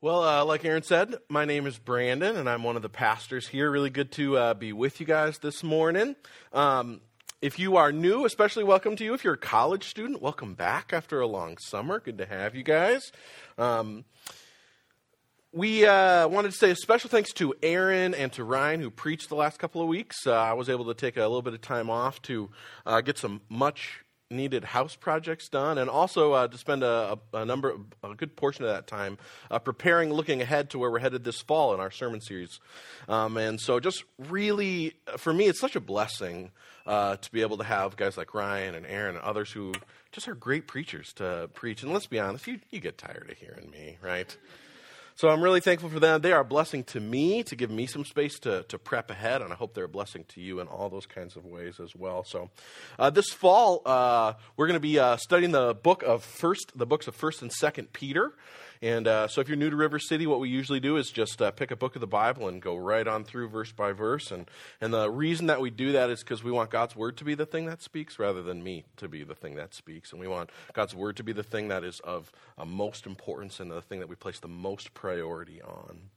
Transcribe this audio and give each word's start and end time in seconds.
Well, 0.00 0.22
uh, 0.22 0.44
like 0.44 0.64
Aaron 0.64 0.84
said, 0.84 1.16
my 1.28 1.44
name 1.44 1.66
is 1.66 1.76
Brandon, 1.76 2.36
and 2.36 2.48
I'm 2.48 2.62
one 2.62 2.76
of 2.76 2.82
the 2.82 2.88
pastors 2.88 3.48
here. 3.48 3.68
Really 3.68 3.90
good 3.90 4.12
to 4.12 4.36
uh, 4.36 4.54
be 4.54 4.72
with 4.72 5.00
you 5.00 5.06
guys 5.06 5.38
this 5.38 5.64
morning. 5.64 6.14
Um, 6.52 7.00
if 7.42 7.58
you 7.58 7.74
are 7.78 7.90
new, 7.90 8.24
especially 8.24 8.62
welcome 8.62 8.94
to 8.94 9.02
you. 9.02 9.12
If 9.12 9.24
you're 9.24 9.34
a 9.34 9.36
college 9.36 9.88
student, 9.88 10.22
welcome 10.22 10.54
back 10.54 10.92
after 10.92 11.20
a 11.20 11.26
long 11.26 11.58
summer. 11.58 11.98
Good 11.98 12.18
to 12.18 12.26
have 12.26 12.54
you 12.54 12.62
guys. 12.62 13.10
Um, 13.58 14.04
we 15.52 15.84
uh, 15.84 16.28
wanted 16.28 16.52
to 16.52 16.56
say 16.56 16.70
a 16.70 16.76
special 16.76 17.10
thanks 17.10 17.32
to 17.32 17.56
Aaron 17.60 18.14
and 18.14 18.32
to 18.34 18.44
Ryan 18.44 18.78
who 18.78 18.92
preached 18.92 19.28
the 19.28 19.34
last 19.34 19.58
couple 19.58 19.82
of 19.82 19.88
weeks. 19.88 20.28
Uh, 20.28 20.32
I 20.32 20.52
was 20.52 20.68
able 20.68 20.84
to 20.84 20.94
take 20.94 21.16
a 21.16 21.22
little 21.22 21.42
bit 21.42 21.54
of 21.54 21.60
time 21.60 21.90
off 21.90 22.22
to 22.22 22.50
uh, 22.86 23.00
get 23.00 23.18
some 23.18 23.40
much 23.48 24.04
needed 24.30 24.64
house 24.64 24.94
projects 24.94 25.48
done, 25.48 25.78
and 25.78 25.88
also 25.88 26.32
uh, 26.32 26.48
to 26.48 26.58
spend 26.58 26.82
a, 26.82 27.18
a, 27.32 27.44
number, 27.44 27.74
a 28.02 28.14
good 28.14 28.36
portion 28.36 28.64
of 28.64 28.70
that 28.70 28.86
time 28.86 29.18
uh, 29.50 29.58
preparing, 29.58 30.12
looking 30.12 30.42
ahead 30.42 30.70
to 30.70 30.78
where 30.78 30.90
we're 30.90 30.98
headed 30.98 31.24
this 31.24 31.40
fall 31.40 31.74
in 31.74 31.80
our 31.80 31.90
sermon 31.90 32.20
series. 32.20 32.60
Um, 33.08 33.36
and 33.36 33.60
so, 33.60 33.80
just 33.80 34.04
really, 34.18 34.94
for 35.16 35.32
me, 35.32 35.46
it's 35.46 35.60
such 35.60 35.76
a 35.76 35.80
blessing 35.80 36.50
uh, 36.86 37.16
to 37.16 37.32
be 37.32 37.42
able 37.42 37.58
to 37.58 37.64
have 37.64 37.96
guys 37.96 38.16
like 38.16 38.34
Ryan 38.34 38.74
and 38.74 38.86
Aaron 38.86 39.16
and 39.16 39.24
others 39.24 39.52
who 39.52 39.72
just 40.12 40.28
are 40.28 40.34
great 40.34 40.66
preachers 40.66 41.12
to 41.14 41.48
preach. 41.54 41.82
And 41.82 41.92
let's 41.92 42.06
be 42.06 42.18
honest, 42.18 42.46
you, 42.46 42.60
you 42.70 42.80
get 42.80 42.98
tired 42.98 43.28
of 43.30 43.36
hearing 43.36 43.70
me, 43.70 43.98
right? 44.02 44.34
So 45.18 45.28
I'm 45.28 45.42
really 45.42 45.58
thankful 45.58 45.88
for 45.88 45.98
them. 45.98 46.20
They 46.20 46.30
are 46.30 46.42
a 46.42 46.44
blessing 46.44 46.84
to 46.84 47.00
me 47.00 47.42
to 47.42 47.56
give 47.56 47.72
me 47.72 47.86
some 47.86 48.04
space 48.04 48.38
to, 48.38 48.62
to 48.68 48.78
prep 48.78 49.10
ahead, 49.10 49.42
and 49.42 49.52
I 49.52 49.56
hope 49.56 49.74
they're 49.74 49.86
a 49.86 49.88
blessing 49.88 50.24
to 50.28 50.40
you 50.40 50.60
in 50.60 50.68
all 50.68 50.88
those 50.88 51.06
kinds 51.06 51.34
of 51.34 51.44
ways 51.44 51.80
as 51.80 51.96
well. 51.96 52.22
So 52.22 52.50
uh, 53.00 53.10
this 53.10 53.30
fall, 53.30 53.82
uh, 53.84 54.34
we're 54.56 54.68
going 54.68 54.74
to 54.74 54.80
be 54.80 54.96
uh, 55.00 55.16
studying 55.16 55.50
the 55.50 55.74
book 55.74 56.04
of 56.04 56.22
first, 56.22 56.70
the 56.76 56.86
books 56.86 57.08
of 57.08 57.16
First 57.16 57.42
and 57.42 57.52
Second 57.52 57.92
Peter. 57.92 58.32
And 58.80 59.08
uh, 59.08 59.28
so, 59.28 59.40
if 59.40 59.48
you're 59.48 59.56
new 59.56 59.70
to 59.70 59.76
River 59.76 59.98
City, 59.98 60.26
what 60.26 60.40
we 60.40 60.48
usually 60.48 60.80
do 60.80 60.96
is 60.96 61.10
just 61.10 61.42
uh, 61.42 61.50
pick 61.50 61.70
a 61.70 61.76
book 61.76 61.96
of 61.96 62.00
the 62.00 62.06
Bible 62.06 62.48
and 62.48 62.62
go 62.62 62.76
right 62.76 63.06
on 63.06 63.24
through 63.24 63.48
verse 63.48 63.72
by 63.72 63.92
verse. 63.92 64.30
And, 64.30 64.48
and 64.80 64.92
the 64.92 65.10
reason 65.10 65.46
that 65.46 65.60
we 65.60 65.70
do 65.70 65.92
that 65.92 66.10
is 66.10 66.20
because 66.20 66.44
we 66.44 66.52
want 66.52 66.70
God's 66.70 66.94
Word 66.94 67.16
to 67.18 67.24
be 67.24 67.34
the 67.34 67.46
thing 67.46 67.66
that 67.66 67.82
speaks 67.82 68.18
rather 68.18 68.42
than 68.42 68.62
me 68.62 68.84
to 68.96 69.08
be 69.08 69.24
the 69.24 69.34
thing 69.34 69.56
that 69.56 69.74
speaks. 69.74 70.12
And 70.12 70.20
we 70.20 70.28
want 70.28 70.50
God's 70.72 70.94
Word 70.94 71.16
to 71.16 71.24
be 71.24 71.32
the 71.32 71.42
thing 71.42 71.68
that 71.68 71.84
is 71.84 72.00
of 72.00 72.30
uh, 72.56 72.64
most 72.64 73.06
importance 73.06 73.60
and 73.60 73.70
the 73.70 73.82
thing 73.82 74.00
that 74.00 74.08
we 74.08 74.16
place 74.16 74.40
the 74.40 74.48
most 74.48 74.94
priority 74.94 75.60
on. 75.62 76.10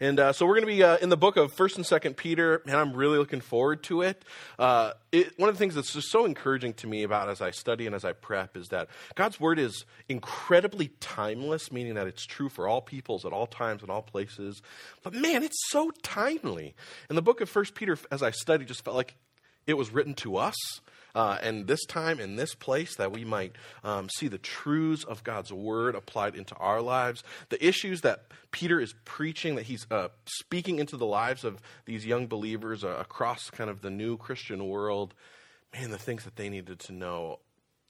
And 0.00 0.20
uh, 0.20 0.32
so 0.32 0.46
we're 0.46 0.54
going 0.54 0.68
to 0.68 0.74
be 0.74 0.82
uh, 0.82 0.96
in 0.98 1.08
the 1.08 1.16
book 1.16 1.36
of 1.36 1.52
First 1.52 1.76
and 1.76 1.84
Second 1.84 2.16
Peter, 2.16 2.62
and 2.66 2.76
I'm 2.76 2.92
really 2.92 3.18
looking 3.18 3.40
forward 3.40 3.82
to 3.84 4.02
it. 4.02 4.24
Uh, 4.58 4.92
it. 5.10 5.36
One 5.38 5.48
of 5.48 5.56
the 5.56 5.58
things 5.58 5.74
that's 5.74 5.92
just 5.92 6.10
so 6.10 6.24
encouraging 6.24 6.74
to 6.74 6.86
me 6.86 7.02
about 7.02 7.28
as 7.28 7.40
I 7.40 7.50
study 7.50 7.86
and 7.86 7.94
as 7.94 8.04
I 8.04 8.12
prep 8.12 8.56
is 8.56 8.68
that 8.68 8.88
God's 9.16 9.40
word 9.40 9.58
is 9.58 9.84
incredibly 10.08 10.88
timeless, 11.00 11.72
meaning 11.72 11.94
that 11.94 12.06
it's 12.06 12.24
true 12.24 12.48
for 12.48 12.68
all 12.68 12.80
peoples 12.80 13.24
at 13.24 13.32
all 13.32 13.46
times 13.46 13.82
and 13.82 13.90
all 13.90 14.02
places. 14.02 14.62
But 15.02 15.14
man, 15.14 15.42
it's 15.42 15.58
so 15.68 15.90
timely. 16.02 16.76
And 17.08 17.18
the 17.18 17.22
book 17.22 17.40
of 17.40 17.48
First 17.48 17.74
Peter, 17.74 17.98
as 18.12 18.22
I 18.22 18.30
studied, 18.30 18.68
just 18.68 18.84
felt 18.84 18.96
like 18.96 19.16
it 19.66 19.74
was 19.74 19.92
written 19.92 20.14
to 20.14 20.36
us 20.36 20.56
uh, 21.14 21.38
and 21.42 21.66
this 21.66 21.84
time 21.86 22.20
in 22.20 22.36
this 22.36 22.54
place 22.54 22.96
that 22.96 23.12
we 23.12 23.24
might 23.24 23.52
um, 23.84 24.08
see 24.10 24.28
the 24.28 24.38
truths 24.38 25.04
of 25.04 25.24
God's 25.24 25.52
word 25.52 25.94
applied 25.94 26.34
into 26.34 26.54
our 26.56 26.80
lives. 26.80 27.22
The 27.48 27.64
issues 27.64 28.02
that 28.02 28.26
Peter 28.50 28.80
is 28.80 28.94
preaching, 29.04 29.56
that 29.56 29.66
he's 29.66 29.86
uh, 29.90 30.08
speaking 30.24 30.78
into 30.78 30.96
the 30.96 31.06
lives 31.06 31.44
of 31.44 31.60
these 31.84 32.06
young 32.06 32.26
believers 32.26 32.84
uh, 32.84 32.96
across 32.98 33.50
kind 33.50 33.70
of 33.70 33.82
the 33.82 33.90
new 33.90 34.16
Christian 34.16 34.68
world. 34.68 35.14
Man, 35.74 35.90
the 35.90 35.98
things 35.98 36.24
that 36.24 36.36
they 36.36 36.48
needed 36.48 36.78
to 36.80 36.92
know 36.92 37.40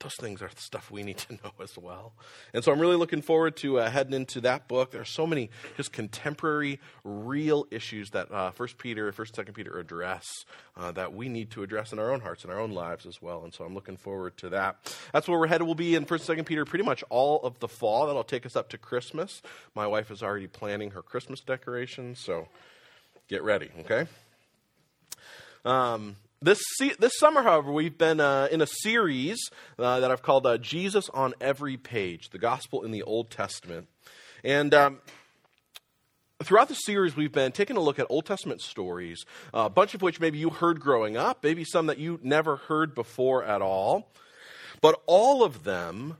those 0.00 0.14
things 0.14 0.42
are 0.42 0.50
stuff 0.56 0.90
we 0.90 1.02
need 1.02 1.18
to 1.18 1.32
know 1.44 1.52
as 1.62 1.76
well. 1.76 2.12
And 2.54 2.62
so 2.62 2.72
I'm 2.72 2.78
really 2.78 2.96
looking 2.96 3.22
forward 3.22 3.56
to 3.58 3.80
uh, 3.80 3.90
heading 3.90 4.12
into 4.12 4.40
that 4.42 4.68
book. 4.68 4.90
There 4.90 5.00
are 5.00 5.06
so 5.06 5.26
many 5.26 5.50
just 5.76 5.92
contemporary, 5.92 6.80
real 7.04 7.66
issues 7.70 8.10
that 8.10 8.30
uh, 8.30 8.50
First 8.50 8.78
Peter, 8.78 9.10
First, 9.12 9.34
Second 9.34 9.54
Peter 9.54 9.78
address 9.78 10.44
uh, 10.76 10.92
that 10.92 11.12
we 11.12 11.28
need 11.28 11.50
to 11.50 11.62
address 11.62 11.92
in 11.92 11.98
our 11.98 12.12
own 12.12 12.20
hearts 12.20 12.44
and 12.44 12.52
our 12.52 12.60
own 12.60 12.72
lives 12.72 13.06
as 13.06 13.20
well. 13.20 13.44
And 13.44 13.52
so 13.52 13.64
I'm 13.64 13.74
looking 13.74 13.96
forward 13.96 14.36
to 14.38 14.48
that. 14.50 14.94
That's 15.12 15.28
where 15.28 15.38
we're 15.38 15.48
headed. 15.48 15.66
We'll 15.66 15.74
be 15.74 15.94
in 15.94 16.04
First, 16.04 16.24
Second 16.24 16.44
Peter 16.44 16.64
pretty 16.64 16.84
much 16.84 17.02
all 17.10 17.40
of 17.42 17.58
the 17.58 17.68
fall. 17.68 18.06
That'll 18.06 18.24
take 18.24 18.46
us 18.46 18.56
up 18.56 18.68
to 18.70 18.78
Christmas. 18.78 19.42
My 19.74 19.86
wife 19.86 20.10
is 20.10 20.22
already 20.22 20.46
planning 20.46 20.92
her 20.92 21.02
Christmas 21.02 21.40
decorations, 21.40 22.18
so 22.18 22.48
get 23.28 23.42
ready. 23.42 23.70
Okay. 23.80 24.06
Um, 25.64 26.16
this, 26.40 26.60
this 26.98 27.18
summer, 27.18 27.42
however, 27.42 27.72
we've 27.72 27.98
been 27.98 28.20
uh, 28.20 28.48
in 28.50 28.60
a 28.60 28.66
series 28.66 29.38
uh, 29.78 30.00
that 30.00 30.10
I've 30.10 30.22
called 30.22 30.46
uh, 30.46 30.56
Jesus 30.58 31.08
on 31.12 31.34
Every 31.40 31.76
Page, 31.76 32.30
the 32.30 32.38
Gospel 32.38 32.84
in 32.84 32.92
the 32.92 33.02
Old 33.02 33.30
Testament. 33.30 33.88
And 34.44 34.72
um, 34.72 34.98
throughout 36.42 36.68
the 36.68 36.74
series, 36.74 37.16
we've 37.16 37.32
been 37.32 37.50
taking 37.50 37.76
a 37.76 37.80
look 37.80 37.98
at 37.98 38.06
Old 38.08 38.24
Testament 38.24 38.60
stories, 38.60 39.24
a 39.52 39.68
bunch 39.68 39.94
of 39.94 40.02
which 40.02 40.20
maybe 40.20 40.38
you 40.38 40.50
heard 40.50 40.78
growing 40.78 41.16
up, 41.16 41.42
maybe 41.42 41.64
some 41.64 41.86
that 41.86 41.98
you 41.98 42.20
never 42.22 42.56
heard 42.56 42.94
before 42.94 43.42
at 43.42 43.60
all. 43.60 44.12
But 44.80 45.02
all 45.06 45.42
of 45.42 45.64
them 45.64 46.18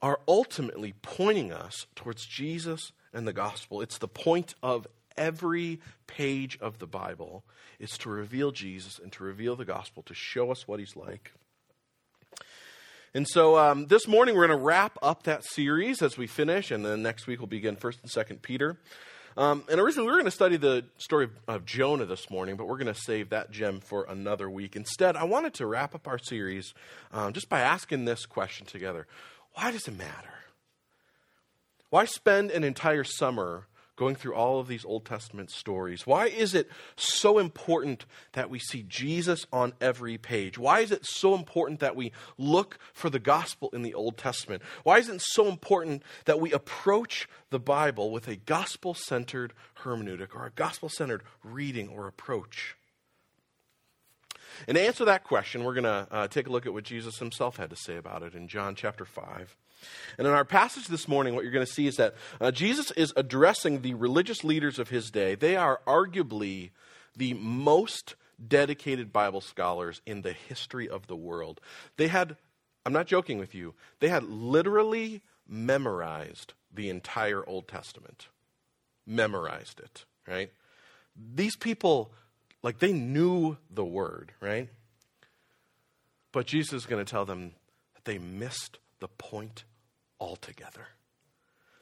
are 0.00 0.20
ultimately 0.28 0.94
pointing 1.02 1.52
us 1.52 1.86
towards 1.96 2.24
Jesus 2.24 2.92
and 3.12 3.26
the 3.26 3.32
gospel. 3.32 3.80
It's 3.80 3.98
the 3.98 4.06
point 4.06 4.54
of 4.62 4.86
every 5.16 5.80
page 6.06 6.58
of 6.60 6.78
the 6.78 6.86
Bible 6.86 7.44
is 7.78 7.96
to 7.98 8.08
reveal 8.08 8.50
Jesus 8.50 8.98
and 8.98 9.12
to 9.12 9.24
reveal 9.24 9.56
the 9.56 9.64
gospel, 9.64 10.02
to 10.04 10.14
show 10.14 10.50
us 10.50 10.66
what 10.68 10.80
he's 10.80 10.96
like. 10.96 11.32
And 13.14 13.28
so 13.28 13.56
um, 13.56 13.86
this 13.86 14.08
morning 14.08 14.34
we're 14.34 14.46
going 14.46 14.58
to 14.58 14.64
wrap 14.64 14.98
up 15.00 15.22
that 15.22 15.44
series 15.44 16.02
as 16.02 16.18
we 16.18 16.26
finish, 16.26 16.70
and 16.70 16.84
then 16.84 17.02
next 17.02 17.26
week 17.26 17.38
we'll 17.38 17.46
begin 17.46 17.76
First 17.76 18.00
and 18.02 18.10
Second 18.10 18.42
Peter. 18.42 18.76
Um, 19.36 19.64
and 19.68 19.80
originally 19.80 20.06
we 20.06 20.12
were 20.12 20.18
going 20.18 20.24
to 20.26 20.30
study 20.30 20.56
the 20.56 20.84
story 20.98 21.28
of, 21.48 21.64
Jonah 21.64 22.06
this 22.06 22.30
morning, 22.30 22.56
but 22.56 22.66
we're 22.66 22.78
going 22.78 22.92
to 22.92 23.00
save 23.00 23.30
that 23.30 23.50
gem 23.50 23.80
for 23.80 24.04
another 24.08 24.48
week. 24.48 24.76
Instead, 24.76 25.16
I 25.16 25.24
wanted 25.24 25.54
to 25.54 25.66
wrap 25.66 25.94
up 25.94 26.06
our 26.06 26.18
series 26.18 26.72
um, 27.12 27.32
just 27.32 27.48
by 27.48 27.60
asking 27.60 28.04
this 28.04 28.26
question 28.26 28.66
together: 28.66 29.06
Why 29.54 29.72
does 29.72 29.88
it 29.88 29.96
matter? 29.96 30.34
Why 31.90 32.04
spend 32.04 32.50
an 32.50 32.64
entire 32.64 33.04
summer 33.04 33.66
going 33.96 34.14
through 34.14 34.34
all 34.34 34.58
of 34.58 34.68
these 34.68 34.84
Old 34.84 35.04
Testament 35.04 35.50
stories? 35.50 36.06
Why 36.06 36.26
is 36.26 36.54
it 36.54 36.68
so 36.96 37.38
important 37.38 38.06
that 38.32 38.50
we 38.50 38.58
see 38.58 38.82
Jesus 38.82 39.46
on 39.52 39.72
every 39.80 40.18
page? 40.18 40.58
Why 40.58 40.80
is 40.80 40.90
it 40.90 41.06
so 41.06 41.34
important 41.34 41.80
that 41.80 41.96
we 41.96 42.12
look 42.36 42.78
for 42.92 43.10
the 43.10 43.18
gospel 43.18 43.70
in 43.72 43.82
the 43.82 43.94
Old 43.94 44.16
Testament? 44.16 44.62
Why 44.82 44.98
is 44.98 45.08
it 45.08 45.20
so 45.20 45.48
important 45.48 46.02
that 46.24 46.40
we 46.40 46.52
approach 46.52 47.28
the 47.50 47.60
Bible 47.60 48.10
with 48.10 48.28
a 48.28 48.36
gospel 48.36 48.94
centered 48.94 49.52
hermeneutic 49.82 50.34
or 50.34 50.46
a 50.46 50.50
gospel 50.50 50.88
centered 50.88 51.22
reading 51.42 51.88
or 51.88 52.06
approach? 52.06 52.76
And 54.68 54.76
to 54.76 54.80
answer 54.80 55.04
that 55.04 55.24
question, 55.24 55.64
we're 55.64 55.74
going 55.74 55.84
to 55.84 56.06
uh, 56.10 56.28
take 56.28 56.46
a 56.46 56.50
look 56.50 56.66
at 56.66 56.72
what 56.72 56.84
Jesus 56.84 57.18
himself 57.18 57.56
had 57.56 57.70
to 57.70 57.76
say 57.76 57.96
about 57.96 58.22
it 58.22 58.34
in 58.34 58.48
John 58.48 58.74
chapter 58.74 59.04
5. 59.04 59.56
And 60.18 60.26
in 60.26 60.32
our 60.32 60.44
passage 60.44 60.86
this 60.88 61.08
morning, 61.08 61.34
what 61.34 61.44
you're 61.44 61.52
going 61.52 61.66
to 61.66 61.72
see 61.72 61.86
is 61.86 61.96
that 61.96 62.14
uh, 62.40 62.50
Jesus 62.50 62.90
is 62.92 63.12
addressing 63.16 63.82
the 63.82 63.94
religious 63.94 64.44
leaders 64.44 64.78
of 64.78 64.88
his 64.88 65.10
day. 65.10 65.34
They 65.34 65.56
are 65.56 65.80
arguably 65.86 66.70
the 67.16 67.34
most 67.34 68.14
dedicated 68.46 69.12
Bible 69.12 69.40
scholars 69.40 70.00
in 70.06 70.22
the 70.22 70.32
history 70.32 70.88
of 70.88 71.06
the 71.06 71.16
world. 71.16 71.60
They 71.96 72.08
had, 72.08 72.36
I'm 72.84 72.92
not 72.92 73.06
joking 73.06 73.38
with 73.38 73.54
you, 73.54 73.74
they 74.00 74.08
had 74.08 74.24
literally 74.24 75.22
memorized 75.48 76.54
the 76.72 76.88
entire 76.90 77.46
Old 77.48 77.68
Testament. 77.68 78.28
Memorized 79.06 79.80
it, 79.80 80.04
right? 80.26 80.50
These 81.14 81.56
people, 81.56 82.10
like, 82.62 82.78
they 82.78 82.92
knew 82.92 83.58
the 83.70 83.84
word, 83.84 84.32
right? 84.40 84.68
But 86.32 86.46
Jesus 86.46 86.72
is 86.72 86.86
going 86.86 87.04
to 87.04 87.10
tell 87.10 87.24
them 87.24 87.52
that 87.94 88.04
they 88.04 88.18
missed 88.18 88.78
the 88.98 89.08
point 89.08 89.64
altogether. 90.20 90.88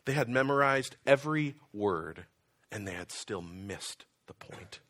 They 0.05 0.13
had 0.13 0.29
memorized 0.29 0.97
every 1.07 1.55
word, 1.73 2.25
and 2.71 2.87
they 2.87 2.95
had 2.95 3.13
still 3.13 3.43
missed 3.43 4.05
the 4.27 4.35
point. 4.35 4.81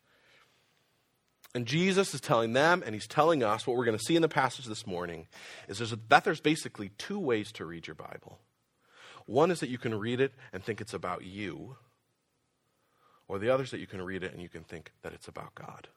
And 1.55 1.67
Jesus 1.67 2.15
is 2.15 2.21
telling 2.21 2.53
them, 2.53 2.81
and 2.83 2.95
he's 2.95 3.07
telling 3.07 3.43
us 3.43 3.67
what 3.67 3.77
we're 3.77 3.85
going 3.85 3.97
to 3.97 4.03
see 4.03 4.15
in 4.15 4.23
the 4.23 4.29
passage 4.29 4.65
this 4.65 4.87
morning 4.87 5.27
is 5.67 5.77
there's 5.77 5.93
that 6.09 6.23
there's 6.23 6.41
basically 6.41 6.89
two 6.97 7.19
ways 7.19 7.51
to 7.53 7.65
read 7.65 7.85
your 7.85 7.95
Bible. 7.95 8.39
One 9.27 9.51
is 9.51 9.59
that 9.59 9.69
you 9.69 9.77
can 9.77 9.93
read 9.93 10.19
it 10.19 10.33
and 10.51 10.63
think 10.63 10.81
it's 10.81 10.95
about 10.95 11.23
you, 11.23 11.77
or 13.27 13.37
the 13.37 13.49
other 13.49 13.63
is 13.63 13.71
that 13.71 13.79
you 13.79 13.87
can 13.87 14.01
read 14.01 14.23
it 14.23 14.33
and 14.33 14.41
you 14.41 14.49
can 14.49 14.63
think 14.63 14.91
that 15.03 15.13
it's 15.13 15.27
about 15.27 15.53
God. 15.53 15.89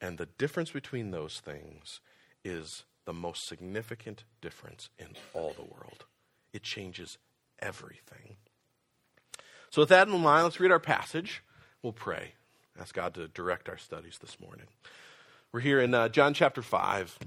And 0.00 0.18
the 0.18 0.26
difference 0.26 0.72
between 0.72 1.12
those 1.12 1.38
things 1.38 2.00
is 2.44 2.82
the 3.04 3.12
most 3.12 3.46
significant 3.46 4.24
difference 4.40 4.90
in 4.98 5.14
all 5.32 5.52
the 5.52 5.62
world 5.62 6.04
it 6.52 6.62
changes 6.62 7.18
everything. 7.58 8.36
So, 9.70 9.82
with 9.82 9.88
that 9.88 10.08
in 10.08 10.20
mind, 10.20 10.44
let's 10.44 10.60
read 10.60 10.70
our 10.70 10.78
passage. 10.78 11.42
We'll 11.82 11.92
pray. 11.92 12.34
Ask 12.78 12.94
God 12.94 13.14
to 13.14 13.28
direct 13.28 13.68
our 13.68 13.78
studies 13.78 14.18
this 14.20 14.38
morning. 14.40 14.66
We're 15.52 15.60
here 15.60 15.80
in 15.80 15.94
uh, 15.94 16.08
John 16.08 16.34
chapter 16.34 16.62
5. 16.62 17.18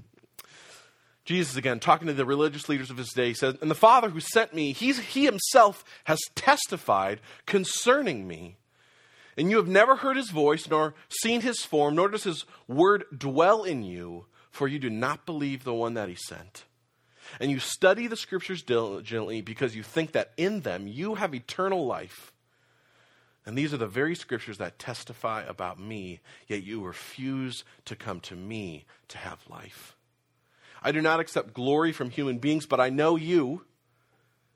Jesus 1.24 1.56
again, 1.56 1.80
talking 1.80 2.06
to 2.06 2.14
the 2.14 2.24
religious 2.24 2.68
leaders 2.68 2.88
of 2.88 2.96
his 2.96 3.08
day, 3.08 3.28
he 3.28 3.34
says, 3.34 3.56
And 3.60 3.70
the 3.70 3.74
Father 3.74 4.10
who 4.10 4.20
sent 4.20 4.54
me, 4.54 4.72
he's, 4.72 4.98
he 5.00 5.24
himself 5.24 5.84
has 6.04 6.20
testified 6.36 7.20
concerning 7.46 8.28
me. 8.28 8.58
And 9.36 9.50
you 9.50 9.56
have 9.56 9.66
never 9.66 9.96
heard 9.96 10.16
his 10.16 10.30
voice, 10.30 10.68
nor 10.68 10.94
seen 11.08 11.40
his 11.40 11.60
form, 11.60 11.96
nor 11.96 12.08
does 12.08 12.24
his 12.24 12.44
word 12.68 13.04
dwell 13.16 13.64
in 13.64 13.82
you, 13.82 14.26
for 14.50 14.68
you 14.68 14.78
do 14.78 14.88
not 14.88 15.26
believe 15.26 15.64
the 15.64 15.74
one 15.74 15.94
that 15.94 16.08
he 16.08 16.14
sent. 16.14 16.64
And 17.40 17.50
you 17.50 17.58
study 17.58 18.06
the 18.06 18.16
scriptures 18.16 18.62
diligently 18.62 19.40
because 19.40 19.76
you 19.76 19.82
think 19.82 20.12
that 20.12 20.32
in 20.36 20.60
them 20.60 20.86
you 20.86 21.16
have 21.16 21.34
eternal 21.34 21.86
life. 21.86 22.32
And 23.44 23.56
these 23.56 23.72
are 23.72 23.78
the 23.78 23.86
very 23.86 24.16
scriptures 24.16 24.58
that 24.58 24.78
testify 24.78 25.42
about 25.42 25.78
me, 25.78 26.20
yet 26.48 26.64
you 26.64 26.82
refuse 26.82 27.62
to 27.84 27.94
come 27.94 28.18
to 28.20 28.34
me 28.34 28.84
to 29.08 29.18
have 29.18 29.38
life. 29.48 29.94
I 30.82 30.90
do 30.90 31.00
not 31.00 31.20
accept 31.20 31.54
glory 31.54 31.92
from 31.92 32.10
human 32.10 32.38
beings, 32.38 32.66
but 32.66 32.80
I 32.80 32.90
know 32.90 33.16
you, 33.16 33.62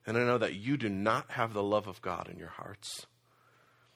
and 0.07 0.19
I 0.19 0.25
know 0.25 0.39
that 0.39 0.55
you 0.55 0.77
do 0.77 0.89
not 0.89 1.31
have 1.33 1.53
the 1.53 1.63
love 1.63 1.87
of 1.87 2.03
God 2.03 2.29
in 2.29 2.39
your 2.39 2.49
hearts. 2.49 3.07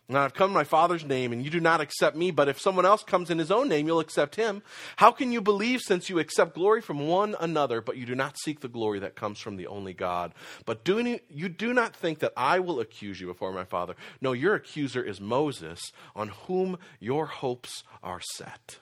Now 0.07 0.23
I've 0.23 0.35
come 0.35 0.51
in 0.51 0.55
my 0.55 0.65
Father's 0.65 1.05
name, 1.05 1.33
and 1.33 1.43
you 1.43 1.49
do 1.49 1.61
not 1.61 1.81
accept 1.81 2.15
me, 2.15 2.31
but 2.31 2.49
if 2.49 2.61
someone 2.61 2.85
else 2.85 3.03
comes 3.03 3.31
in 3.31 3.39
his 3.39 3.51
own 3.51 3.71
name, 3.71 3.87
you'll 3.87 4.01
accept 4.01 4.37
him. 4.37 4.63
How 4.97 5.11
can 5.11 5.33
you 5.33 5.41
believe 5.41 5.81
since 5.81 6.11
you 6.11 6.19
accept 6.19 6.55
glory 6.55 6.83
from 6.83 7.09
one 7.09 7.35
another, 7.41 7.81
but 7.81 7.97
you 7.97 8.05
do 8.05 8.15
not 8.15 8.39
seek 8.39 8.61
the 8.61 8.69
glory 8.69 8.99
that 8.99 9.17
comes 9.17 9.39
from 9.39 9.57
the 9.57 9.67
only 9.67 9.95
God? 9.95 10.35
But 10.67 10.85
do, 10.85 11.19
you 11.31 11.49
do 11.49 11.73
not 11.73 11.97
think 11.97 12.19
that 12.19 12.35
I 12.37 12.59
will 12.59 12.81
accuse 12.81 13.19
you 13.19 13.27
before 13.29 13.53
my 13.53 13.65
Father. 13.65 13.95
No, 14.21 14.33
your 14.33 14.55
accuser 14.55 15.03
is 15.03 15.23
Moses, 15.23 15.81
on 16.15 16.29
whom 16.29 16.79
your 17.01 17.25
hopes 17.25 17.83
are 18.03 18.21
set. 18.35 18.81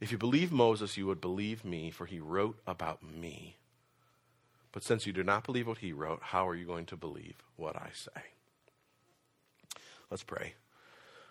If 0.00 0.12
you 0.12 0.18
believe 0.18 0.52
Moses, 0.52 0.96
you 0.96 1.06
would 1.08 1.20
believe 1.20 1.64
me, 1.64 1.90
for 1.90 2.06
he 2.06 2.20
wrote 2.20 2.60
about 2.68 3.02
me. 3.02 3.56
But 4.70 4.84
since 4.84 5.08
you 5.08 5.12
do 5.12 5.24
not 5.24 5.42
believe 5.42 5.66
what 5.66 5.78
he 5.78 5.92
wrote, 5.92 6.20
how 6.22 6.46
are 6.46 6.54
you 6.54 6.66
going 6.66 6.86
to 6.86 6.96
believe 6.96 7.34
what 7.56 7.74
I 7.74 7.90
say? 7.92 8.37
Let's 10.10 10.22
pray. 10.22 10.54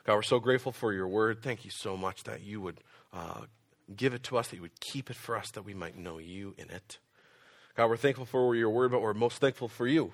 God, 0.05 0.15
we're 0.15 0.21
so 0.21 0.39
grateful 0.39 0.71
for 0.71 0.93
your 0.93 1.07
word. 1.07 1.41
Thank 1.41 1.65
you 1.65 1.71
so 1.71 1.97
much 1.97 2.23
that 2.23 2.41
you 2.41 2.61
would 2.61 2.79
uh, 3.11 3.41
give 3.95 4.13
it 4.13 4.23
to 4.23 4.37
us, 4.37 4.47
that 4.49 4.55
you 4.55 4.61
would 4.61 4.79
keep 4.79 5.09
it 5.09 5.15
for 5.15 5.35
us, 5.35 5.51
that 5.51 5.65
we 5.65 5.73
might 5.73 5.97
know 5.97 6.17
you 6.17 6.53
in 6.57 6.69
it. 6.69 6.99
God, 7.75 7.89
we're 7.89 7.97
thankful 7.97 8.25
for 8.25 8.55
your 8.55 8.69
word, 8.69 8.91
but 8.91 9.01
we're 9.01 9.13
most 9.13 9.39
thankful 9.39 9.67
for 9.67 9.85
you. 9.85 10.13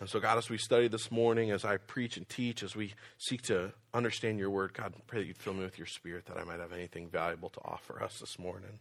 And 0.00 0.08
so, 0.08 0.18
God, 0.18 0.38
as 0.38 0.50
we 0.50 0.58
study 0.58 0.88
this 0.88 1.10
morning, 1.10 1.50
as 1.50 1.64
I 1.64 1.76
preach 1.76 2.16
and 2.16 2.28
teach, 2.28 2.62
as 2.62 2.74
we 2.74 2.94
seek 3.16 3.42
to 3.42 3.72
understand 3.92 4.38
your 4.38 4.50
word, 4.50 4.74
God, 4.74 4.92
pray 5.06 5.20
that 5.20 5.26
you'd 5.26 5.38
fill 5.38 5.54
me 5.54 5.64
with 5.64 5.78
your 5.78 5.86
spirit 5.86 6.26
that 6.26 6.36
I 6.36 6.44
might 6.44 6.58
have 6.58 6.72
anything 6.72 7.08
valuable 7.08 7.50
to 7.50 7.60
offer 7.64 8.02
us 8.02 8.18
this 8.18 8.38
morning. 8.38 8.80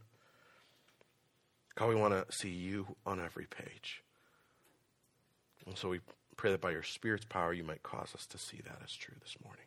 God, 1.76 1.90
we 1.90 1.96
want 1.96 2.14
to 2.14 2.36
see 2.36 2.50
you 2.50 2.96
on 3.06 3.22
every 3.22 3.46
page. 3.46 4.02
And 5.66 5.78
so 5.78 5.90
we 5.90 6.00
pray 6.34 6.52
that 6.52 6.62
by 6.62 6.72
your 6.72 6.84
Spirit's 6.84 7.26
power, 7.26 7.54
you 7.54 7.64
might 7.64 7.84
cause 7.84 8.14
us 8.16 8.26
to 8.28 8.38
see 8.38 8.60
that 8.64 8.80
as 8.84 8.92
true 8.92 9.16
this 9.22 9.36
morning. 9.44 9.66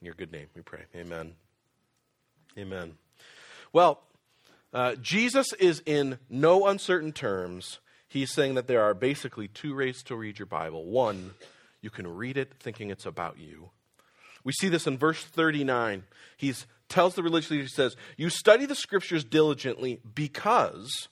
In 0.00 0.06
your 0.06 0.14
good 0.14 0.32
name, 0.32 0.46
we 0.54 0.62
pray. 0.62 0.82
Amen. 0.96 1.34
Amen. 2.58 2.94
Well, 3.72 4.00
uh, 4.72 4.94
Jesus 4.96 5.52
is 5.54 5.82
in 5.84 6.18
no 6.28 6.66
uncertain 6.66 7.12
terms 7.12 7.80
he's 8.10 8.32
saying 8.32 8.54
that 8.54 8.66
there 8.66 8.82
are 8.82 8.92
basically 8.92 9.48
two 9.48 9.74
ways 9.74 10.02
to 10.02 10.16
read 10.16 10.38
your 10.38 10.46
Bible. 10.46 10.84
One, 10.84 11.32
you 11.80 11.88
can 11.88 12.06
read 12.06 12.36
it 12.36 12.52
thinking 12.58 12.90
it's 12.90 13.06
about 13.06 13.38
you. 13.38 13.70
We 14.44 14.52
see 14.52 14.68
this 14.68 14.86
in 14.86 14.98
verse 14.98 15.22
39. 15.24 16.04
He 16.36 16.54
tells 16.88 17.14
the 17.14 17.22
religious 17.22 17.50
leader, 17.50 17.62
he 17.62 17.68
says, 17.68 17.96
You 18.16 18.28
study 18.28 18.66
the 18.66 18.74
scriptures 18.74 19.24
diligently 19.24 20.00
because 20.14 21.08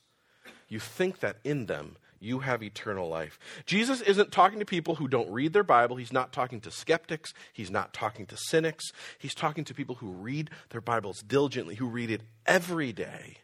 you 0.67 0.79
think 0.79 1.19
that 1.21 1.37
in 1.43 1.65
them 1.65 1.97
you 2.19 2.39
have 2.39 2.63
eternal 2.63 3.07
life. 3.07 3.39
Jesus 3.65 4.01
isn't 4.01 4.31
talking 4.31 4.59
to 4.59 4.65
people 4.65 4.95
who 4.95 5.07
don't 5.07 5.31
read 5.31 5.53
their 5.53 5.63
Bible. 5.63 5.95
He's 5.95 6.13
not 6.13 6.31
talking 6.33 6.61
to 6.61 6.71
skeptics. 6.71 7.33
He's 7.53 7.71
not 7.71 7.93
talking 7.93 8.25
to 8.27 8.37
cynics. 8.37 8.91
He's 9.17 9.35
talking 9.35 9.63
to 9.65 9.73
people 9.73 9.95
who 9.95 10.11
read 10.11 10.49
their 10.69 10.81
Bibles 10.81 11.21
diligently, 11.21 11.75
who 11.75 11.87
read 11.87 12.11
it 12.11 12.21
every 12.45 12.91
day, 12.91 13.37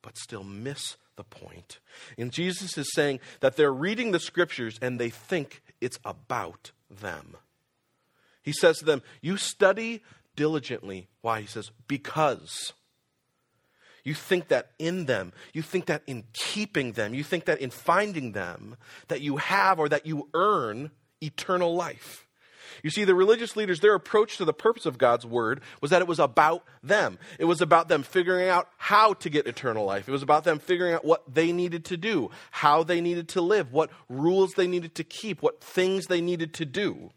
but 0.00 0.16
still 0.16 0.44
miss 0.44 0.96
the 1.16 1.24
point. 1.24 1.78
And 2.16 2.32
Jesus 2.32 2.78
is 2.78 2.92
saying 2.94 3.20
that 3.40 3.56
they're 3.56 3.72
reading 3.72 4.12
the 4.12 4.20
scriptures 4.20 4.78
and 4.80 4.98
they 4.98 5.10
think 5.10 5.62
it's 5.80 5.98
about 6.04 6.72
them. 6.90 7.36
He 8.42 8.52
says 8.52 8.78
to 8.78 8.84
them, 8.84 9.02
You 9.20 9.36
study 9.36 10.02
diligently. 10.36 11.08
Why? 11.20 11.40
He 11.40 11.46
says, 11.46 11.70
Because. 11.86 12.72
You 14.04 14.14
think 14.14 14.48
that 14.48 14.70
in 14.78 15.06
them, 15.06 15.32
you 15.52 15.62
think 15.62 15.86
that 15.86 16.02
in 16.06 16.24
keeping 16.32 16.92
them, 16.92 17.14
you 17.14 17.22
think 17.22 17.44
that 17.44 17.60
in 17.60 17.70
finding 17.70 18.32
them, 18.32 18.76
that 19.08 19.20
you 19.20 19.36
have 19.36 19.78
or 19.78 19.88
that 19.88 20.06
you 20.06 20.28
earn 20.34 20.90
eternal 21.20 21.74
life. 21.74 22.26
You 22.82 22.90
see, 22.90 23.04
the 23.04 23.14
religious 23.14 23.54
leaders, 23.54 23.80
their 23.80 23.94
approach 23.94 24.38
to 24.38 24.44
the 24.44 24.52
purpose 24.52 24.86
of 24.86 24.98
God's 24.98 25.26
word 25.26 25.60
was 25.80 25.90
that 25.90 26.00
it 26.00 26.08
was 26.08 26.18
about 26.18 26.64
them. 26.82 27.18
It 27.38 27.44
was 27.44 27.60
about 27.60 27.88
them 27.88 28.02
figuring 28.02 28.48
out 28.48 28.68
how 28.76 29.14
to 29.14 29.30
get 29.30 29.46
eternal 29.46 29.84
life. 29.84 30.08
It 30.08 30.12
was 30.12 30.22
about 30.22 30.44
them 30.44 30.58
figuring 30.58 30.94
out 30.94 31.04
what 31.04 31.22
they 31.32 31.52
needed 31.52 31.84
to 31.86 31.96
do, 31.96 32.30
how 32.50 32.82
they 32.82 33.00
needed 33.00 33.28
to 33.30 33.40
live, 33.40 33.72
what 33.72 33.90
rules 34.08 34.52
they 34.54 34.66
needed 34.66 34.94
to 34.96 35.04
keep, 35.04 35.42
what 35.42 35.62
things 35.62 36.06
they 36.06 36.20
needed 36.20 36.54
to 36.54 36.64
do. 36.64 37.10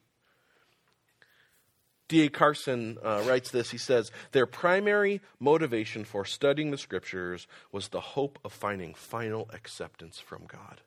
D.A. 2.08 2.30
Carson 2.30 2.98
uh, 3.04 3.24
writes 3.26 3.50
this. 3.50 3.72
He 3.72 3.80
says, 3.80 4.12
Their 4.32 4.46
primary 4.46 5.22
motivation 5.40 6.06
for 6.06 6.24
studying 6.24 6.70
the 6.70 6.78
scriptures 6.78 7.48
was 7.72 7.88
the 7.88 8.00
hope 8.00 8.38
of 8.44 8.54
finding 8.54 8.94
final 8.94 9.50
acceptance 9.52 10.20
from 10.20 10.46
God. 10.48 10.82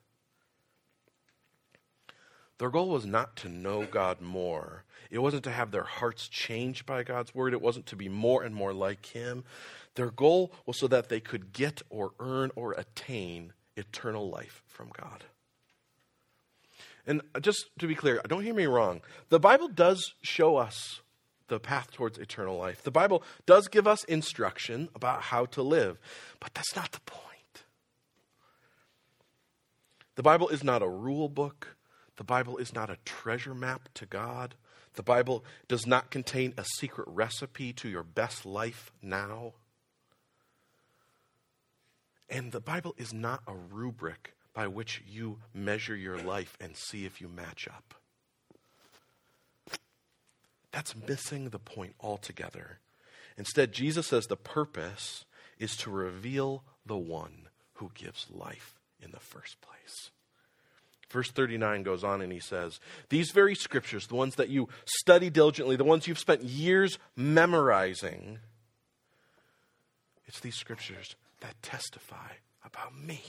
Their 2.57 2.69
goal 2.69 2.89
was 2.89 3.05
not 3.05 3.35
to 3.37 3.49
know 3.49 3.85
God 3.85 4.21
more. 4.21 4.83
It 5.09 5.19
wasn't 5.19 5.43
to 5.45 5.51
have 5.51 5.71
their 5.71 5.83
hearts 5.83 6.27
changed 6.27 6.85
by 6.85 7.03
God's 7.03 7.33
word. 7.33 7.53
It 7.53 7.61
wasn't 7.61 7.87
to 7.87 7.95
be 7.95 8.09
more 8.09 8.43
and 8.43 8.53
more 8.53 8.73
like 8.73 9.05
Him. 9.07 9.43
Their 9.95 10.11
goal 10.11 10.53
was 10.65 10.79
so 10.79 10.87
that 10.87 11.09
they 11.09 11.19
could 11.19 11.51
get 11.51 11.81
or 11.89 12.11
earn 12.19 12.51
or 12.55 12.73
attain 12.73 13.53
eternal 13.75 14.29
life 14.29 14.61
from 14.67 14.89
God. 14.89 15.23
And 17.07 17.21
just 17.41 17.65
to 17.79 17.87
be 17.87 17.95
clear, 17.95 18.21
don't 18.27 18.43
hear 18.43 18.53
me 18.53 18.67
wrong. 18.67 19.01
The 19.29 19.39
Bible 19.39 19.69
does 19.69 20.13
show 20.21 20.57
us 20.57 21.01
the 21.49 21.59
path 21.59 21.91
towards 21.91 22.17
eternal 22.17 22.57
life. 22.57 22.83
The 22.83 22.91
Bible 22.91 23.23
does 23.45 23.67
give 23.67 23.87
us 23.87 24.03
instruction 24.05 24.89
about 24.95 25.23
how 25.23 25.45
to 25.47 25.61
live, 25.61 25.99
but 26.39 26.53
that's 26.53 26.75
not 26.75 26.91
the 26.91 27.01
point. 27.01 27.63
The 30.15 30.23
Bible 30.23 30.49
is 30.49 30.63
not 30.63 30.81
a 30.81 30.89
rule 30.89 31.29
book. 31.29 31.75
The 32.17 32.23
Bible 32.23 32.57
is 32.57 32.73
not 32.73 32.89
a 32.89 32.97
treasure 33.05 33.53
map 33.53 33.89
to 33.95 34.05
God. 34.05 34.55
The 34.95 35.03
Bible 35.03 35.45
does 35.67 35.87
not 35.87 36.11
contain 36.11 36.53
a 36.57 36.65
secret 36.77 37.07
recipe 37.07 37.71
to 37.73 37.87
your 37.87 38.03
best 38.03 38.45
life 38.45 38.91
now. 39.01 39.53
And 42.29 42.51
the 42.51 42.59
Bible 42.59 42.93
is 42.97 43.13
not 43.13 43.41
a 43.47 43.55
rubric 43.55 44.35
by 44.53 44.67
which 44.67 45.01
you 45.07 45.39
measure 45.53 45.95
your 45.95 46.17
life 46.17 46.57
and 46.59 46.75
see 46.75 47.05
if 47.05 47.21
you 47.21 47.27
match 47.27 47.67
up. 47.67 47.98
That's 50.71 50.95
missing 50.95 51.49
the 51.49 51.59
point 51.59 51.95
altogether. 51.99 52.79
Instead, 53.37 53.71
Jesus 53.71 54.07
says 54.07 54.27
the 54.27 54.35
purpose 54.35 55.25
is 55.57 55.75
to 55.77 55.89
reveal 55.89 56.63
the 56.85 56.97
one 56.97 57.47
who 57.75 57.91
gives 57.93 58.27
life 58.29 58.79
in 59.01 59.11
the 59.11 59.19
first 59.19 59.57
place. 59.61 60.11
Verse 61.09 61.31
39 61.31 61.83
goes 61.83 62.03
on 62.03 62.21
and 62.21 62.31
he 62.31 62.39
says, 62.39 62.79
These 63.09 63.31
very 63.31 63.55
scriptures, 63.55 64.07
the 64.07 64.15
ones 64.15 64.35
that 64.35 64.49
you 64.49 64.69
study 64.85 65.29
diligently, 65.29 65.75
the 65.75 65.83
ones 65.83 66.07
you've 66.07 66.19
spent 66.19 66.43
years 66.43 66.99
memorizing, 67.15 68.39
it's 70.27 70.39
these 70.39 70.55
scriptures 70.55 71.15
that 71.39 71.61
testify 71.63 72.33
about 72.63 72.95
me. 72.95 73.21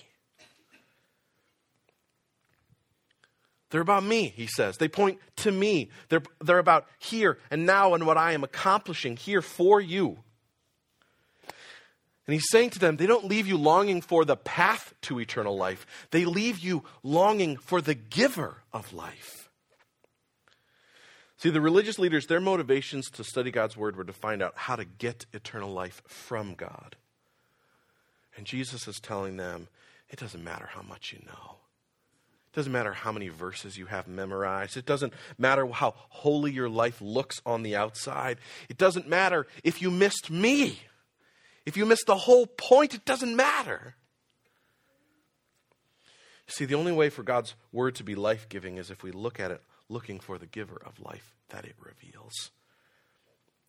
They're 3.70 3.80
about 3.80 4.04
me, 4.04 4.32
he 4.36 4.46
says. 4.46 4.76
They 4.76 4.88
point 4.88 5.18
to 5.36 5.52
me. 5.52 5.90
They're, 6.08 6.22
they're 6.40 6.58
about 6.58 6.86
here 6.98 7.38
and 7.50 7.66
now 7.66 7.94
and 7.94 8.04
what 8.04 8.18
I 8.18 8.32
am 8.32 8.44
accomplishing 8.44 9.16
here 9.16 9.42
for 9.42 9.80
you. 9.80 10.18
And 12.26 12.34
he's 12.34 12.50
saying 12.50 12.70
to 12.70 12.78
them, 12.78 12.96
they 12.96 13.06
don't 13.06 13.24
leave 13.24 13.46
you 13.46 13.56
longing 13.56 14.02
for 14.02 14.24
the 14.24 14.36
path 14.36 14.94
to 15.02 15.18
eternal 15.18 15.56
life, 15.56 15.86
they 16.10 16.24
leave 16.24 16.58
you 16.58 16.84
longing 17.02 17.56
for 17.56 17.80
the 17.80 17.94
giver 17.94 18.62
of 18.72 18.92
life. 18.92 19.48
See, 21.38 21.48
the 21.48 21.60
religious 21.60 21.98
leaders, 21.98 22.26
their 22.26 22.40
motivations 22.40 23.08
to 23.12 23.24
study 23.24 23.50
God's 23.50 23.74
word 23.74 23.96
were 23.96 24.04
to 24.04 24.12
find 24.12 24.42
out 24.42 24.52
how 24.56 24.76
to 24.76 24.84
get 24.84 25.24
eternal 25.32 25.72
life 25.72 26.02
from 26.06 26.54
God. 26.54 26.96
And 28.36 28.44
Jesus 28.44 28.86
is 28.86 29.00
telling 29.00 29.38
them, 29.38 29.68
it 30.10 30.18
doesn't 30.18 30.44
matter 30.44 30.68
how 30.70 30.82
much 30.82 31.12
you 31.12 31.24
know. 31.26 31.59
It 32.52 32.56
doesn't 32.56 32.72
matter 32.72 32.92
how 32.92 33.12
many 33.12 33.28
verses 33.28 33.78
you 33.78 33.86
have 33.86 34.08
memorized. 34.08 34.76
It 34.76 34.84
doesn't 34.84 35.12
matter 35.38 35.66
how 35.68 35.94
holy 36.08 36.50
your 36.50 36.68
life 36.68 37.00
looks 37.00 37.40
on 37.46 37.62
the 37.62 37.76
outside. 37.76 38.38
It 38.68 38.76
doesn't 38.76 39.08
matter 39.08 39.46
if 39.62 39.80
you 39.80 39.90
missed 39.90 40.30
me. 40.30 40.80
If 41.64 41.76
you 41.76 41.86
missed 41.86 42.06
the 42.06 42.16
whole 42.16 42.46
point, 42.46 42.94
it 42.94 43.04
doesn't 43.04 43.36
matter. 43.36 43.94
See, 46.48 46.64
the 46.64 46.74
only 46.74 46.90
way 46.90 47.10
for 47.10 47.22
God's 47.22 47.54
word 47.70 47.94
to 47.96 48.04
be 48.04 48.16
life 48.16 48.48
giving 48.48 48.78
is 48.78 48.90
if 48.90 49.04
we 49.04 49.12
look 49.12 49.38
at 49.38 49.52
it 49.52 49.62
looking 49.88 50.18
for 50.18 50.36
the 50.36 50.46
giver 50.46 50.80
of 50.84 50.98
life 50.98 51.36
that 51.50 51.64
it 51.64 51.76
reveals. 51.78 52.50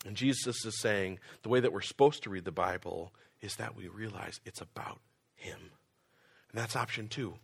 And 0.05 0.15
Jesus 0.15 0.65
is 0.65 0.79
saying 0.79 1.19
the 1.43 1.49
way 1.49 1.59
that 1.59 1.71
we're 1.71 1.81
supposed 1.81 2.23
to 2.23 2.31
read 2.31 2.45
the 2.45 2.51
Bible 2.51 3.13
is 3.41 3.57
that 3.57 3.75
we 3.75 3.87
realize 3.87 4.39
it's 4.43 4.61
about 4.61 4.99
Him. 5.35 5.59
And 6.51 6.59
that's 6.59 6.75
option 6.75 7.07
two. 7.07 7.35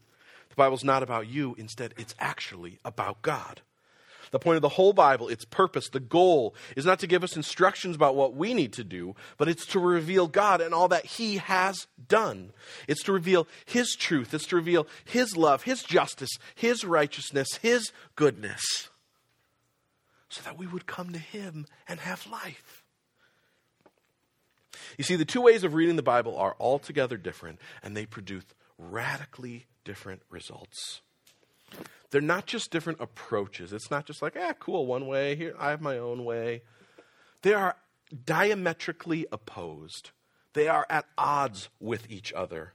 Bible's 0.58 0.84
not 0.84 1.04
about 1.04 1.28
you, 1.28 1.56
instead, 1.58 1.94
it's 1.98 2.16
actually 2.20 2.80
about 2.84 3.22
God. 3.22 3.62
The 4.32 4.40
point 4.40 4.58
of 4.58 4.62
the 4.62 4.70
whole 4.70 4.92
Bible, 4.92 5.30
its 5.30 5.46
purpose, 5.46 5.88
the 5.88 6.02
goal, 6.02 6.54
is 6.76 6.86
not 6.86 7.00
to 7.00 7.08
give 7.08 7.24
us 7.24 7.38
instructions 7.38 7.96
about 7.96 8.16
what 8.16 8.36
we 8.36 8.54
need 8.54 8.74
to 8.74 8.84
do, 8.84 9.16
but 9.38 9.48
it's 9.48 9.66
to 9.68 9.80
reveal 9.80 10.28
God 10.28 10.60
and 10.60 10.74
all 10.74 10.90
that 10.90 11.06
He 11.06 11.38
has 11.38 11.88
done. 12.10 12.52
It's 12.88 13.04
to 13.04 13.14
reveal 13.14 13.48
His 13.66 13.96
truth, 13.96 14.34
it's 14.34 14.48
to 14.48 14.58
reveal 14.58 14.88
His 15.06 15.38
love, 15.38 15.64
His 15.64 15.84
justice, 15.84 16.32
His 16.56 16.84
righteousness, 16.84 17.48
His 17.62 17.92
goodness, 18.16 18.90
so 20.28 20.42
that 20.42 20.58
we 20.58 20.68
would 20.68 20.88
come 20.88 21.14
to 21.14 21.20
Him 21.20 21.66
and 21.88 22.02
have 22.02 22.28
life. 22.28 22.84
You 24.98 25.04
see, 25.04 25.16
the 25.16 25.26
two 25.26 25.42
ways 25.42 25.64
of 25.64 25.74
reading 25.74 25.96
the 25.96 26.04
Bible 26.04 26.38
are 26.38 26.56
altogether 26.60 27.18
different, 27.18 27.60
and 27.82 27.96
they 27.96 28.06
produce 28.06 28.44
radically 28.78 29.66
different 29.88 30.22
results. 30.30 31.00
They're 32.12 32.20
not 32.20 32.46
just 32.46 32.72
different 32.72 33.00
approaches. 33.00 33.72
It's 33.72 33.90
not 33.90 34.06
just 34.06 34.22
like, 34.22 34.36
ah, 34.38 34.52
cool, 34.60 34.86
one 34.86 35.08
way, 35.08 35.38
here, 35.38 35.56
I 35.58 35.70
have 35.70 35.82
my 35.82 35.98
own 35.98 36.26
way. 36.26 36.62
They 37.42 37.54
are 37.54 37.78
diametrically 38.26 39.26
opposed, 39.32 40.12
they 40.54 40.68
are 40.68 40.86
at 40.90 41.06
odds 41.18 41.70
with 41.80 42.12
each 42.12 42.34
other. 42.34 42.74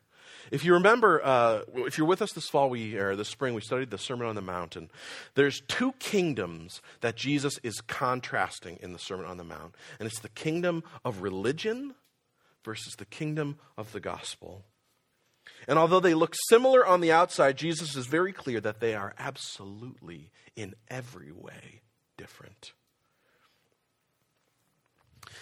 If 0.51 0.65
you 0.65 0.73
remember, 0.73 1.21
uh, 1.23 1.61
if 1.75 1.99
you're 1.99 2.07
with 2.07 2.23
us 2.23 2.33
this 2.33 2.49
fall, 2.49 2.71
we 2.71 2.97
or 2.97 3.15
this 3.15 3.29
spring, 3.29 3.53
we 3.55 3.61
studied 3.61 3.91
the 3.91 3.99
Sermon 3.99 4.27
on 4.27 4.35
the 4.35 4.43
Mountain. 4.43 4.91
There's 5.35 5.61
two 5.69 5.93
kingdoms 5.99 6.81
that 7.01 7.17
Jesus 7.17 7.59
is 7.63 7.81
contrasting 7.83 8.79
in 8.83 8.93
the 8.93 8.99
Sermon 8.99 9.27
on 9.27 9.37
the 9.37 9.45
Mount, 9.45 9.75
and 9.99 10.07
it's 10.07 10.21
the 10.21 10.31
kingdom 10.31 10.83
of 11.05 11.21
religion 11.21 11.95
versus 12.65 12.95
the 12.97 13.05
kingdom 13.05 13.59
of 13.77 13.93
the 13.93 14.01
gospel. 14.01 14.65
And 15.69 15.79
although 15.79 16.01
they 16.01 16.15
look 16.15 16.35
similar 16.49 16.85
on 16.87 17.01
the 17.01 17.13
outside, 17.13 17.57
Jesus 17.57 17.97
is 17.97 18.07
very 18.07 18.33
clear 18.33 18.61
that 18.61 18.81
they 18.81 18.95
are 18.95 19.15
absolutely, 19.19 20.31
in 20.57 20.75
every 20.89 21.33
way, 21.33 21.83
different. 22.17 22.73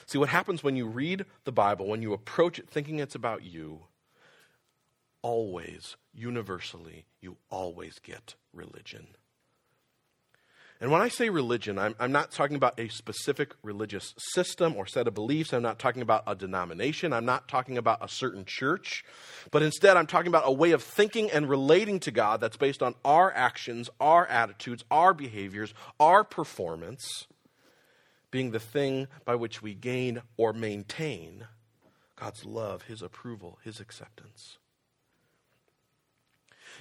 See, 0.07 0.19
what 0.19 0.29
happens 0.29 0.63
when 0.63 0.77
you 0.77 0.87
read 0.87 1.25
the 1.45 1.53
Bible, 1.53 1.87
when 1.87 2.03
you 2.03 2.13
approach 2.13 2.59
it 2.59 2.69
thinking 2.69 2.99
it's 2.99 3.15
about 3.15 3.45
you, 3.45 3.83
always, 5.23 5.97
universally, 6.13 7.07
you 7.21 7.37
always 7.51 7.99
get 7.99 8.35
religion. 8.53 9.09
And 10.81 10.91
when 10.91 11.03
I 11.03 11.09
say 11.09 11.29
religion, 11.29 11.79
I'm, 11.79 11.95
I'm, 12.01 12.11
not 12.11 12.31
talking 12.31 12.57
about 12.57 12.81
a 12.81 12.89
specific 12.89 13.55
religious 13.63 14.15
system 14.17 14.77
or 14.77 14.87
set 14.87 15.07
of 15.07 15.13
beliefs. 15.13 15.53
I'm 15.53 15.61
not 15.61 15.79
talking 15.79 16.01
about 16.01 16.23
a 16.27 16.35
denomination. 16.35 17.13
I'm 17.13 17.27
not 17.27 17.49
talking 17.49 17.77
about 17.77 18.03
a 18.03 18.09
certain 18.09 18.47
church. 18.47 19.05
But 19.51 19.63
instead, 19.63 19.99
I'm 19.99 20.07
talking 20.07 20.29
about 20.29 20.45
a 20.47 20.53
way 20.53 20.71
of 20.71 20.83
thinking 20.83 21.31
and 21.31 21.51
relating 21.51 22.01
to 22.01 22.11
God 22.11 22.41
that's 22.41 22.57
based 22.57 22.83
on 22.83 22.95
our 23.05 23.31
actions, 23.31 23.91
our 24.01 24.27
attitudes, 24.27 24.83
our 24.91 25.13
behaviors, 25.13 25.75
our 25.99 26.25
performance 26.25 27.27
being 28.31 28.53
the 28.53 28.61
thing 28.61 29.07
by 29.27 29.35
which 29.35 29.61
we 29.61 29.75
gain 29.75 30.23
or 30.39 30.55
maintain 30.55 31.47
God's 32.17 32.47
love, 32.47 32.83
His 32.83 33.03
approval, 33.03 33.59
His 33.65 33.81
acceptance. 33.81 34.57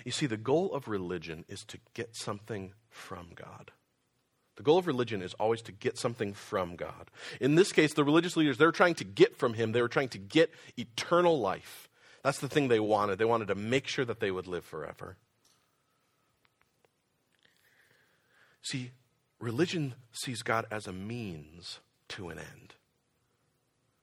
You 0.05 0.13
see, 0.13 0.25
the 0.25 0.37
goal 0.37 0.73
of 0.73 0.87
religion 0.87 1.43
is 1.49 1.65
to 1.65 1.79
get 1.93 2.15
something 2.15 2.71
from 2.89 3.31
God. 3.35 3.71
The 4.59 4.63
goal 4.63 4.77
of 4.77 4.87
religion 4.87 5.21
is 5.21 5.33
always 5.35 5.61
to 5.61 5.71
get 5.71 5.97
something 5.97 6.33
from 6.33 6.75
God. 6.75 7.09
In 7.39 7.55
this 7.55 7.71
case, 7.71 7.93
the 7.93 8.03
religious 8.03 8.35
leaders, 8.35 8.57
they 8.57 8.65
were 8.65 8.73
trying 8.73 8.95
to 8.95 9.05
get 9.05 9.37
from 9.37 9.53
him, 9.53 9.71
they 9.71 9.81
were 9.81 9.87
trying 9.87 10.09
to 10.09 10.17
get 10.17 10.53
eternal 10.75 11.39
life. 11.39 11.87
That's 12.25 12.39
the 12.39 12.49
thing 12.49 12.67
they 12.67 12.81
wanted. 12.81 13.19
They 13.19 13.25
wanted 13.25 13.47
to 13.47 13.55
make 13.55 13.87
sure 13.87 14.03
that 14.03 14.19
they 14.19 14.31
would 14.31 14.47
live 14.47 14.65
forever. 14.65 15.15
See, 18.61 18.91
religion 19.39 19.93
sees 20.11 20.41
God 20.41 20.65
as 20.69 20.87
a 20.87 20.91
means 20.91 21.79
to 22.09 22.27
an 22.27 22.37
end. 22.37 22.73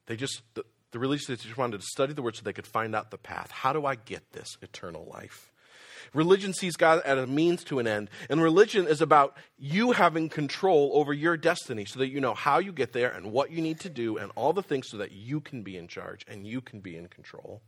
They 0.07 0.17
just, 0.17 0.41
the, 0.55 0.65
the 0.91 0.99
religious 0.99 1.29
leaders 1.29 1.45
just 1.45 1.59
wanted 1.59 1.83
to 1.83 1.87
study 1.87 2.15
the 2.15 2.23
word 2.23 2.35
so 2.35 2.43
they 2.43 2.55
could 2.55 2.67
find 2.67 2.97
out 2.97 3.11
the 3.11 3.19
path. 3.19 3.51
How 3.51 3.75
do 3.75 3.85
I 3.85 3.95
get 3.95 4.33
this 4.33 4.57
eternal 4.63 5.05
life? 5.13 5.53
Religion 6.15 6.53
sees 6.53 6.77
God 6.77 7.03
as 7.05 7.19
a 7.19 7.27
means 7.27 7.65
to 7.65 7.79
an 7.79 7.87
end. 7.87 8.11
And 8.29 8.43
religion 8.43 8.87
is 8.87 9.01
about 9.01 9.37
you 9.59 9.93
having 9.93 10.29
control 10.29 10.91
over 10.95 11.13
your 11.13 11.37
destiny 11.37 11.85
so 11.85 11.99
that 11.99 12.09
you 12.09 12.21
know 12.21 12.35
how 12.35 12.59
you 12.59 12.73
get 12.73 12.93
there 12.93 13.11
and 13.11 13.33
what 13.33 13.51
you 13.51 13.61
need 13.61 13.81
to 13.81 13.91
do 13.91 14.17
and 14.17 14.31
all 14.35 14.53
the 14.53 14.63
things 14.63 14.89
so 14.89 14.97
that 14.99 15.13
you 15.13 15.41
can 15.41 15.63
be 15.63 15.77
in 15.77 15.89
charge 15.89 16.25
and 16.29 16.47
you 16.47 16.61
can 16.61 16.81
be 16.81 16.97
in 16.97 17.09
control. 17.09 17.63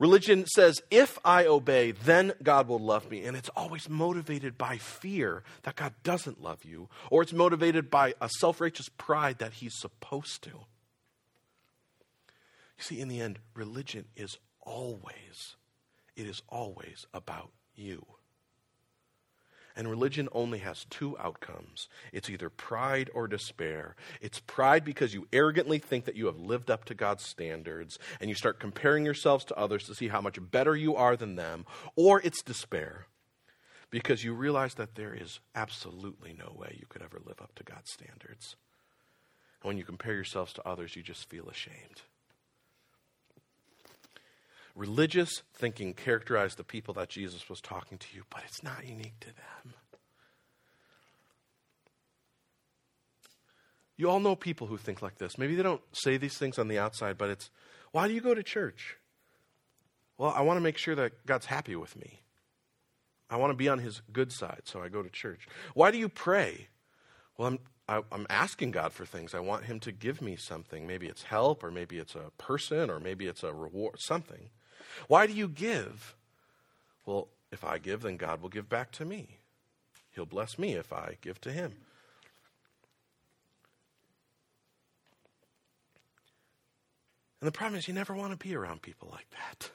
Religion 0.00 0.44
says, 0.46 0.82
if 0.90 1.18
I 1.24 1.46
obey, 1.46 1.92
then 1.92 2.32
God 2.42 2.66
will 2.66 2.80
love 2.80 3.08
me. 3.08 3.24
And 3.24 3.36
it's 3.36 3.48
always 3.50 3.88
motivated 3.88 4.58
by 4.58 4.76
fear 4.76 5.44
that 5.62 5.76
God 5.76 5.94
doesn't 6.02 6.42
love 6.42 6.64
you, 6.64 6.88
or 7.10 7.22
it's 7.22 7.32
motivated 7.32 7.90
by 7.90 8.14
a 8.20 8.28
self 8.28 8.60
righteous 8.60 8.88
pride 8.88 9.38
that 9.38 9.54
He's 9.54 9.78
supposed 9.78 10.42
to. 10.42 10.50
You 10.50 10.66
see, 12.78 13.00
in 13.00 13.08
the 13.08 13.20
end, 13.20 13.38
religion 13.54 14.06
is 14.16 14.36
always 14.60 15.54
it 16.16 16.26
is 16.26 16.42
always 16.48 17.06
about 17.12 17.50
you. 17.74 18.06
And 19.76 19.90
religion 19.90 20.28
only 20.30 20.60
has 20.60 20.86
two 20.88 21.18
outcomes 21.18 21.88
it's 22.12 22.30
either 22.30 22.48
pride 22.48 23.10
or 23.12 23.26
despair. 23.26 23.96
It's 24.20 24.38
pride 24.38 24.84
because 24.84 25.14
you 25.14 25.26
arrogantly 25.32 25.78
think 25.78 26.04
that 26.04 26.14
you 26.14 26.26
have 26.26 26.38
lived 26.38 26.70
up 26.70 26.84
to 26.86 26.94
God's 26.94 27.24
standards 27.24 27.98
and 28.20 28.30
you 28.30 28.36
start 28.36 28.60
comparing 28.60 29.04
yourselves 29.04 29.44
to 29.46 29.58
others 29.58 29.84
to 29.84 29.94
see 29.94 30.08
how 30.08 30.20
much 30.20 30.38
better 30.50 30.76
you 30.76 30.94
are 30.94 31.16
than 31.16 31.34
them, 31.34 31.66
or 31.96 32.20
it's 32.22 32.42
despair 32.42 33.06
because 33.90 34.24
you 34.24 34.34
realize 34.34 34.74
that 34.74 34.94
there 34.94 35.14
is 35.14 35.40
absolutely 35.54 36.34
no 36.36 36.52
way 36.56 36.76
you 36.78 36.86
could 36.88 37.02
ever 37.02 37.20
live 37.24 37.40
up 37.40 37.54
to 37.56 37.64
God's 37.64 37.90
standards. 37.90 38.56
And 39.62 39.68
when 39.68 39.78
you 39.78 39.84
compare 39.84 40.14
yourselves 40.14 40.52
to 40.54 40.68
others, 40.68 40.94
you 40.94 41.02
just 41.02 41.28
feel 41.28 41.48
ashamed. 41.48 42.02
Religious 44.74 45.42
thinking 45.54 45.94
characterized 45.94 46.56
the 46.58 46.64
people 46.64 46.94
that 46.94 47.08
Jesus 47.08 47.48
was 47.48 47.60
talking 47.60 47.96
to 47.98 48.06
you, 48.12 48.24
but 48.28 48.42
it's 48.46 48.62
not 48.62 48.86
unique 48.86 49.18
to 49.20 49.28
them. 49.28 49.74
You 53.96 54.10
all 54.10 54.18
know 54.18 54.34
people 54.34 54.66
who 54.66 54.76
think 54.76 55.02
like 55.02 55.18
this. 55.18 55.38
Maybe 55.38 55.54
they 55.54 55.62
don't 55.62 55.82
say 55.92 56.16
these 56.16 56.36
things 56.36 56.58
on 56.58 56.66
the 56.66 56.78
outside, 56.78 57.16
but 57.16 57.30
it's, 57.30 57.50
why 57.92 58.08
do 58.08 58.14
you 58.14 58.20
go 58.20 58.34
to 58.34 58.42
church? 58.42 58.96
Well, 60.18 60.32
I 60.34 60.42
want 60.42 60.56
to 60.56 60.60
make 60.60 60.78
sure 60.78 60.96
that 60.96 61.24
God's 61.26 61.46
happy 61.46 61.76
with 61.76 61.96
me. 61.96 62.20
I 63.30 63.36
want 63.36 63.52
to 63.52 63.56
be 63.56 63.68
on 63.68 63.78
his 63.78 64.02
good 64.12 64.32
side, 64.32 64.62
so 64.64 64.82
I 64.82 64.88
go 64.88 65.02
to 65.02 65.08
church. 65.08 65.46
Why 65.74 65.90
do 65.90 65.98
you 65.98 66.08
pray? 66.08 66.68
Well, 67.36 67.48
I'm, 67.48 67.58
I, 67.88 67.96
am 67.96 68.04
i 68.10 68.14
am 68.16 68.26
asking 68.30 68.72
God 68.72 68.92
for 68.92 69.04
things. 69.04 69.34
I 69.34 69.40
want 69.40 69.64
him 69.64 69.80
to 69.80 69.92
give 69.92 70.20
me 70.20 70.36
something. 70.36 70.86
Maybe 70.86 71.06
it's 71.06 71.22
help, 71.24 71.62
or 71.62 71.70
maybe 71.70 71.98
it's 71.98 72.14
a 72.14 72.30
person, 72.38 72.90
or 72.90 72.98
maybe 72.98 73.26
it's 73.26 73.42
a 73.42 73.52
reward, 73.52 73.96
something. 73.98 74.50
Why 75.08 75.26
do 75.26 75.32
you 75.32 75.48
give? 75.48 76.14
Well, 77.06 77.28
if 77.50 77.64
I 77.64 77.78
give, 77.78 78.02
then 78.02 78.16
God 78.16 78.40
will 78.42 78.48
give 78.48 78.68
back 78.68 78.90
to 78.92 79.04
me. 79.04 79.38
He'll 80.10 80.26
bless 80.26 80.58
me 80.58 80.74
if 80.74 80.92
I 80.92 81.18
give 81.20 81.40
to 81.42 81.52
Him. 81.52 81.72
And 87.40 87.46
the 87.46 87.52
problem 87.52 87.78
is, 87.78 87.86
you 87.86 87.92
never 87.92 88.14
want 88.14 88.32
to 88.32 88.48
be 88.48 88.56
around 88.56 88.80
people 88.80 89.08
like 89.12 89.28
that. 89.30 89.70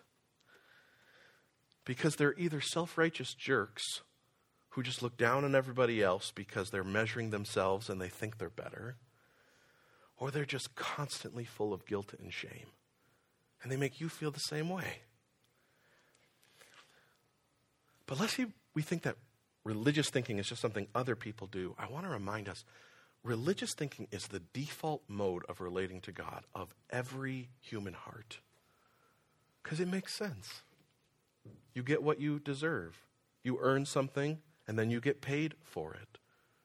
Because 1.85 2.15
they're 2.15 2.33
either 2.37 2.61
self 2.61 2.97
righteous 2.97 3.33
jerks 3.33 3.83
who 4.69 4.83
just 4.83 5.03
look 5.03 5.17
down 5.17 5.45
on 5.45 5.55
everybody 5.55 6.01
else 6.01 6.31
because 6.33 6.69
they're 6.69 6.83
measuring 6.83 7.29
themselves 7.29 7.89
and 7.89 8.01
they 8.01 8.07
think 8.07 8.37
they're 8.37 8.49
better, 8.49 8.97
or 10.17 10.31
they're 10.31 10.45
just 10.45 10.75
constantly 10.75 11.43
full 11.43 11.73
of 11.73 11.85
guilt 11.85 12.13
and 12.19 12.33
shame. 12.33 12.67
And 13.61 13.71
they 13.71 13.77
make 13.77 13.99
you 13.99 14.09
feel 14.09 14.31
the 14.31 14.39
same 14.39 14.69
way. 14.69 14.99
But 18.05 18.19
let's 18.19 18.33
see, 18.33 18.47
we 18.73 18.81
think 18.81 19.03
that 19.03 19.17
religious 19.63 20.09
thinking 20.09 20.39
is 20.39 20.47
just 20.47 20.61
something 20.61 20.87
other 20.95 21.15
people 21.15 21.47
do, 21.47 21.75
I 21.77 21.87
want 21.87 22.05
to 22.05 22.11
remind 22.11 22.49
us 22.49 22.63
religious 23.23 23.73
thinking 23.73 24.07
is 24.11 24.27
the 24.27 24.41
default 24.53 25.03
mode 25.07 25.43
of 25.49 25.61
relating 25.61 26.01
to 26.01 26.11
God 26.11 26.43
of 26.55 26.73
every 26.89 27.49
human 27.59 27.93
heart. 27.93 28.39
Because 29.61 29.79
it 29.79 29.87
makes 29.87 30.15
sense. 30.15 30.61
You 31.73 31.83
get 31.83 32.01
what 32.01 32.19
you 32.19 32.39
deserve. 32.39 32.97
You 33.43 33.59
earn 33.61 33.85
something, 33.85 34.39
and 34.67 34.77
then 34.77 34.89
you 34.89 34.99
get 34.99 35.21
paid 35.21 35.53
for 35.63 35.93
it, 35.93 36.17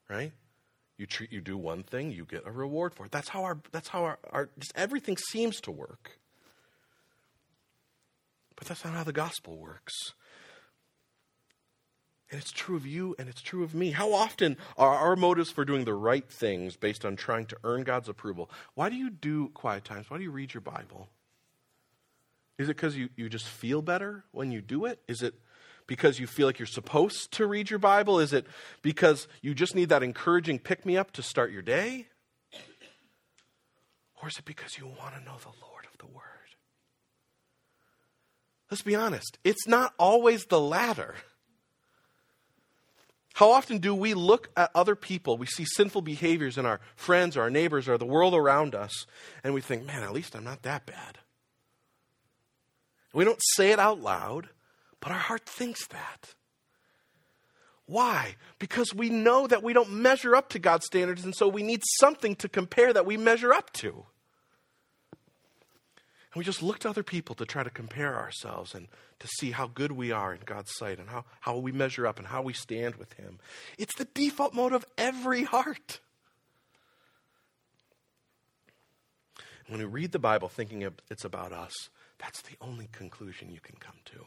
right? 0.09 0.33
You 0.97 1.07
treat, 1.07 1.33
you 1.33 1.41
do 1.41 1.57
one 1.57 1.83
thing, 1.83 2.13
you 2.13 2.25
get 2.25 2.47
a 2.47 2.51
reward 2.51 2.95
for 2.95 3.07
it. 3.07 3.13
That's 3.13 3.29
how 3.29 3.45
our, 3.45 3.59
that's 3.73 3.89
how 3.89 4.05
our, 4.05 4.19
our 4.31 4.49
just 4.59 4.73
everything 4.77 5.17
seems 5.17 5.61
to 5.63 5.71
work. 5.71 6.19
But 8.57 8.69
that's 8.69 8.85
not 8.85 8.95
how 8.95 9.05
the 9.05 9.13
gospel 9.13 9.57
works. 9.57 10.15
And 12.31 12.41
it's 12.41 12.51
true 12.51 12.77
of 12.77 12.87
you 12.87 13.15
and 13.19 13.29
it's 13.29 13.43
true 13.43 13.63
of 13.63 13.75
me. 13.75 13.93
How 13.93 14.13
often 14.13 14.57
are 14.77 14.95
our 14.95 15.15
motives 15.15 15.51
for 15.51 15.65
doing 15.65 15.85
the 15.85 15.95
right 15.95 16.29
things 16.29 16.77
based 16.77 17.05
on 17.05 17.17
trying 17.17 17.47
to 17.47 17.57
earn 17.63 17.85
God's 17.85 18.09
approval? 18.09 18.51
Why 18.75 18.89
do 18.89 18.97
you 18.97 19.11
do 19.11 19.51
quiet 19.51 19.85
times? 19.85 20.11
Why 20.11 20.19
do 20.19 20.25
you 20.25 20.31
read 20.31 20.55
your 20.55 20.61
Bible? 20.61 21.09
Is 22.59 22.69
it 22.69 22.77
because 22.77 22.97
you, 22.97 23.09
you 23.17 23.29
just 23.29 23.47
feel 23.47 23.83
better 23.83 24.25
when 24.33 24.53
you 24.53 24.61
do 24.61 24.85
it? 24.85 25.01
Is 25.09 25.23
it 25.23 25.35
because 25.87 26.19
you 26.19 26.27
feel 26.27 26.47
like 26.47 26.59
you're 26.59 26.67
supposed 26.67 27.33
to 27.33 27.47
read 27.47 27.71
your 27.71 27.79
Bible? 27.79 28.19
Is 28.19 28.33
it 28.33 28.47
because 28.83 29.29
you 29.43 29.55
just 29.55 29.75
need 29.75 29.91
that 29.91 30.03
encouraging 30.03 30.59
pick 30.59 30.87
me 30.87 30.97
up 30.97 31.13
to 31.13 31.23
start 31.23 31.53
your 31.53 31.63
day? 31.63 32.07
Or 34.23 34.29
is 34.29 34.39
it 34.39 34.45
because 34.45 34.79
you 34.79 34.87
want 34.87 35.15
to 35.15 35.21
know 35.21 35.37
the 35.39 35.53
Lord 35.67 35.85
of 35.85 35.99
the 35.99 36.07
Word? 36.07 36.34
Let's 38.75 38.83
be 38.83 38.97
honest, 38.97 39.39
it's 39.45 39.69
not 39.69 39.95
always 40.01 40.47
the 40.47 40.59
latter. 40.59 41.15
How 43.35 43.53
often 43.53 43.79
do 43.79 43.95
we 43.95 44.15
look 44.15 44.51
at 44.57 44.73
other 44.75 44.97
people, 44.97 45.39
we 45.39 45.47
see 45.47 45.65
sinful 45.65 46.03
behaviors 46.03 46.59
in 46.59 46.67
our 46.67 46.81
friends 46.97 47.37
or 47.37 47.43
our 47.43 47.51
neighbors 47.51 47.87
or 47.87 47.99
the 47.99 48.05
world 48.05 48.35
around 48.35 48.75
us, 48.75 49.07
and 49.45 49.55
we 49.55 49.61
think, 49.61 49.87
man, 49.87 50.03
at 50.03 50.13
least 50.13 50.35
I'm 50.35 50.43
not 50.43 50.63
that 50.63 50.87
bad. 50.87 51.19
We 53.13 53.25
don't 53.25 53.39
say 53.55 53.71
it 53.71 53.79
out 53.79 54.01
loud, 54.01 54.49
but 54.99 55.13
our 55.13 55.19
heart 55.19 55.47
thinks 55.47 55.87
that. 55.87 56.35
Why? 57.87 58.35
Because 58.59 58.93
we 58.93 59.09
know 59.09 59.47
that 59.47 59.63
we 59.63 59.73
don't 59.73 59.93
measure 59.93 60.35
up 60.35 60.49
to 60.49 60.59
God's 60.59 60.87
standards, 60.87 61.25
and 61.25 61.37
so 61.37 61.47
we 61.47 61.63
need 61.63 61.83
something 62.01 62.35
to 62.35 62.49
compare 62.49 62.93
that 62.93 63.07
we 63.07 63.17
measure 63.17 63.53
up 63.53 63.73
to. 63.75 64.07
And 66.35 66.41
we 66.41 66.45
just 66.45 66.65
look 66.65 66.81
to 66.81 66.91
other 66.91 67.05
people 67.05 67.37
to 67.37 67.47
try 67.47 67.63
to 67.63 67.71
compare 67.71 68.17
ourselves 68.17 68.75
and 68.75 68.89
to 69.21 69.29
see 69.39 69.53
how 69.53 69.69
good 69.69 69.93
we 69.93 70.11
are 70.11 70.35
in 70.35 70.41
God's 70.45 70.73
sight 70.75 70.99
and 70.99 71.09
how, 71.09 71.25
how 71.41 71.57
we 71.59 71.71
measure 71.71 72.09
up 72.09 72.19
and 72.19 72.27
how 72.27 72.43
we 72.43 72.53
stand 72.53 72.97
with 72.97 73.13
Him. 73.13 73.39
It's 73.79 73.95
the 73.95 74.09
default 74.15 74.53
mode 74.53 74.73
of 74.73 74.85
every 74.99 75.45
heart. 75.45 76.01
When 79.69 79.79
we 79.79 79.87
read 79.87 80.11
the 80.11 80.19
Bible 80.19 80.49
thinking 80.49 80.83
it's 81.09 81.25
about 81.25 81.53
us, 81.53 81.73
that's 82.19 82.43
the 82.43 82.57
only 82.61 82.89
conclusion 82.91 83.51
you 83.51 83.61
can 83.61 83.77
come 83.79 83.97
to. 84.07 84.27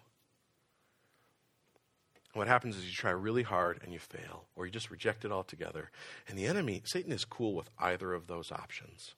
What 2.33 2.47
happens 2.47 2.77
is 2.77 2.85
you 2.85 2.93
try 2.93 3.11
really 3.11 3.43
hard 3.43 3.81
and 3.83 3.91
you 3.91 3.99
fail, 3.99 4.45
or 4.55 4.65
you 4.65 4.71
just 4.71 4.89
reject 4.89 5.25
it 5.25 5.31
altogether. 5.33 5.91
And 6.29 6.37
the 6.37 6.45
enemy, 6.45 6.83
Satan, 6.85 7.11
is 7.11 7.25
cool 7.25 7.53
with 7.53 7.69
either 7.77 8.13
of 8.13 8.27
those 8.27 8.49
options 8.49 9.13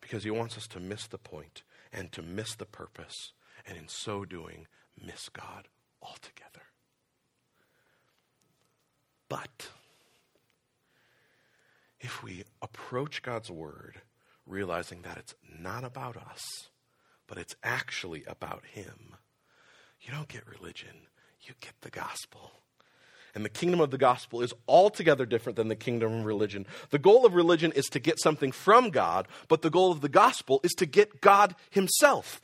because 0.00 0.24
he 0.24 0.30
wants 0.30 0.56
us 0.56 0.66
to 0.68 0.80
miss 0.80 1.06
the 1.06 1.18
point 1.18 1.62
and 1.92 2.12
to 2.12 2.22
miss 2.22 2.54
the 2.54 2.66
purpose, 2.66 3.32
and 3.66 3.76
in 3.76 3.88
so 3.88 4.24
doing, 4.24 4.66
miss 5.02 5.28
God 5.28 5.68
altogether. 6.02 6.62
But 9.28 9.70
if 12.00 12.22
we 12.22 12.44
approach 12.62 13.22
God's 13.22 13.50
word 13.50 14.02
realizing 14.46 15.02
that 15.02 15.16
it's 15.16 15.34
not 15.58 15.84
about 15.84 16.16
us, 16.16 16.68
but 17.26 17.38
it's 17.38 17.56
actually 17.64 18.22
about 18.26 18.64
Him, 18.64 19.16
you 20.00 20.12
don't 20.12 20.28
get 20.28 20.46
religion, 20.46 21.08
you 21.40 21.54
get 21.60 21.74
the 21.80 21.90
gospel. 21.90 22.52
And 23.36 23.44
the 23.44 23.50
kingdom 23.50 23.80
of 23.80 23.90
the 23.90 23.98
gospel 23.98 24.40
is 24.40 24.54
altogether 24.66 25.26
different 25.26 25.56
than 25.56 25.68
the 25.68 25.76
kingdom 25.76 26.20
of 26.20 26.24
religion. 26.24 26.66
The 26.88 26.98
goal 26.98 27.26
of 27.26 27.34
religion 27.34 27.70
is 27.72 27.84
to 27.90 28.00
get 28.00 28.18
something 28.18 28.50
from 28.50 28.88
God, 28.88 29.28
but 29.46 29.60
the 29.60 29.68
goal 29.68 29.92
of 29.92 30.00
the 30.00 30.08
gospel 30.08 30.58
is 30.62 30.72
to 30.78 30.86
get 30.86 31.20
God 31.20 31.54
Himself. 31.68 32.40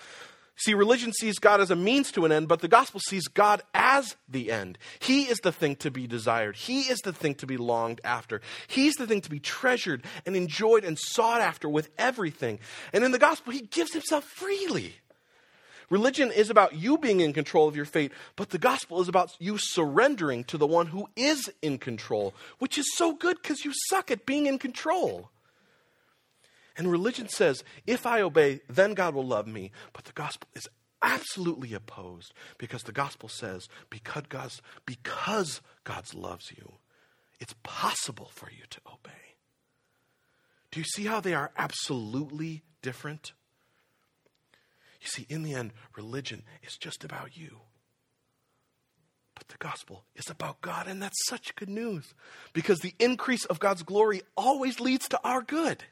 See, 0.54 0.74
religion 0.74 1.14
sees 1.14 1.38
God 1.38 1.62
as 1.62 1.70
a 1.70 1.76
means 1.76 2.12
to 2.12 2.26
an 2.26 2.30
end, 2.30 2.46
but 2.46 2.60
the 2.60 2.68
gospel 2.68 3.00
sees 3.00 3.26
God 3.26 3.62
as 3.72 4.16
the 4.28 4.52
end. 4.52 4.76
He 5.00 5.22
is 5.22 5.38
the 5.38 5.50
thing 5.50 5.76
to 5.76 5.90
be 5.90 6.06
desired. 6.06 6.56
He 6.56 6.82
is 6.82 6.98
the 6.98 7.14
thing 7.14 7.36
to 7.36 7.46
be 7.46 7.56
longed 7.56 8.02
after. 8.04 8.42
He's 8.66 8.94
the 8.94 9.06
thing 9.06 9.22
to 9.22 9.30
be 9.30 9.40
treasured 9.40 10.04
and 10.26 10.36
enjoyed 10.36 10.84
and 10.84 10.98
sought 10.98 11.40
after 11.40 11.70
with 11.70 11.88
everything. 11.96 12.60
And 12.92 13.02
in 13.02 13.12
the 13.12 13.18
gospel, 13.18 13.54
He 13.54 13.62
gives 13.62 13.94
Himself 13.94 14.24
freely. 14.24 14.96
Religion 15.92 16.32
is 16.32 16.48
about 16.48 16.74
you 16.74 16.96
being 16.96 17.20
in 17.20 17.34
control 17.34 17.68
of 17.68 17.76
your 17.76 17.84
fate, 17.84 18.12
but 18.34 18.48
the 18.48 18.56
gospel 18.56 19.02
is 19.02 19.08
about 19.08 19.36
you 19.38 19.58
surrendering 19.58 20.42
to 20.42 20.56
the 20.56 20.66
one 20.66 20.86
who 20.86 21.06
is 21.16 21.50
in 21.60 21.76
control, 21.76 22.32
which 22.58 22.78
is 22.78 22.96
so 22.96 23.12
good 23.12 23.36
because 23.42 23.62
you 23.62 23.72
suck 23.90 24.10
at 24.10 24.24
being 24.24 24.46
in 24.46 24.58
control. 24.58 25.28
And 26.78 26.90
religion 26.90 27.28
says, 27.28 27.62
if 27.86 28.06
I 28.06 28.22
obey, 28.22 28.62
then 28.70 28.94
God 28.94 29.14
will 29.14 29.26
love 29.26 29.46
me. 29.46 29.70
But 29.92 30.06
the 30.06 30.14
gospel 30.14 30.48
is 30.54 30.66
absolutely 31.02 31.74
opposed 31.74 32.32
because 32.56 32.84
the 32.84 32.92
gospel 32.92 33.28
says, 33.28 33.68
because, 33.90 34.22
God's, 34.30 34.62
because 34.86 35.60
God 35.84 36.14
loves 36.14 36.52
you, 36.56 36.76
it's 37.38 37.54
possible 37.64 38.30
for 38.32 38.50
you 38.50 38.64
to 38.70 38.80
obey. 38.86 39.36
Do 40.70 40.80
you 40.80 40.84
see 40.84 41.04
how 41.04 41.20
they 41.20 41.34
are 41.34 41.52
absolutely 41.58 42.62
different? 42.80 43.34
You 45.02 45.08
see, 45.08 45.26
in 45.28 45.42
the 45.42 45.52
end, 45.52 45.72
religion 45.96 46.44
is 46.62 46.76
just 46.76 47.02
about 47.02 47.36
you. 47.36 47.58
But 49.34 49.48
the 49.48 49.58
gospel 49.58 50.04
is 50.14 50.30
about 50.30 50.60
God, 50.60 50.86
and 50.86 51.02
that's 51.02 51.26
such 51.26 51.56
good 51.56 51.68
news 51.68 52.14
because 52.52 52.78
the 52.78 52.94
increase 53.00 53.44
of 53.46 53.58
God's 53.58 53.82
glory 53.82 54.22
always 54.36 54.78
leads 54.78 55.08
to 55.08 55.20
our 55.24 55.42
good. 55.42 55.82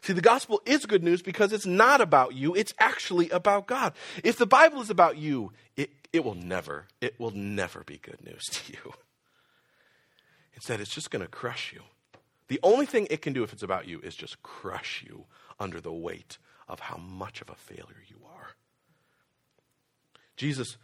See, 0.00 0.14
the 0.14 0.22
gospel 0.22 0.62
is 0.64 0.86
good 0.86 1.04
news 1.04 1.20
because 1.20 1.52
it's 1.52 1.66
not 1.66 2.00
about 2.00 2.34
you, 2.34 2.54
it's 2.54 2.72
actually 2.78 3.28
about 3.28 3.66
God. 3.66 3.92
If 4.24 4.38
the 4.38 4.46
Bible 4.46 4.80
is 4.80 4.88
about 4.88 5.18
you, 5.18 5.52
it, 5.76 5.90
it 6.12 6.24
will 6.24 6.36
never, 6.36 6.86
it 7.02 7.20
will 7.20 7.32
never 7.32 7.84
be 7.84 7.98
good 7.98 8.24
news 8.24 8.44
to 8.44 8.72
you. 8.72 8.94
Instead, 10.54 10.80
it's 10.80 10.94
just 10.94 11.10
going 11.10 11.22
to 11.22 11.28
crush 11.28 11.74
you. 11.74 11.82
The 12.46 12.60
only 12.62 12.86
thing 12.86 13.08
it 13.10 13.20
can 13.20 13.34
do 13.34 13.42
if 13.42 13.52
it's 13.52 13.62
about 13.62 13.86
you 13.86 14.00
is 14.00 14.14
just 14.14 14.42
crush 14.42 15.04
you 15.06 15.26
under 15.60 15.82
the 15.82 15.92
weight 15.92 16.38
of 16.68 16.80
how 16.80 16.96
much 16.96 17.40
of 17.40 17.50
a 17.50 17.54
failure 17.54 18.04
you 18.08 18.16
are. 18.26 18.50
Jesus 20.36 20.76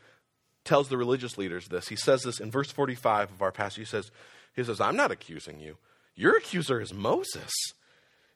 tells 0.64 0.88
the 0.88 0.96
religious 0.96 1.36
leaders 1.36 1.68
this. 1.68 1.88
He 1.88 1.96
says 1.96 2.22
this 2.22 2.40
in 2.40 2.50
verse 2.50 2.70
45 2.70 3.30
of 3.30 3.42
our 3.42 3.52
passage. 3.52 3.78
He 3.78 3.84
says, 3.84 4.10
he 4.54 4.64
says, 4.64 4.80
I'm 4.80 4.96
not 4.96 5.10
accusing 5.10 5.60
you. 5.60 5.76
Your 6.14 6.36
accuser 6.36 6.80
is 6.80 6.94
Moses. 6.94 7.52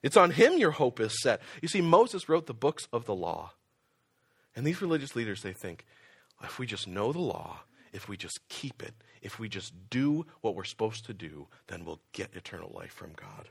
It's 0.03 0.17
on 0.17 0.33
him 0.33 0.59
your 0.59 0.73
hope 0.73 1.01
is 1.01 1.21
set. 1.23 1.41
You 1.63 1.69
see, 1.69 1.81
Moses 1.81 2.29
wrote 2.29 2.47
the 2.47 2.55
books 2.55 2.87
of 2.93 3.07
the 3.07 3.15
law. 3.15 3.53
And 4.55 4.67
these 4.67 4.83
religious 4.83 5.17
leaders, 5.17 5.43
they 5.43 5.53
think, 5.53 5.87
if 6.43 6.59
we 6.59 6.67
just 6.67 6.87
know 6.87 7.13
the 7.13 7.21
law, 7.21 7.61
if 7.93 8.09
we 8.09 8.17
just 8.17 8.41
keep 8.49 8.83
it, 8.83 8.95
if 9.23 9.39
we 9.39 9.49
just 9.49 9.73
do 9.91 10.27
what 10.41 10.55
we're 10.55 10.65
supposed 10.65 11.07
to 11.07 11.15
do, 11.15 11.49
then 11.67 11.85
we'll 11.85 12.01
get 12.13 12.35
eternal 12.35 12.71
life 12.75 12.93
from 12.93 13.13
God. 13.15 13.49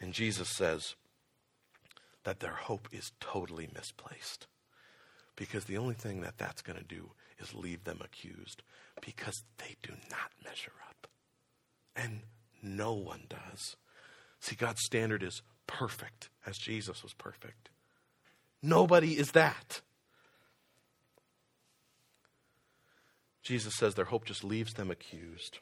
And 0.00 0.12
Jesus 0.12 0.48
says, 0.48 0.94
that 2.24 2.40
their 2.40 2.54
hope 2.54 2.88
is 2.92 3.12
totally 3.20 3.68
misplaced. 3.74 4.46
Because 5.36 5.64
the 5.64 5.78
only 5.78 5.94
thing 5.94 6.20
that 6.20 6.38
that's 6.38 6.62
going 6.62 6.78
to 6.78 6.84
do 6.84 7.12
is 7.38 7.54
leave 7.54 7.84
them 7.84 8.00
accused 8.04 8.62
because 9.00 9.42
they 9.58 9.76
do 9.82 9.92
not 10.10 10.30
measure 10.44 10.72
up. 10.88 11.06
And 11.96 12.20
no 12.62 12.92
one 12.92 13.22
does. 13.28 13.76
See, 14.40 14.56
God's 14.56 14.82
standard 14.84 15.22
is 15.22 15.42
perfect, 15.66 16.28
as 16.46 16.58
Jesus 16.58 17.02
was 17.02 17.14
perfect. 17.14 17.70
Nobody 18.62 19.18
is 19.18 19.32
that. 19.32 19.80
Jesus 23.42 23.74
says 23.74 23.94
their 23.94 24.04
hope 24.06 24.24
just 24.26 24.44
leaves 24.44 24.74
them 24.74 24.90
accused. 24.90 25.58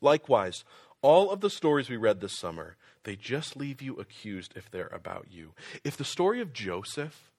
Likewise, 0.00 0.64
all 1.02 1.30
of 1.30 1.40
the 1.40 1.50
stories 1.50 1.88
we 1.88 1.96
read 1.96 2.20
this 2.20 2.38
summer, 2.38 2.76
they 3.04 3.16
just 3.16 3.56
leave 3.56 3.80
you 3.80 3.96
accused 3.96 4.54
if 4.56 4.70
they're 4.70 4.88
about 4.88 5.26
you. 5.30 5.52
If 5.84 5.96
the 5.96 6.04
story 6.04 6.40
of 6.40 6.52
Joseph, 6.52 7.30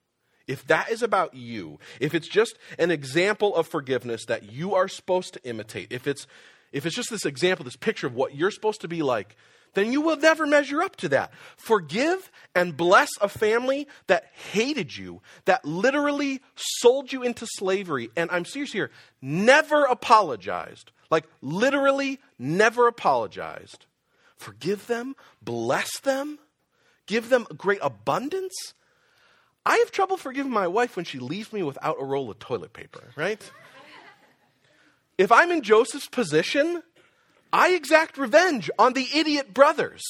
if 0.47 0.65
that 0.67 0.91
is 0.91 1.03
about 1.03 1.33
you, 1.33 1.79
if 1.99 2.13
it's 2.15 2.27
just 2.27 2.57
an 2.79 2.91
example 2.91 3.55
of 3.55 3.67
forgiveness 3.67 4.25
that 4.25 4.51
you 4.51 4.73
are 4.73 4.87
supposed 4.87 5.33
to 5.33 5.43
imitate, 5.47 5.91
if 5.91 6.07
it's 6.07 6.27
if 6.71 6.85
it's 6.85 6.95
just 6.95 7.09
this 7.09 7.25
example, 7.25 7.65
this 7.65 7.75
picture 7.75 8.07
of 8.07 8.15
what 8.15 8.33
you're 8.33 8.51
supposed 8.51 8.81
to 8.81 8.87
be 8.87 9.01
like, 9.01 9.35
then 9.73 9.91
you 9.91 10.01
will 10.01 10.17
never 10.17 10.45
measure 10.45 10.81
up 10.81 10.95
to 10.97 11.09
that. 11.09 11.31
Forgive 11.57 12.31
and 12.55 12.75
bless 12.75 13.09
a 13.21 13.29
family 13.29 13.87
that 14.07 14.25
hated 14.51 14.95
you, 14.95 15.21
that 15.45 15.63
literally 15.65 16.41
sold 16.55 17.11
you 17.11 17.23
into 17.23 17.45
slavery, 17.45 18.09
and 18.15 18.29
I'm 18.31 18.45
serious 18.45 18.73
here, 18.73 18.91
never 19.21 19.83
apologized 19.85 20.91
like, 21.11 21.27
literally, 21.41 22.19
never 22.39 22.87
apologized. 22.87 23.85
Forgive 24.37 24.87
them, 24.87 25.15
bless 25.41 25.99
them, 25.99 26.39
give 27.05 27.29
them 27.29 27.45
great 27.55 27.79
abundance. 27.83 28.73
I 29.63 29.77
have 29.77 29.91
trouble 29.91 30.17
forgiving 30.17 30.53
my 30.53 30.67
wife 30.67 30.95
when 30.95 31.05
she 31.05 31.19
leaves 31.19 31.53
me 31.53 31.61
without 31.61 31.97
a 31.99 32.05
roll 32.05 32.31
of 32.31 32.39
toilet 32.39 32.73
paper, 32.73 33.11
right? 33.15 33.51
if 35.17 35.31
I'm 35.31 35.51
in 35.51 35.61
Joseph's 35.61 36.07
position, 36.07 36.81
I 37.53 37.69
exact 37.69 38.17
revenge 38.17 38.69
on 38.79 38.93
the 38.93 39.07
idiot 39.13 39.53
brothers. 39.53 40.03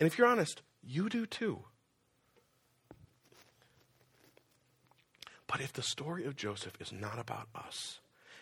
And 0.00 0.06
if 0.06 0.16
you're 0.16 0.26
honest, 0.26 0.62
you 0.82 1.08
do 1.08 1.26
too. 1.26 1.64
But 5.46 5.60
if 5.60 5.72
the 5.72 5.82
story 5.82 6.24
of 6.24 6.36
Joseph 6.36 6.74
is 6.80 6.92
not 6.92 7.18
about 7.18 7.48
us, 7.54 8.00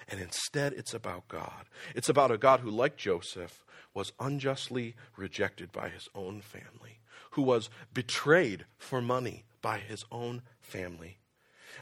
and 0.09 0.21
instead 0.21 0.73
it's 0.73 0.93
about 0.93 1.29
God, 1.29 1.67
it's 1.95 2.09
about 2.09 2.31
a 2.31 2.39
God 2.39 2.61
who, 2.61 2.71
like 2.71 2.97
Joseph, 2.97 3.65
was 3.95 4.13
unjustly 4.21 4.95
rejected 5.17 5.73
by 5.73 5.89
his 5.89 6.09
own 6.15 6.41
family, 6.41 7.01
who 7.31 7.43
was 7.43 7.71
betrayed 7.95 8.67
for 8.77 9.01
money 9.01 9.45
by 9.63 9.79
his 9.79 10.05
own 10.13 10.43
family. 10.61 11.19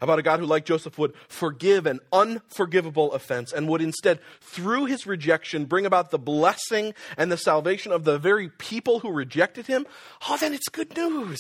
About 0.01 0.19
a 0.19 0.23
God 0.23 0.41
who, 0.41 0.47
like 0.47 0.65
Joseph, 0.65 0.99
would 0.99 1.15
forgive 1.29 1.87
an 1.87 2.01
unforgivable 2.13 3.13
offense 3.13 3.53
and 3.53 3.69
would 3.69 3.81
instead, 3.81 4.21
through 4.41 4.87
his 4.87 5.07
rejection, 5.07 5.65
bring 5.65 5.87
about 5.87 6.11
the 6.11 6.19
blessing 6.19 6.95
and 7.17 7.31
the 7.31 7.37
salvation 7.37 7.93
of 7.93 8.05
the 8.05 8.19
very 8.19 8.49
people 8.49 9.01
who 9.01 9.11
rejected 9.11 9.67
him. 9.67 9.87
Oh, 10.29 10.37
then 10.37 10.53
it's 10.53 10.69
good 10.69 10.97
news. 10.97 11.39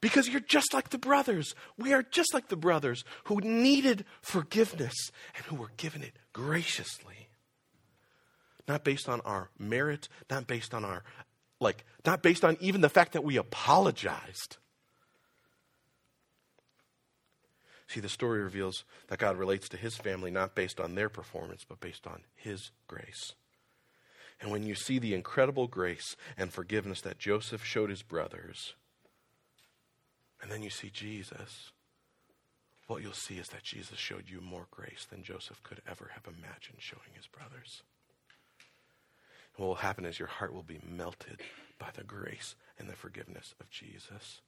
Because 0.00 0.28
you're 0.28 0.40
just 0.40 0.72
like 0.72 0.90
the 0.90 0.98
brothers. 0.98 1.54
We 1.76 1.92
are 1.92 2.02
just 2.02 2.32
like 2.32 2.48
the 2.48 2.56
brothers 2.56 3.04
who 3.24 3.40
needed 3.40 4.04
forgiveness 4.22 4.94
and 5.36 5.44
who 5.46 5.56
were 5.56 5.72
given 5.76 6.02
it 6.02 6.16
graciously. 6.32 7.28
Not 8.66 8.84
based 8.84 9.08
on 9.08 9.20
our 9.22 9.50
merit, 9.58 10.08
not 10.30 10.46
based 10.46 10.72
on 10.72 10.84
our, 10.84 11.02
like, 11.60 11.84
not 12.06 12.22
based 12.22 12.44
on 12.44 12.56
even 12.60 12.80
the 12.80 12.88
fact 12.88 13.12
that 13.12 13.24
we 13.24 13.36
apologized. 13.36 14.56
See, 17.90 17.98
the 17.98 18.08
story 18.08 18.40
reveals 18.40 18.84
that 19.08 19.18
God 19.18 19.36
relates 19.36 19.68
to 19.70 19.76
his 19.76 19.96
family 19.96 20.30
not 20.30 20.54
based 20.54 20.78
on 20.78 20.94
their 20.94 21.08
performance, 21.08 21.64
but 21.68 21.80
based 21.80 22.06
on 22.06 22.20
his 22.36 22.70
grace. 22.86 23.32
And 24.40 24.52
when 24.52 24.62
you 24.62 24.76
see 24.76 25.00
the 25.00 25.12
incredible 25.12 25.66
grace 25.66 26.14
and 26.38 26.52
forgiveness 26.52 27.00
that 27.00 27.18
Joseph 27.18 27.64
showed 27.64 27.90
his 27.90 28.02
brothers, 28.02 28.74
and 30.40 30.52
then 30.52 30.62
you 30.62 30.70
see 30.70 30.88
Jesus, 30.88 31.72
what 32.86 33.02
you'll 33.02 33.12
see 33.12 33.38
is 33.38 33.48
that 33.48 33.64
Jesus 33.64 33.98
showed 33.98 34.30
you 34.30 34.40
more 34.40 34.68
grace 34.70 35.08
than 35.10 35.24
Joseph 35.24 35.60
could 35.64 35.82
ever 35.90 36.12
have 36.14 36.32
imagined 36.32 36.78
showing 36.78 37.10
his 37.16 37.26
brothers. 37.26 37.82
And 39.56 39.64
what 39.64 39.66
will 39.66 39.74
happen 39.82 40.06
is 40.06 40.20
your 40.20 40.28
heart 40.28 40.54
will 40.54 40.62
be 40.62 40.78
melted 40.88 41.40
by 41.80 41.88
the 41.92 42.04
grace 42.04 42.54
and 42.78 42.88
the 42.88 42.94
forgiveness 42.94 43.52
of 43.58 43.68
Jesus. 43.68 44.42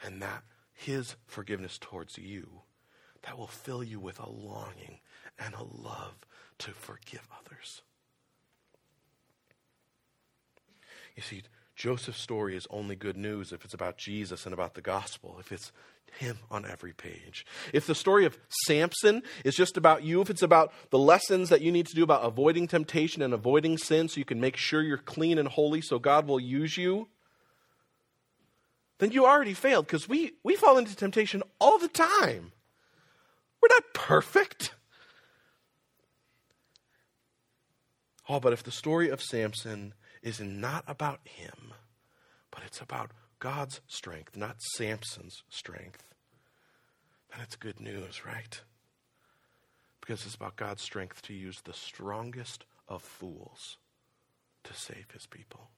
And 0.00 0.22
that 0.22 0.44
his 0.76 1.16
forgiveness 1.26 1.78
towards 1.78 2.18
you, 2.18 2.60
that 3.22 3.38
will 3.38 3.46
fill 3.48 3.82
you 3.82 3.98
with 3.98 4.20
a 4.20 4.28
longing 4.28 5.00
and 5.38 5.54
a 5.54 5.62
love 5.62 6.26
to 6.58 6.70
forgive 6.70 7.26
others. 7.40 7.82
You 11.16 11.22
see, 11.22 11.42
Joseph's 11.74 12.20
story 12.20 12.56
is 12.56 12.66
only 12.70 12.94
good 12.94 13.16
news 13.16 13.52
if 13.52 13.64
it's 13.64 13.74
about 13.74 13.98
Jesus 13.98 14.44
and 14.44 14.52
about 14.52 14.74
the 14.74 14.82
gospel, 14.82 15.36
if 15.40 15.50
it's 15.50 15.72
him 16.18 16.38
on 16.50 16.64
every 16.64 16.92
page. 16.92 17.44
If 17.72 17.86
the 17.86 17.94
story 17.94 18.24
of 18.26 18.38
Samson 18.66 19.22
is 19.44 19.54
just 19.54 19.76
about 19.76 20.02
you, 20.02 20.20
if 20.20 20.30
it's 20.30 20.42
about 20.42 20.72
the 20.90 20.98
lessons 20.98 21.48
that 21.48 21.62
you 21.62 21.72
need 21.72 21.86
to 21.86 21.94
do 21.94 22.02
about 22.02 22.24
avoiding 22.24 22.68
temptation 22.68 23.22
and 23.22 23.34
avoiding 23.34 23.76
sin 23.76 24.08
so 24.08 24.18
you 24.18 24.24
can 24.24 24.40
make 24.40 24.56
sure 24.56 24.82
you're 24.82 24.98
clean 24.98 25.38
and 25.38 25.48
holy 25.48 25.80
so 25.80 25.98
God 25.98 26.26
will 26.26 26.40
use 26.40 26.76
you, 26.76 27.08
then 28.98 29.12
you 29.12 29.26
already 29.26 29.54
failed 29.54 29.86
because 29.86 30.08
we, 30.08 30.32
we 30.42 30.56
fall 30.56 30.78
into 30.78 30.96
temptation 30.96 31.42
all 31.60 31.78
the 31.78 31.88
time. 31.88 32.52
We're 33.60 33.68
not 33.68 33.92
perfect. 33.92 34.74
Oh, 38.28 38.40
but 38.40 38.52
if 38.52 38.62
the 38.62 38.70
story 38.70 39.08
of 39.08 39.22
Samson 39.22 39.94
is 40.22 40.40
not 40.40 40.84
about 40.86 41.20
him, 41.24 41.74
but 42.50 42.62
it's 42.66 42.80
about 42.80 43.10
God's 43.38 43.80
strength, 43.86 44.36
not 44.36 44.62
Samson's 44.74 45.42
strength, 45.48 46.02
then 47.30 47.40
it's 47.42 47.56
good 47.56 47.80
news, 47.80 48.24
right? 48.24 48.60
Because 50.00 50.24
it's 50.24 50.34
about 50.34 50.56
God's 50.56 50.82
strength 50.82 51.22
to 51.22 51.34
use 51.34 51.60
the 51.62 51.72
strongest 51.72 52.64
of 52.88 53.02
fools 53.02 53.76
to 54.64 54.74
save 54.74 55.06
his 55.12 55.26
people. 55.26 55.70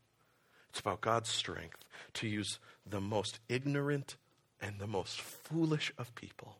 It's 0.70 0.80
about 0.80 1.00
God's 1.00 1.28
strength 1.28 1.84
to 2.14 2.28
use 2.28 2.58
the 2.86 3.00
most 3.00 3.38
ignorant 3.48 4.16
and 4.60 4.78
the 4.78 4.86
most 4.86 5.20
foolish 5.20 5.92
of 5.98 6.14
people 6.14 6.58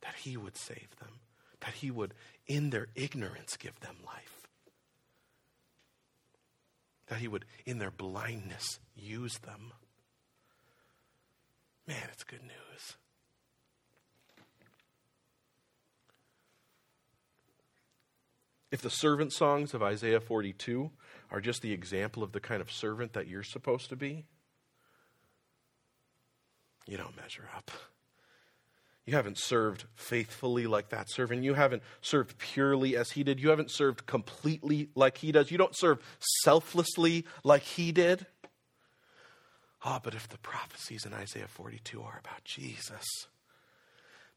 that 0.00 0.14
he 0.14 0.36
would 0.36 0.56
save 0.56 0.88
them, 1.00 1.20
that 1.60 1.74
he 1.74 1.90
would, 1.90 2.14
in 2.46 2.70
their 2.70 2.88
ignorance, 2.94 3.56
give 3.56 3.78
them 3.80 3.96
life 4.04 4.36
that 7.06 7.18
he 7.18 7.28
would, 7.28 7.44
in 7.64 7.78
their 7.78 7.90
blindness, 7.90 8.80
use 8.94 9.38
them. 9.38 9.72
Man, 11.86 12.08
it's 12.12 12.24
good 12.24 12.42
news. 12.42 12.96
If 18.72 18.82
the 18.82 18.90
servant 18.90 19.32
songs 19.32 19.72
of 19.72 19.82
Isaiah 19.82 20.20
42 20.20 20.90
are 21.30 21.40
just 21.40 21.62
the 21.62 21.72
example 21.72 22.22
of 22.22 22.32
the 22.32 22.40
kind 22.40 22.60
of 22.60 22.70
servant 22.70 23.12
that 23.14 23.26
you're 23.26 23.42
supposed 23.42 23.88
to 23.90 23.96
be, 23.96 24.24
you 26.86 26.96
don't 26.96 27.16
measure 27.16 27.48
up. 27.56 27.70
You 29.04 29.14
haven't 29.14 29.38
served 29.38 29.84
faithfully 29.94 30.66
like 30.66 30.88
that 30.88 31.08
servant. 31.08 31.44
You 31.44 31.54
haven't 31.54 31.82
served 32.00 32.38
purely 32.38 32.96
as 32.96 33.12
he 33.12 33.22
did. 33.22 33.40
You 33.40 33.50
haven't 33.50 33.70
served 33.70 34.06
completely 34.06 34.88
like 34.96 35.18
he 35.18 35.30
does. 35.30 35.50
You 35.50 35.58
don't 35.58 35.76
serve 35.76 36.00
selflessly 36.42 37.24
like 37.44 37.62
he 37.62 37.92
did. 37.92 38.26
Ah, 39.84 39.96
oh, 39.96 40.00
but 40.02 40.14
if 40.14 40.28
the 40.28 40.38
prophecies 40.38 41.06
in 41.06 41.14
Isaiah 41.14 41.46
42 41.46 42.02
are 42.02 42.20
about 42.24 42.44
Jesus, 42.44 43.04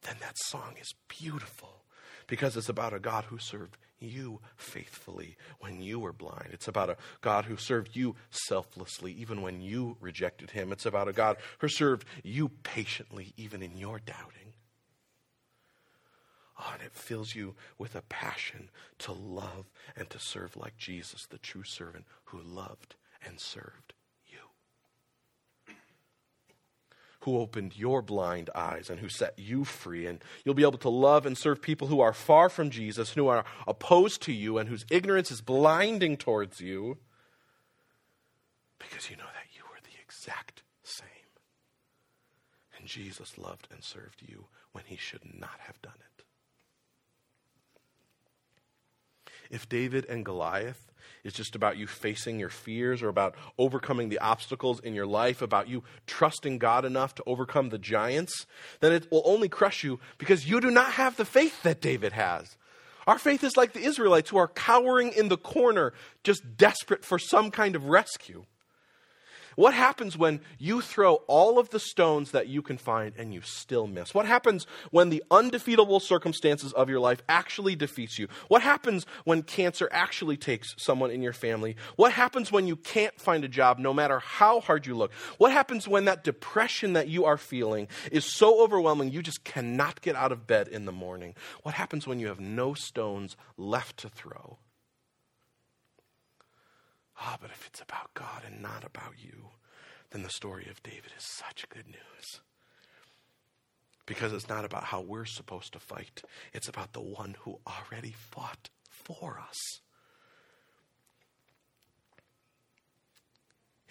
then 0.04 0.16
that 0.22 0.38
song 0.38 0.76
is 0.80 0.94
beautiful 1.08 1.84
because 2.28 2.56
it's 2.56 2.70
about 2.70 2.94
a 2.94 3.00
God 3.00 3.26
who 3.26 3.40
served 3.40 3.76
you 4.00 4.40
faithfully 4.56 5.38
when 5.60 5.82
you 5.82 6.00
were 6.00 6.14
blind. 6.14 6.50
It's 6.52 6.68
about 6.68 6.90
a 6.90 6.98
God 7.22 7.46
who 7.46 7.58
served 7.58 7.96
you 7.96 8.16
selflessly 8.30 9.12
even 9.14 9.42
when 9.42 9.62
you 9.62 9.98
rejected 10.00 10.52
him. 10.52 10.72
It's 10.72 10.86
about 10.86 11.08
a 11.08 11.14
God 11.14 11.38
who 11.60 11.68
served 11.68 12.06
you 12.24 12.50
patiently 12.64 13.34
even 13.38 13.62
in 13.62 13.78
your 13.78 14.00
doubting. 14.00 14.54
Oh, 16.60 16.72
and 16.74 16.84
it 16.84 16.94
fills 16.94 17.36
you 17.36 17.56
with 17.78 17.96
a 17.96 18.02
passion 18.02 18.70
to 19.00 19.14
love 19.14 19.66
and 19.96 20.10
to 20.10 20.20
serve 20.20 20.58
like 20.58 20.78
Jesus, 20.78 21.26
the 21.26 21.38
true 21.38 21.64
servant 21.64 22.06
who 22.26 22.42
loved 22.42 22.96
and 23.26 23.40
served 23.40 23.94
you. 24.28 24.40
Who 27.22 27.38
opened 27.38 27.78
your 27.78 28.02
blind 28.02 28.50
eyes 28.56 28.90
and 28.90 29.00
who 29.00 29.10
set 29.10 29.38
you 29.38 29.66
free. 29.66 30.06
And 30.06 30.24
you'll 30.44 30.56
be 30.56 30.64
able 30.64 30.78
to 30.80 30.90
love 30.90 31.26
and 31.26 31.38
serve 31.38 31.62
people 31.62 31.88
who 31.88 32.00
are 32.00 32.14
far 32.14 32.50
from 32.50 32.70
Jesus, 32.70 33.12
who 33.12 33.28
are 33.28 33.44
opposed 33.68 34.22
to 34.24 34.32
you, 34.32 34.58
and 34.58 34.70
whose 34.70 34.86
ignorance 34.90 35.30
is 35.30 35.42
blinding 35.42 36.16
towards 36.18 36.62
you 36.62 36.98
because 38.80 39.10
you 39.10 39.18
know 39.18 39.24
that 39.24 39.54
you 39.54 39.64
were 39.70 39.80
the 39.84 40.02
exact 40.02 40.64
same. 40.84 41.08
And 42.78 42.88
Jesus 42.88 43.38
loved 43.38 43.68
and 43.70 43.84
served 43.84 44.22
you 44.26 44.46
when 44.72 44.86
he 44.88 44.96
should 44.96 45.38
not 45.38 45.60
have 45.60 45.82
done 45.82 45.94
it. 45.98 46.10
if 49.50 49.68
David 49.68 50.06
and 50.06 50.24
Goliath 50.24 50.92
is 51.24 51.34
just 51.34 51.56
about 51.56 51.78
you 51.78 51.88
facing 51.88 52.40
your 52.40 52.50
fears 52.50 53.02
or 53.02 53.10
about 53.10 53.36
overcoming 53.58 54.10
the 54.10 54.20
obstacles 54.20 54.80
in 54.80 54.94
your 54.94 55.06
life, 55.06 55.42
about 55.42 55.68
you 55.68 55.84
trusting 56.08 56.58
God 56.58 56.86
enough 56.86 57.16
to 57.16 57.24
overcome 57.26 57.70
the 57.70 57.78
giants, 57.78 58.46
then 58.80 58.92
it 58.92 59.12
will 59.12 59.24
only 59.26 59.50
crush 59.50 59.84
you 59.84 60.00
because 60.18 60.50
you 60.50 60.60
do 60.62 60.72
not 60.72 60.94
have 60.94 61.18
the 61.18 61.26
faith 61.26 61.64
that 61.64 61.82
David 61.82 62.14
has. 62.14 62.58
Our 63.08 63.18
faith 63.18 63.44
is 63.44 63.58
like 63.58 63.74
the 63.74 63.84
Israelites 63.84 64.30
who 64.30 64.38
are 64.38 64.48
cowering 64.48 65.14
in 65.14 65.30
the 65.30 65.38
corner, 65.38 65.94
just 66.24 66.58
desperate 66.58 67.04
for 67.04 67.18
some 67.18 67.50
kind 67.50 67.76
of 67.76 67.86
rescue. 67.86 68.46
What 69.56 69.74
happens 69.74 70.18
when 70.18 70.42
you 70.58 70.82
throw 70.82 71.16
all 71.28 71.60
of 71.60 71.70
the 71.70 71.80
stones 71.80 72.32
that 72.32 72.48
you 72.48 72.62
can 72.62 72.78
find 72.78 73.14
and 73.18 73.34
you 73.34 73.42
still 73.42 73.88
miss? 73.88 74.14
What 74.14 74.26
happens 74.26 74.68
when 74.92 75.10
the 75.10 75.24
undefeatable 75.32 76.00
circumstances 76.00 76.74
of 76.74 76.90
your 76.90 77.00
life 77.00 77.22
actually 77.28 77.76
defeats 77.76 78.20
you? 78.20 78.28
What 78.48 78.62
happens 78.62 79.06
when 79.24 79.44
cancer 79.44 79.90
actually 79.92 80.38
takes 80.38 80.76
someone 80.78 81.12
in 81.12 81.22
your 81.22 81.34
family? 81.34 81.76
What 81.96 82.12
happens 82.12 82.52
when 82.52 82.68
you 82.68 82.76
can't 82.76 83.20
find 83.20 83.44
a 83.44 83.50
job 83.50 83.80
no 83.80 83.94
matter 83.94 84.20
how 84.20 84.60
hard 84.60 84.86
you 84.86 84.96
look? 84.96 85.12
What 85.38 85.52
happens 85.52 85.88
when 85.88 86.06
that 86.06 86.24
depression 86.24 86.94
that 86.94 87.08
you 87.08 87.26
are 87.26 87.38
feeling 87.38 87.88
is 88.12 88.26
so 88.26 88.64
overwhelming 88.64 89.12
you 89.12 89.22
just 89.22 89.44
cannot 89.44 90.02
get 90.02 90.16
out 90.16 90.32
of 90.32 90.48
bed 90.48 90.68
in 90.68 90.86
the 90.86 90.92
morning? 90.92 91.36
What 91.64 91.76
happens 91.76 92.08
when 92.08 92.20
you 92.20 92.28
have 92.28 92.40
no 92.40 92.74
stones 92.74 93.36
left 93.58 93.98
to 93.98 94.10
throw? 94.10 94.58
Ah, 97.20 97.38
but 97.42 97.52
if 97.52 97.68
it's 97.68 97.82
about 97.82 98.14
God 98.14 98.44
and 98.46 98.62
not 98.62 98.84
about 98.84 99.14
you, 99.18 99.50
then 100.12 100.24
the 100.24 100.30
story 100.30 100.68
of 100.70 100.82
David 100.84 101.12
is 101.18 101.24
such 101.24 101.68
good 101.70 101.88
news. 101.88 102.42
Because 104.06 104.34
it's 104.34 104.50
not 104.50 104.66
about 104.66 104.86
how 104.86 105.02
we're 105.02 105.26
supposed 105.26 105.74
to 105.74 105.80
fight, 105.80 106.24
it's 106.54 106.68
about 106.70 106.94
the 106.94 107.02
one 107.02 107.36
who 107.42 107.60
already 107.68 108.12
fought 108.12 108.70
for 108.90 109.40
us. 109.40 109.58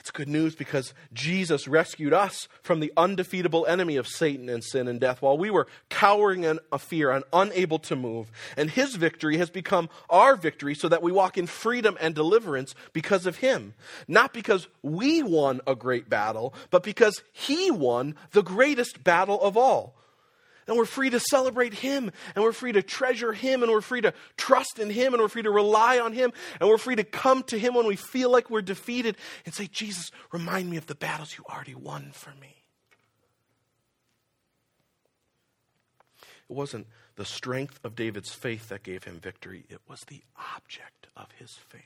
It's 0.09 0.16
good 0.16 0.27
news 0.27 0.55
because 0.55 0.94
Jesus 1.12 1.68
rescued 1.68 2.14
us 2.14 2.49
from 2.62 2.81
the 2.81 2.90
undefeatable 2.97 3.66
enemy 3.66 3.97
of 3.97 4.09
Satan 4.09 4.49
and 4.49 4.64
sin 4.64 4.88
and 4.88 4.99
death 4.99 5.21
while 5.21 5.37
we 5.37 5.51
were 5.51 5.66
cowering 5.90 6.44
in 6.44 6.61
a 6.73 6.79
fear 6.79 7.11
and 7.11 7.25
unable 7.31 7.79
to 7.81 7.94
move. 7.94 8.33
And 8.57 8.71
his 8.71 8.97
victory 8.97 9.37
has 9.37 9.51
become 9.51 9.90
our 10.09 10.35
victory 10.35 10.75
so 10.75 10.88
that 10.88 11.03
we 11.03 11.12
walk 11.12 11.37
in 11.37 11.47
freedom 11.47 11.99
and 12.01 12.14
deliverance 12.14 12.75
because 12.94 13.27
of 13.27 13.37
him. 13.37 13.75
Not 14.09 14.33
because 14.33 14.66
we 14.81 15.23
won 15.23 15.61
a 15.66 15.75
great 15.75 16.09
battle, 16.09 16.55
but 16.71 16.83
because 16.83 17.23
he 17.31 17.71
won 17.71 18.14
the 18.31 18.42
greatest 18.42 19.05
battle 19.05 19.38
of 19.42 19.59
all. 19.59 19.94
And 20.68 20.76
we're 20.76 20.85
free 20.85 21.11
to 21.11 21.18
celebrate 21.18 21.74
Him, 21.74 22.12
and 22.35 22.44
we're 22.44 22.52
free 22.52 22.72
to 22.72 22.83
treasure 22.83 23.33
Him, 23.33 23.62
and 23.62 23.72
we're 23.72 23.81
free 23.81 24.02
to 24.02 24.14
trust 24.37 24.78
in 24.78 24.90
Him, 24.90 25.14
and 25.14 25.22
we're 25.22 25.28
free 25.28 25.42
to 25.42 25.50
rely 25.50 25.98
on 25.98 26.12
Him, 26.12 26.33
and 26.61 26.68
we're 26.68 26.78
free 26.78 26.96
to 26.96 27.04
come 27.04 27.42
to 27.44 27.59
Him 27.59 27.74
when 27.74 27.87
we 27.87 27.96
feel 27.96 28.31
like 28.31 28.50
we're 28.50 28.62
defeated 28.62 29.16
and 29.44 29.54
say, 29.54 29.66
Jesus, 29.66 30.11
remind 30.31 30.70
me 30.70 30.76
of 30.76 30.87
the 30.87 30.94
battles 30.94 31.37
you 31.37 31.44
already 31.48 31.74
won 31.74 32.11
for 32.12 32.31
me. 32.40 32.54
It 36.48 36.54
wasn't 36.54 36.87
the 37.16 37.24
strength 37.24 37.81
of 37.83 37.96
David's 37.96 38.31
faith 38.31 38.68
that 38.68 38.85
gave 38.85 39.04
him 39.04 39.18
victory, 39.18 39.64
it 39.68 39.81
was 39.88 40.02
the 40.02 40.22
object 40.54 41.09
of 41.16 41.26
his 41.33 41.50
faith. 41.50 41.83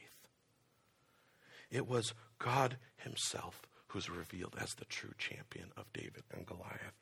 It 1.71 1.89
was 1.89 2.13
God 2.39 2.77
Himself 2.97 3.63
who's 3.89 4.11
revealed 4.11 4.55
as 4.59 4.75
the 4.75 4.85
true 4.85 5.13
champion 5.19 5.71
of 5.77 5.93
David 5.93 6.25
and 6.33 6.47
Goliath. 6.47 6.99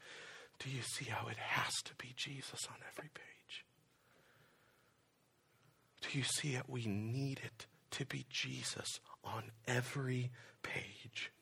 Do 0.60 0.68
you 0.68 0.82
see 0.82 1.06
how 1.06 1.26
it 1.28 1.38
has 1.38 1.72
to 1.84 1.94
be 1.94 2.12
Jesus 2.16 2.66
on 2.68 2.76
every 2.92 3.08
page? 3.14 3.64
Do 6.02 6.18
you 6.18 6.24
see 6.24 6.54
that 6.54 6.68
we 6.68 6.86
need 6.86 7.40
it 7.42 7.66
to 7.92 8.04
be 8.04 8.26
Jesus 8.28 9.00
on 9.24 9.50
every 9.66 10.30
page? 10.62 11.32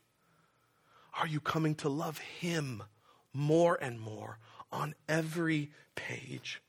Are 1.20 1.26
you 1.26 1.40
coming 1.40 1.74
to 1.76 1.88
love 1.88 2.18
Him 2.18 2.84
more 3.32 3.76
and 3.80 4.00
more 4.00 4.38
on 4.70 4.94
every 5.08 5.72
page? 5.96 6.62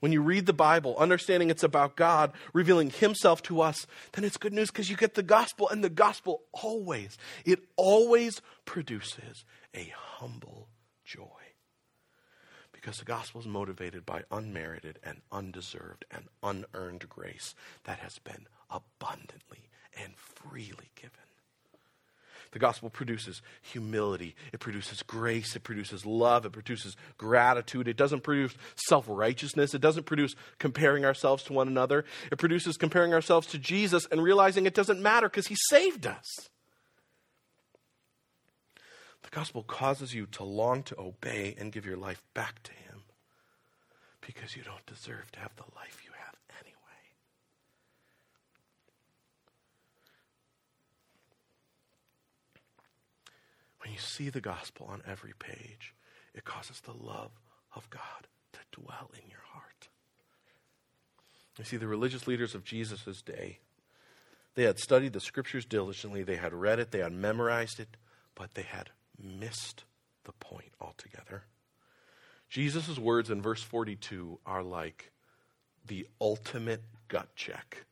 When 0.00 0.10
you 0.10 0.22
read 0.22 0.46
the 0.46 0.52
Bible, 0.52 0.96
understanding 0.98 1.50
it's 1.50 1.62
about 1.62 1.96
God 1.96 2.32
revealing 2.52 2.90
Himself 2.90 3.42
to 3.44 3.60
us, 3.60 3.86
then 4.12 4.24
it's 4.24 4.38
good 4.38 4.52
news 4.52 4.72
because 4.72 4.90
you 4.90 4.96
get 4.96 5.14
the 5.14 5.22
gospel, 5.22 5.68
and 5.68 5.84
the 5.84 5.90
gospel 5.90 6.42
always, 6.52 7.16
it 7.44 7.60
always 7.76 8.40
produces 8.64 9.44
a 9.74 9.92
humble 9.94 10.68
joy 11.04 11.45
because 12.86 13.00
the 13.00 13.04
gospel 13.04 13.40
is 13.40 13.48
motivated 13.48 14.06
by 14.06 14.22
unmerited 14.30 15.00
and 15.02 15.20
undeserved 15.32 16.04
and 16.08 16.22
unearned 16.40 17.08
grace 17.08 17.56
that 17.82 17.98
has 17.98 18.20
been 18.20 18.46
abundantly 18.70 19.68
and 20.00 20.12
freely 20.16 20.92
given. 20.94 21.10
The 22.52 22.60
gospel 22.60 22.88
produces 22.88 23.42
humility. 23.60 24.36
It 24.52 24.60
produces 24.60 25.02
grace. 25.02 25.56
It 25.56 25.64
produces 25.64 26.06
love. 26.06 26.46
It 26.46 26.52
produces 26.52 26.96
gratitude. 27.18 27.88
It 27.88 27.96
doesn't 27.96 28.22
produce 28.22 28.54
self 28.76 29.06
righteousness. 29.08 29.74
It 29.74 29.80
doesn't 29.80 30.06
produce 30.06 30.36
comparing 30.60 31.04
ourselves 31.04 31.42
to 31.44 31.54
one 31.54 31.66
another. 31.66 32.04
It 32.30 32.38
produces 32.38 32.76
comparing 32.76 33.12
ourselves 33.12 33.48
to 33.48 33.58
Jesus 33.58 34.06
and 34.12 34.22
realizing 34.22 34.64
it 34.64 34.74
doesn't 34.74 35.02
matter 35.02 35.28
because 35.28 35.48
he 35.48 35.56
saved 35.70 36.06
us. 36.06 36.50
The 39.26 39.36
gospel 39.36 39.64
causes 39.64 40.14
you 40.14 40.26
to 40.26 40.44
long 40.44 40.84
to 40.84 40.98
obey 41.00 41.56
and 41.58 41.72
give 41.72 41.84
your 41.84 41.96
life 41.96 42.22
back 42.32 42.62
to 42.62 42.72
Him 42.72 43.02
because 44.20 44.56
you 44.56 44.62
don't 44.62 44.86
deserve 44.86 45.30
to 45.32 45.40
have 45.40 45.54
the 45.56 45.64
life 45.74 46.00
you 46.04 46.10
have 46.16 46.34
anyway. 46.60 46.76
When 53.82 53.92
you 53.92 53.98
see 53.98 54.30
the 54.30 54.40
gospel 54.40 54.86
on 54.88 55.02
every 55.06 55.32
page, 55.38 55.92
it 56.32 56.44
causes 56.44 56.80
the 56.80 56.92
love 56.92 57.32
of 57.74 57.90
God 57.90 58.28
to 58.52 58.80
dwell 58.80 59.10
in 59.14 59.28
your 59.28 59.42
heart. 59.52 59.88
You 61.58 61.64
see, 61.64 61.76
the 61.76 61.88
religious 61.88 62.28
leaders 62.28 62.54
of 62.54 62.62
Jesus' 62.62 63.22
day, 63.22 63.58
they 64.54 64.62
had 64.62 64.78
studied 64.78 65.14
the 65.14 65.20
scriptures 65.20 65.64
diligently, 65.64 66.22
they 66.22 66.36
had 66.36 66.54
read 66.54 66.78
it, 66.78 66.92
they 66.92 67.00
had 67.00 67.12
memorized 67.12 67.80
it, 67.80 67.96
but 68.34 68.54
they 68.54 68.62
had 68.62 68.90
missed 69.22 69.84
the 70.24 70.32
point 70.32 70.72
altogether. 70.80 71.44
Jesus' 72.48 72.98
words 72.98 73.30
in 73.30 73.42
verse 73.42 73.62
42 73.62 74.38
are 74.46 74.62
like 74.62 75.10
the 75.86 76.06
ultimate 76.20 76.82
gut 77.08 77.28
check. 77.34 77.84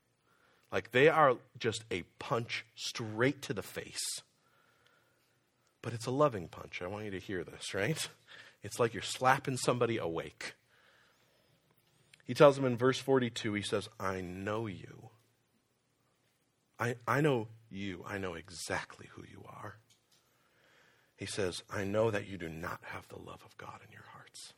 Like 0.73 0.93
they 0.93 1.09
are 1.09 1.37
just 1.59 1.85
a 1.91 2.03
punch 2.19 2.65
straight 2.75 3.43
to 3.43 3.55
the 3.55 3.63
face. 3.63 4.23
But 5.83 5.93
it's 5.93 6.07
a 6.07 6.11
loving 6.11 6.49
punch. 6.49 6.81
I 6.83 6.87
want 6.87 7.05
you 7.05 7.11
to 7.13 7.19
hear 7.19 7.45
this, 7.45 7.75
right? 7.75 8.09
It's 8.63 8.81
like 8.81 8.95
you're 8.95 9.03
slapping 9.03 9.59
somebody 9.59 9.99
awake. 9.99 10.55
He 12.25 12.33
tells 12.33 12.57
them 12.57 12.65
in 12.65 12.79
verse 12.79 12.99
42, 12.99 13.53
he 13.53 13.63
says, 13.63 13.91
I 14.01 14.23
know 14.23 14.67
you. 14.67 15.11
I, 16.81 16.97
I 17.07 17.21
know 17.21 17.49
you. 17.71 18.03
I 18.09 18.17
know 18.17 18.33
exactly 18.33 19.09
who 19.13 19.23
you 19.31 19.45
are. 19.47 19.77
He 21.25 21.31
says, 21.31 21.63
I 21.71 21.85
know 21.85 22.11
that 22.11 22.29
you 22.29 22.37
do 22.37 22.51
not 22.51 22.81
have 22.83 23.09
the 23.09 23.17
love 23.17 23.41
of 23.47 23.57
God 23.57 23.81
in 23.83 23.91
your 23.91 24.05
hearts. 24.13 24.53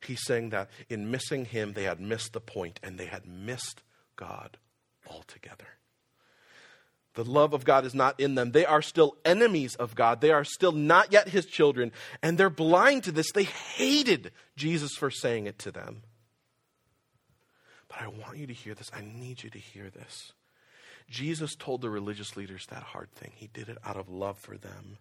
He's 0.00 0.24
saying 0.24 0.50
that 0.50 0.70
in 0.88 1.10
missing 1.10 1.44
him, 1.44 1.72
they 1.72 1.82
had 1.82 1.98
missed 1.98 2.34
the 2.34 2.40
point 2.40 2.78
and 2.84 2.98
they 2.98 3.06
had 3.06 3.26
missed 3.26 3.82
God 4.14 4.58
altogether. 5.10 5.66
The 7.14 7.24
love 7.24 7.52
of 7.52 7.64
God 7.64 7.84
is 7.84 7.96
not 7.96 8.20
in 8.20 8.36
them. 8.36 8.52
They 8.52 8.64
are 8.64 8.80
still 8.80 9.16
enemies 9.24 9.74
of 9.74 9.96
God. 9.96 10.20
They 10.20 10.30
are 10.30 10.44
still 10.44 10.70
not 10.70 11.10
yet 11.10 11.30
his 11.30 11.46
children, 11.46 11.90
and 12.22 12.38
they're 12.38 12.48
blind 12.48 13.02
to 13.04 13.10
this. 13.10 13.32
They 13.32 13.42
hated 13.42 14.30
Jesus 14.54 14.92
for 14.92 15.10
saying 15.10 15.48
it 15.48 15.58
to 15.58 15.72
them. 15.72 16.04
But 17.88 18.02
I 18.02 18.06
want 18.06 18.36
you 18.36 18.46
to 18.46 18.54
hear 18.54 18.74
this. 18.74 18.92
I 18.94 19.00
need 19.00 19.42
you 19.42 19.50
to 19.50 19.58
hear 19.58 19.90
this. 19.90 20.32
Jesus 21.10 21.56
told 21.56 21.80
the 21.80 21.90
religious 21.90 22.36
leaders 22.36 22.66
that 22.70 22.84
hard 22.84 23.10
thing. 23.10 23.32
He 23.34 23.48
did 23.48 23.68
it 23.68 23.78
out 23.84 23.96
of 23.96 24.08
love 24.08 24.38
for 24.38 24.56
them. 24.56 24.98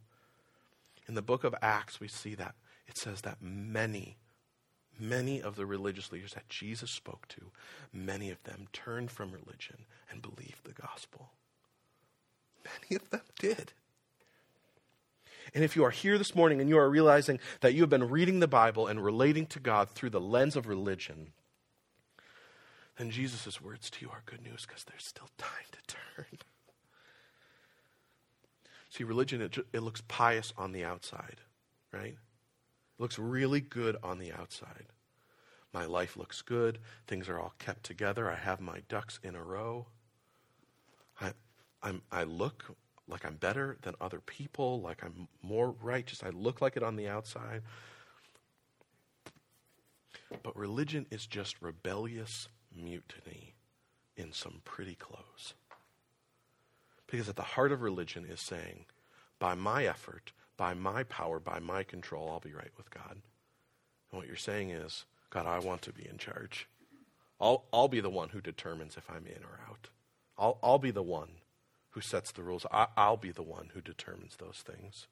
In 1.08 1.16
the 1.16 1.22
book 1.22 1.44
of 1.44 1.56
Acts, 1.62 2.00
we 2.00 2.08
see 2.08 2.36
that 2.36 2.56
it 2.88 2.98
says 2.98 3.22
that 3.22 3.42
many, 3.42 4.18
many 5.00 5.42
of 5.42 5.56
the 5.56 5.66
religious 5.66 6.12
leaders 6.12 6.34
that 6.34 6.50
Jesus 6.50 6.92
spoke 6.92 7.28
to, 7.30 7.52
many 7.92 8.30
of 8.30 8.44
them 8.44 8.68
turned 8.72 9.12
from 9.12 9.32
religion 9.32 9.86
and 10.10 10.22
believed 10.22 10.64
the 10.64 10.74
gospel. 10.74 11.32
Many 12.64 13.02
of 13.02 13.10
them 13.10 13.22
did. 13.40 13.74
And 15.54 15.64
if 15.64 15.76
you 15.76 15.84
are 15.84 15.92
here 15.92 16.18
this 16.18 16.36
morning 16.36 16.62
and 16.62 16.70
you 16.70 16.78
are 16.78 16.90
realizing 16.90 17.40
that 17.62 17.74
you 17.74 17.82
have 17.82 17.90
been 17.90 18.10
reading 18.10 18.40
the 18.40 18.48
Bible 18.48 18.88
and 18.88 19.04
relating 19.04 19.46
to 19.48 19.60
God 19.60 19.90
through 19.90 20.12
the 20.12 20.22
lens 20.22 20.56
of 20.56 20.68
religion, 20.68 21.34
then 22.98 23.12
Jesus' 23.12 23.62
words 23.62 23.90
to 23.90 24.06
you 24.06 24.12
are 24.12 24.24
good 24.26 24.42
news 24.42 24.66
because 24.66 24.84
there's 24.86 25.06
still 25.06 25.30
time 25.38 25.68
to 25.72 25.96
turn. 25.96 26.40
See, 28.94 29.04
religion, 29.04 29.42
it, 29.42 29.58
it 29.74 29.82
looks 29.82 30.04
pious 30.08 30.54
on 30.56 30.72
the 30.72 30.84
outside, 30.84 31.38
right? 31.92 32.14
It 32.14 33.00
looks 33.00 33.18
really 33.18 33.60
good 33.60 33.98
on 34.04 34.20
the 34.20 34.32
outside. 34.32 34.86
My 35.74 35.86
life 35.86 36.16
looks 36.16 36.44
good. 36.44 36.78
Things 37.08 37.28
are 37.28 37.40
all 37.40 37.56
kept 37.58 37.84
together. 37.84 38.30
I 38.30 38.36
have 38.36 38.62
my 38.62 38.84
ducks 38.90 39.20
in 39.24 39.34
a 39.36 39.42
row. 39.42 39.88
I, 41.20 41.34
I'm, 41.82 42.04
I 42.12 42.24
look 42.26 42.66
like 43.08 43.26
I'm 43.26 43.38
better 43.38 43.78
than 43.82 43.96
other 44.00 44.20
people, 44.20 44.80
like 44.80 45.04
I'm 45.04 45.28
more 45.42 45.72
righteous. 45.82 46.22
I 46.22 46.30
look 46.30 46.62
like 46.62 46.78
it 46.78 46.84
on 46.84 46.96
the 46.96 47.08
outside. 47.08 47.64
But 50.44 50.56
religion 50.56 51.08
is 51.10 51.26
just 51.26 51.60
rebellious 51.64 52.48
mutiny 52.76 53.56
in 54.16 54.32
some 54.34 54.62
pretty 54.66 54.94
clothes. 54.94 55.56
Because 57.14 57.30
at 57.30 57.36
the 57.36 57.44
heart 57.44 57.72
of 57.72 57.84
religion 57.84 58.26
is 58.28 58.42
saying, 58.42 58.86
by 59.38 59.54
my 59.54 59.86
effort, 59.86 60.32
by 60.58 60.74
my 60.74 61.04
power, 61.04 61.40
by 61.40 61.60
my 61.60 61.84
control, 61.84 62.28
I'll 62.32 62.40
be 62.40 62.56
right 62.56 62.72
with 62.76 62.90
God. 62.90 63.12
And 63.12 64.18
what 64.18 64.26
you're 64.26 64.36
saying 64.36 64.72
is, 64.72 65.06
God, 65.30 65.46
I 65.46 65.60
want 65.60 65.84
to 65.84 65.94
be 65.94 66.10
in 66.10 66.18
charge. 66.18 66.68
I'll, 67.40 67.66
I'll 67.72 67.88
be 67.88 68.00
the 68.00 68.10
one 68.10 68.30
who 68.30 68.42
determines 68.42 68.98
if 68.98 69.12
I'm 69.12 69.28
in 69.28 69.44
or 69.44 69.60
out. 69.70 69.90
I'll, 70.40 70.58
I'll 70.64 70.80
be 70.80 70.90
the 70.90 71.04
one 71.04 71.34
who 71.92 72.02
sets 72.02 72.32
the 72.32 72.42
rules. 72.42 72.66
I, 72.72 72.88
I'll 72.98 73.16
be 73.16 73.30
the 73.30 73.44
one 73.44 73.70
who 73.76 73.82
determines 73.82 74.38
those 74.38 74.64
things. 74.66 75.06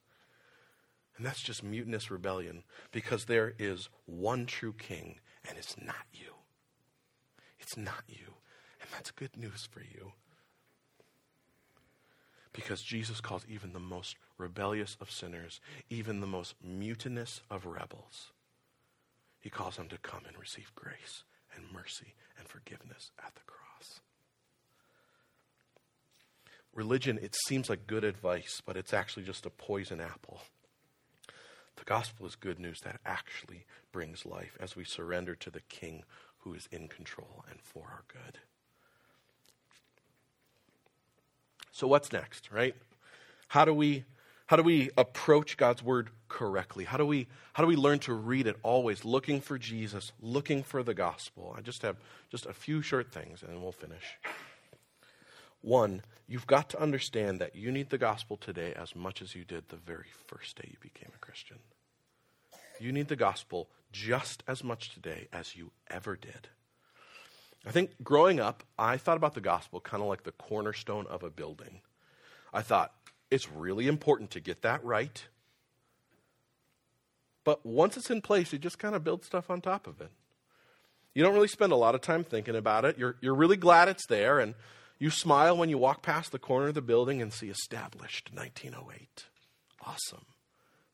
And 1.18 1.24
that's 1.24 1.44
just 1.44 1.64
mutinous 1.64 2.10
rebellion 2.10 2.64
because 2.92 3.26
there 3.26 3.54
is 3.60 3.90
one 4.08 4.48
true 4.48 4.74
king, 4.74 5.20
and 5.48 5.56
it's 5.56 5.76
not 5.80 6.08
you. 6.12 6.34
It's 7.60 7.78
not 7.78 8.06
you. 8.08 8.34
And 8.82 8.90
that's 8.92 9.12
good 9.12 9.38
news 9.38 9.70
for 9.72 9.82
you. 9.82 10.14
Because 12.54 12.82
Jesus 12.82 13.22
calls 13.22 13.46
even 13.48 13.72
the 13.74 13.80
most 13.80 14.18
rebellious 14.38 14.98
of 15.00 15.10
sinners, 15.10 15.62
even 15.90 16.20
the 16.20 16.28
most 16.28 16.56
mutinous 16.62 17.42
of 17.50 17.66
rebels, 17.66 18.32
he 19.40 19.50
calls 19.50 19.78
them 19.78 19.88
to 19.90 19.98
come 19.98 20.22
and 20.28 20.38
receive 20.38 20.74
grace 20.76 21.24
and 21.56 21.66
mercy 21.74 22.14
and 22.38 22.48
forgiveness 22.48 23.12
at 23.26 23.36
the 23.36 23.42
cross. 23.48 24.02
religion, 26.74 27.20
it 27.22 27.36
seems 27.48 27.70
like 27.70 27.88
good 27.88 28.04
advice, 28.04 28.62
but 28.66 28.78
it's 28.78 28.94
actually 28.94 29.24
just 29.24 29.46
a 29.46 29.50
poison 29.50 30.00
apple. 30.00 30.42
The 31.76 31.84
gospel 31.86 32.26
is 32.26 32.36
good 32.36 32.60
news 32.60 32.80
that 32.84 33.00
actually 33.06 33.66
brings 33.92 34.26
life 34.26 34.58
as 34.60 34.76
we 34.76 34.86
surrender 34.86 35.36
to 35.36 35.50
the 35.50 35.62
King 35.62 36.04
who 36.40 36.54
is 36.54 36.68
in 36.72 36.88
control 36.88 37.44
and 37.50 37.60
for 37.62 37.86
our 37.86 38.04
good. 38.08 38.40
So, 41.72 41.88
what's 41.88 42.12
next, 42.12 42.52
right? 42.52 42.76
How 43.48 43.66
do 43.66 43.74
we 43.74 44.06
how 44.48 44.58
do 44.58 44.64
we 44.64 44.90
approach 44.98 45.56
God's 45.56 45.82
word 45.82 46.10
correctly? 46.28 46.84
How 46.84 46.98
do 46.98 47.06
we 47.06 47.28
how 47.54 47.64
do 47.64 47.68
we 47.68 47.78
learn 47.78 48.00
to 48.00 48.14
read 48.14 48.48
it 48.48 48.58
always 48.64 49.06
looking 49.06 49.40
for 49.40 49.58
Jesus, 49.58 50.12
looking 50.22 50.62
for 50.64 50.84
the 50.84 50.94
gospel? 50.94 51.56
I 51.58 51.62
just 51.62 51.82
have 51.84 51.96
just 52.30 52.46
a 52.46 52.54
few 52.54 52.82
short 52.82 53.14
things 53.14 53.44
and 53.44 53.62
we'll 53.62 53.72
finish. 53.72 54.04
One, 55.62 56.02
you've 56.28 56.48
got 56.48 56.70
to 56.72 56.82
understand 56.82 57.40
that 57.40 57.56
you 57.56 57.72
need 57.72 57.92
the 57.92 57.98
gospel 57.98 58.36
today 58.36 58.74
as 58.76 58.96
much 58.96 59.22
as 59.22 59.36
you 59.36 59.46
did 59.46 59.70
the 59.70 59.76
very 59.76 60.10
first 60.28 60.58
day 60.58 60.68
you 60.70 60.78
became 60.82 61.12
a 61.16 61.20
Christian. 61.20 61.58
You 62.80 62.92
need 62.92 63.08
the 63.08 63.16
gospel 63.16 63.70
just 63.92 64.44
as 64.48 64.64
much 64.64 64.94
today 64.94 65.28
as 65.32 65.56
you 65.56 65.72
ever 65.90 66.16
did. 66.16 66.50
I 67.66 67.72
think 67.72 67.92
growing 68.04 68.40
up, 68.40 68.64
I 68.78 68.98
thought 68.98 69.18
about 69.18 69.36
the 69.36 69.42
gospel 69.42 69.80
kind 69.80 70.02
of 70.02 70.10
like 70.10 70.24
the 70.24 70.32
cornerstone 70.32 71.06
of 71.08 71.24
a 71.24 71.30
building. 71.30 71.82
I 72.54 72.62
thought, 72.62 72.94
it's 73.30 73.50
really 73.50 73.88
important 73.88 74.32
to 74.32 74.40
get 74.40 74.62
that 74.62 74.84
right. 74.84 75.26
But 77.44 77.66
once 77.66 77.98
it's 77.98 78.10
in 78.12 78.22
place, 78.22 78.52
you 78.52 78.60
just 78.60 78.78
kind 78.78 78.96
of 78.96 79.04
build 79.04 79.24
stuff 79.24 79.50
on 79.50 79.62
top 79.62 79.88
of 79.88 80.02
it. 80.02 80.12
You 81.14 81.24
don't 81.24 81.34
really 81.34 81.48
spend 81.48 81.72
a 81.72 81.78
lot 81.78 81.96
of 81.96 82.02
time 82.02 82.24
thinking 82.24 82.56
about 82.56 82.86
it. 82.86 82.98
You're, 82.98 83.16
you're 83.22 83.36
really 83.36 83.58
glad 83.58 83.90
it's 83.90 84.06
there, 84.08 84.40
and 84.40 84.54
you 85.00 85.10
smile 85.10 85.58
when 85.58 85.70
you 85.70 85.78
walk 85.78 86.02
past 86.02 86.32
the 86.32 86.40
corner 86.40 86.68
of 86.68 86.74
the 86.74 86.82
building 86.82 87.22
and 87.22 87.34
see 87.34 87.50
established 87.50 88.30
1908. 88.34 89.26
Awesome. 89.86 90.26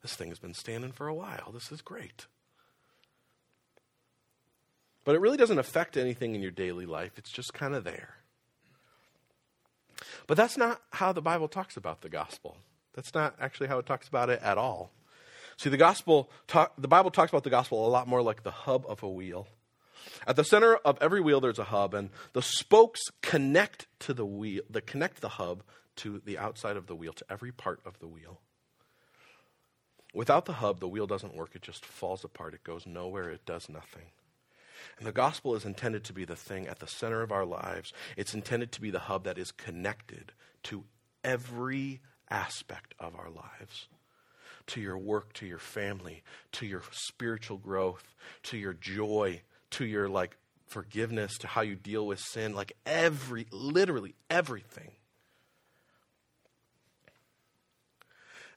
This 0.01 0.15
thing 0.15 0.30
has 0.30 0.39
been 0.39 0.53
standing 0.53 0.91
for 0.91 1.08
a 1.08 1.13
while. 1.13 1.51
This 1.53 1.71
is 1.71 1.82
great. 1.82 2.27
But 5.08 5.15
it 5.15 5.22
really 5.22 5.38
doesn't 5.38 5.58
affect 5.58 5.96
anything 5.96 6.36
in 6.36 6.41
your 6.41 6.52
daily 6.52 6.86
life, 6.86 7.13
it's 7.15 7.32
just 7.32 7.54
kind 7.54 7.74
of 7.74 7.86
there. 7.86 8.15
But 10.28 10.36
that's 10.36 10.58
not 10.58 10.82
how 10.91 11.13
the 11.13 11.22
Bible 11.22 11.48
talks 11.48 11.78
about 11.78 12.02
the 12.02 12.10
gospel. 12.10 12.58
That's 12.93 13.13
not 13.13 13.34
actually 13.39 13.67
how 13.67 13.80
it 13.80 13.86
talks 13.86 14.10
about 14.10 14.30
it 14.30 14.41
at 14.43 14.58
all. 14.58 14.91
See, 15.56 15.70
the 15.70 15.78
gospel, 15.78 16.30
talk, 16.46 16.74
the 16.78 16.89
Bible 16.89 17.10
talks 17.10 17.32
about 17.32 17.46
the 17.46 17.50
gospel 17.50 17.88
a 17.88 17.89
lot 17.89 18.10
more 18.10 18.22
like 18.22 18.43
the 18.43 18.52
hub 18.52 18.84
of 18.86 19.02
a 19.02 19.08
wheel. 19.08 19.48
At 20.28 20.36
the 20.36 20.43
center 20.43 20.76
of 20.76 20.98
every 21.00 21.22
wheel, 21.22 21.39
there's 21.39 21.58
a 21.58 21.63
hub, 21.63 21.93
and 21.93 22.10
the 22.34 22.41
spokes 22.41 23.00
connect 23.22 23.88
to 24.00 24.13
the 24.13 24.26
wheel, 24.26 24.63
that 24.70 24.88
connect 24.88 25.22
the 25.22 25.30
hub 25.30 25.63
to 25.96 26.22
the 26.26 26.38
outside 26.38 26.76
of 26.76 26.88
the 26.88 26.96
wheel, 26.96 27.13
to 27.13 27.26
every 27.30 27.54
part 27.54 27.80
of 27.86 27.98
the 28.00 28.08
wheel. 28.08 28.41
Without 30.13 30.43
the 30.43 30.54
hub, 30.56 30.82
the 30.82 30.88
wheel 30.89 31.08
doesn't 31.08 31.34
work. 31.34 31.56
It 31.56 31.62
just 31.62 31.86
falls 31.86 32.26
apart. 32.26 32.54
It 32.54 32.65
goes 32.65 32.86
nowhere. 32.86 33.30
It 33.30 33.46
does 33.46 33.70
nothing. 33.70 34.08
And 34.97 35.08
the 35.08 35.12
gospel 35.12 35.56
is 35.56 35.65
intended 35.65 36.04
to 36.06 36.13
be 36.13 36.26
the 36.26 36.36
thing 36.36 36.67
at 36.67 36.80
the 36.80 36.88
center 36.88 37.21
of 37.21 37.32
our 37.32 37.45
lives. 37.45 37.93
It's 38.15 38.34
intended 38.34 38.71
to 38.73 38.82
be 38.82 38.91
the 38.91 39.00
hub 39.00 39.23
that 39.26 39.38
is 39.38 39.52
connected 39.52 40.34
to 40.63 40.86
every 41.23 42.02
aspect 42.30 42.93
of 43.00 43.15
our 43.15 43.30
lives 43.30 43.88
to 44.67 44.82
your 44.82 44.97
work, 44.97 45.34
to 45.34 45.45
your 45.45 45.58
family, 45.58 46.23
to 46.52 46.65
your 46.65 46.84
spiritual 46.91 47.58
growth, 47.58 48.13
to 48.43 48.58
your 48.58 48.73
joy, 48.73 49.41
to 49.71 49.86
your 49.86 50.10
like 50.10 50.38
forgiveness, 50.67 51.38
to 51.38 51.47
how 51.47 51.62
you 51.62 51.76
deal 51.76 52.06
with 52.06 52.19
sin, 52.19 52.54
like 52.54 52.73
every, 52.86 53.47
literally 53.52 54.13
everything. 54.30 54.91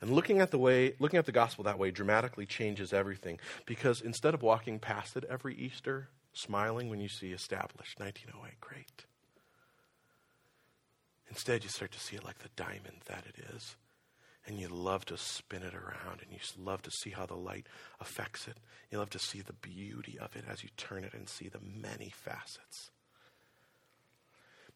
And 0.00 0.10
looking 0.10 0.40
at 0.40 0.50
the 0.50 0.58
way, 0.58 0.94
looking 0.98 1.18
at 1.18 1.26
the 1.26 1.32
gospel 1.32 1.64
that 1.64 1.78
way 1.78 1.90
dramatically 1.90 2.46
changes 2.46 2.92
everything 2.92 3.38
because 3.66 4.00
instead 4.00 4.34
of 4.34 4.42
walking 4.42 4.78
past 4.78 5.16
it 5.16 5.24
every 5.28 5.54
Easter, 5.54 6.08
smiling 6.32 6.88
when 6.88 7.00
you 7.00 7.08
see 7.08 7.32
established 7.32 7.98
1908, 7.98 8.60
great. 8.60 9.04
Instead, 11.28 11.62
you 11.62 11.70
start 11.70 11.92
to 11.92 12.00
see 12.00 12.16
it 12.16 12.24
like 12.24 12.40
the 12.40 12.48
diamond 12.56 13.02
that 13.06 13.24
it 13.26 13.36
is. 13.54 13.76
And 14.46 14.58
you 14.58 14.68
love 14.68 15.04
to 15.06 15.16
spin 15.16 15.62
it 15.62 15.74
around 15.74 16.22
and 16.22 16.32
you 16.32 16.38
love 16.58 16.82
to 16.82 16.90
see 16.90 17.10
how 17.10 17.26
the 17.26 17.36
light 17.36 17.66
affects 18.00 18.48
it. 18.48 18.56
You 18.90 18.98
love 18.98 19.10
to 19.10 19.18
see 19.18 19.42
the 19.42 19.52
beauty 19.52 20.18
of 20.18 20.34
it 20.34 20.44
as 20.50 20.62
you 20.62 20.70
turn 20.76 21.04
it 21.04 21.14
and 21.14 21.28
see 21.28 21.48
the 21.48 21.60
many 21.60 22.10
facets. 22.10 22.90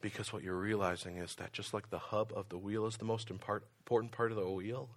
Because 0.01 0.33
what 0.33 0.43
you're 0.43 0.55
realizing 0.55 1.17
is 1.17 1.35
that 1.37 1.53
just 1.53 1.73
like 1.73 1.89
the 1.89 1.99
hub 1.99 2.33
of 2.37 2.51
the 2.51 2.59
wheel 2.59 2.87
is 2.87 2.99
the 2.99 3.07
most 3.07 3.31
important 3.31 4.13
part 4.13 4.31
of 4.31 4.37
the 4.37 4.49
wheel, 4.49 4.91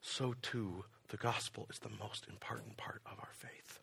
so 0.00 0.34
too 0.40 0.84
the 1.08 1.18
gospel 1.18 1.66
is 1.70 1.78
the 1.78 1.90
most 2.00 2.26
important 2.28 2.78
part 2.78 3.02
of 3.04 3.18
our 3.20 3.32
faith. 3.32 3.81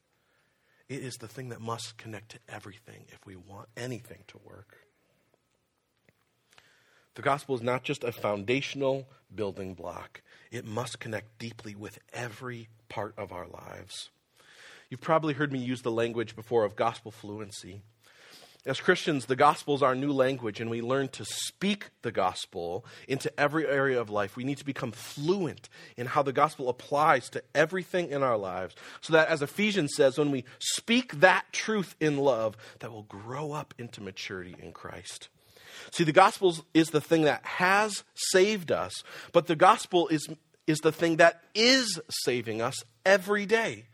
It 0.90 1.04
is 1.04 1.18
the 1.18 1.28
thing 1.28 1.50
that 1.50 1.62
must 1.62 1.98
connect 1.98 2.32
to 2.32 2.40
everything 2.50 3.06
if 3.10 3.20
we 3.26 3.36
want 3.36 3.70
anything 3.78 4.24
to 4.28 4.40
work. 4.44 4.78
The 7.14 7.22
gospel 7.22 7.56
is 7.56 7.62
not 7.62 7.84
just 7.84 8.04
a 8.04 8.12
foundational 8.12 9.08
building 9.34 9.76
block, 9.76 10.22
it 10.52 10.66
must 10.66 11.00
connect 11.00 11.38
deeply 11.38 11.76
with 11.76 12.00
every 12.12 12.70
part 12.90 13.14
of 13.18 13.32
our 13.32 13.48
lives. 13.48 14.10
You've 14.90 15.02
probably 15.02 15.36
heard 15.36 15.52
me 15.52 15.60
use 15.60 15.84
the 15.84 15.92
language 15.92 16.36
before 16.36 16.66
of 16.66 16.76
gospel 16.76 17.12
fluency. 17.12 17.84
As 18.66 18.82
Christians, 18.82 19.26
the 19.26 19.38
gospel 19.38 19.74
is 19.76 19.82
our 19.82 19.96
new 19.96 20.12
language, 20.12 20.60
and 20.60 20.70
we 20.70 20.82
learn 20.82 21.08
to 21.10 21.24
speak 21.24 21.92
the 22.02 22.12
gospel 22.12 22.86
into 23.08 23.32
every 23.40 23.66
area 23.66 24.00
of 24.02 24.10
life. 24.10 24.36
We 24.36 24.44
need 24.44 24.58
to 24.58 24.66
become 24.66 24.92
fluent 24.92 25.70
in 25.96 26.08
how 26.08 26.24
the 26.24 26.34
gospel 26.34 26.68
applies 26.68 27.30
to 27.30 27.44
everything 27.56 28.10
in 28.12 28.22
our 28.22 28.38
lives, 28.38 28.76
so 29.00 29.14
that, 29.14 29.30
as 29.30 29.42
Ephesians 29.42 29.94
says, 29.96 30.18
when 30.18 30.30
we 30.30 30.44
speak 30.60 31.22
that 31.22 31.46
truth 31.54 31.96
in 32.02 32.18
love, 32.18 32.58
that 32.80 32.92
will 32.92 33.04
grow 33.04 33.54
up 33.54 33.74
into 33.78 34.02
maturity 34.02 34.56
in 34.62 34.74
Christ. 34.74 35.30
See, 35.92 36.04
the 36.04 36.12
gospel 36.12 36.58
is 36.74 36.90
the 36.90 37.00
thing 37.00 37.24
that 37.24 37.46
has 37.46 38.04
saved 38.14 38.74
us, 38.74 39.04
but 39.32 39.48
the 39.48 39.56
gospel 39.56 40.10
is, 40.10 40.28
is 40.68 40.80
the 40.80 40.92
thing 40.92 41.16
that 41.18 41.42
is 41.56 41.98
saving 42.10 42.62
us 42.62 42.76
every 43.06 43.46
day. 43.46 43.86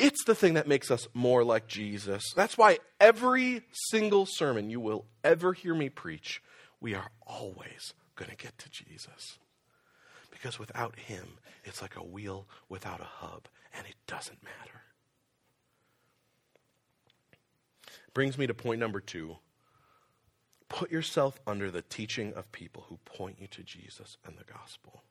It's 0.00 0.24
the 0.24 0.34
thing 0.34 0.54
that 0.54 0.66
makes 0.66 0.90
us 0.90 1.06
more 1.12 1.44
like 1.44 1.66
Jesus. 1.66 2.32
That's 2.34 2.56
why 2.56 2.78
every 2.98 3.60
single 3.90 4.24
sermon 4.24 4.70
you 4.70 4.80
will 4.80 5.04
ever 5.22 5.52
hear 5.52 5.74
me 5.74 5.90
preach, 5.90 6.42
we 6.80 6.94
are 6.94 7.10
always 7.26 7.92
going 8.16 8.30
to 8.30 8.36
get 8.36 8.56
to 8.56 8.70
Jesus. 8.70 9.38
Because 10.30 10.58
without 10.58 10.98
him, 10.98 11.38
it's 11.64 11.82
like 11.82 11.96
a 11.96 12.02
wheel 12.02 12.46
without 12.70 13.02
a 13.02 13.04
hub, 13.04 13.48
and 13.74 13.86
it 13.86 13.96
doesn't 14.06 14.42
matter. 14.42 14.80
Brings 18.14 18.38
me 18.38 18.46
to 18.46 18.54
point 18.54 18.80
number 18.80 19.00
two. 19.00 19.36
Put 20.70 20.90
yourself 20.90 21.38
under 21.46 21.70
the 21.70 21.82
teaching 21.82 22.32
of 22.32 22.50
people 22.52 22.86
who 22.88 22.96
point 23.04 23.36
you 23.38 23.48
to 23.48 23.62
Jesus 23.62 24.16
and 24.24 24.38
the 24.38 24.50
gospel. 24.50 25.02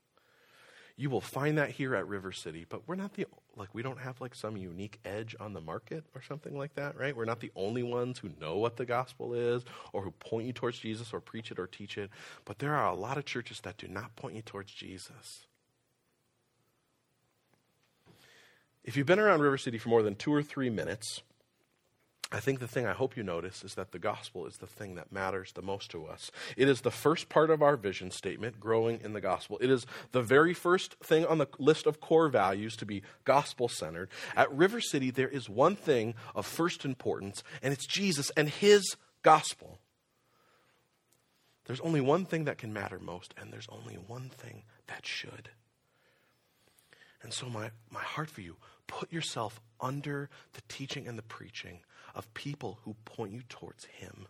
You 0.99 1.09
will 1.09 1.21
find 1.21 1.57
that 1.57 1.69
here 1.69 1.95
at 1.95 2.09
River 2.09 2.33
City, 2.33 2.65
but 2.67 2.85
we're 2.85 2.95
not 2.95 3.13
the 3.13 3.25
like 3.55 3.73
we 3.73 3.81
don't 3.81 3.99
have 3.99 4.19
like 4.19 4.35
some 4.35 4.57
unique 4.57 4.99
edge 5.05 5.33
on 5.39 5.53
the 5.53 5.61
market 5.61 6.03
or 6.13 6.21
something 6.21 6.57
like 6.57 6.75
that, 6.75 6.99
right? 6.99 7.15
We're 7.15 7.23
not 7.23 7.39
the 7.39 7.53
only 7.55 7.83
ones 7.83 8.19
who 8.19 8.31
know 8.37 8.57
what 8.57 8.75
the 8.75 8.85
gospel 8.85 9.33
is 9.33 9.63
or 9.93 10.01
who 10.01 10.11
point 10.11 10.47
you 10.47 10.51
towards 10.51 10.77
Jesus 10.77 11.13
or 11.13 11.21
preach 11.21 11.51
it 11.51 11.59
or 11.59 11.67
teach 11.67 11.97
it, 11.97 12.09
but 12.43 12.59
there 12.59 12.75
are 12.75 12.91
a 12.91 12.95
lot 12.95 13.17
of 13.17 13.23
churches 13.23 13.61
that 13.61 13.77
do 13.77 13.87
not 13.87 14.13
point 14.17 14.35
you 14.35 14.41
towards 14.41 14.73
Jesus. 14.73 15.45
If 18.83 18.97
you've 18.97 19.07
been 19.07 19.19
around 19.19 19.39
River 19.39 19.57
City 19.57 19.77
for 19.77 19.87
more 19.87 20.03
than 20.03 20.15
2 20.15 20.33
or 20.33 20.43
3 20.43 20.69
minutes, 20.69 21.21
I 22.31 22.39
think 22.39 22.59
the 22.59 22.67
thing 22.67 22.85
I 22.85 22.93
hope 22.93 23.17
you 23.17 23.23
notice 23.23 23.63
is 23.63 23.73
that 23.73 23.91
the 23.91 23.97
gospel 23.97 24.45
is 24.45 24.57
the 24.57 24.67
thing 24.67 24.93
that 24.95 25.11
matters 25.11 25.51
the 25.51 25.63
most 25.63 25.89
to 25.91 26.05
us. 26.05 26.29
It 26.55 26.69
is 26.69 26.81
the 26.81 26.91
first 26.91 27.27
part 27.27 27.49
of 27.49 27.63
our 27.63 27.75
vision 27.75 28.11
statement, 28.11 28.59
growing 28.59 28.99
in 29.03 29.13
the 29.13 29.21
gospel. 29.21 29.57
It 29.61 29.71
is 29.71 29.87
the 30.11 30.21
very 30.21 30.53
first 30.53 30.95
thing 31.03 31.25
on 31.25 31.39
the 31.39 31.47
list 31.57 31.87
of 31.87 31.99
core 31.99 32.29
values 32.29 32.75
to 32.77 32.85
be 32.85 33.01
gospel 33.25 33.67
centered. 33.67 34.09
At 34.35 34.51
River 34.51 34.79
City, 34.79 35.09
there 35.09 35.27
is 35.27 35.49
one 35.49 35.75
thing 35.75 36.13
of 36.35 36.45
first 36.45 36.85
importance, 36.85 37.41
and 37.63 37.73
it's 37.73 37.87
Jesus 37.87 38.29
and 38.37 38.47
his 38.47 38.95
gospel. 39.23 39.79
There's 41.65 41.81
only 41.81 42.01
one 42.01 42.25
thing 42.25 42.45
that 42.45 42.59
can 42.59 42.73
matter 42.73 42.99
most, 42.99 43.33
and 43.41 43.51
there's 43.51 43.67
only 43.69 43.95
one 43.95 44.29
thing 44.29 44.63
that 44.85 45.03
should. 45.03 45.49
And 47.23 47.33
so, 47.33 47.49
my, 47.49 47.71
my 47.89 48.01
heart 48.01 48.29
for 48.29 48.41
you 48.41 48.55
put 48.89 49.13
yourself 49.13 49.61
under 49.79 50.29
the 50.53 50.61
teaching 50.67 51.07
and 51.07 51.17
the 51.17 51.23
preaching 51.23 51.79
of 52.15 52.33
people 52.33 52.79
who 52.83 52.95
point 53.05 53.31
you 53.31 53.43
towards 53.47 53.85
Him. 53.85 54.27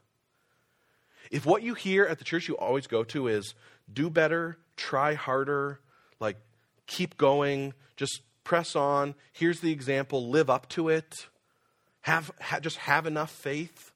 If 1.32 1.45
what 1.45 1.64
you 1.64 1.74
hear 1.74 2.05
at 2.05 2.20
the 2.20 2.26
church 2.26 2.47
you 2.47 2.57
always 2.57 2.86
go 2.86 3.03
to 3.05 3.28
is 3.28 3.55
do 3.91 4.10
better, 4.10 4.57
try 4.76 5.14
harder, 5.16 5.80
like 6.20 6.38
keep 6.86 7.18
going, 7.18 7.74
just 7.95 8.22
press 8.43 8.76
on, 8.76 9.16
here's 9.32 9.62
the 9.62 9.72
example, 9.72 10.30
live 10.30 10.49
up 10.49 10.68
to 10.70 10.89
it, 10.89 11.28
have, 12.01 12.32
ha, 12.41 12.60
just 12.60 12.78
have 12.78 13.05
enough 13.05 13.32
faith, 13.32 13.91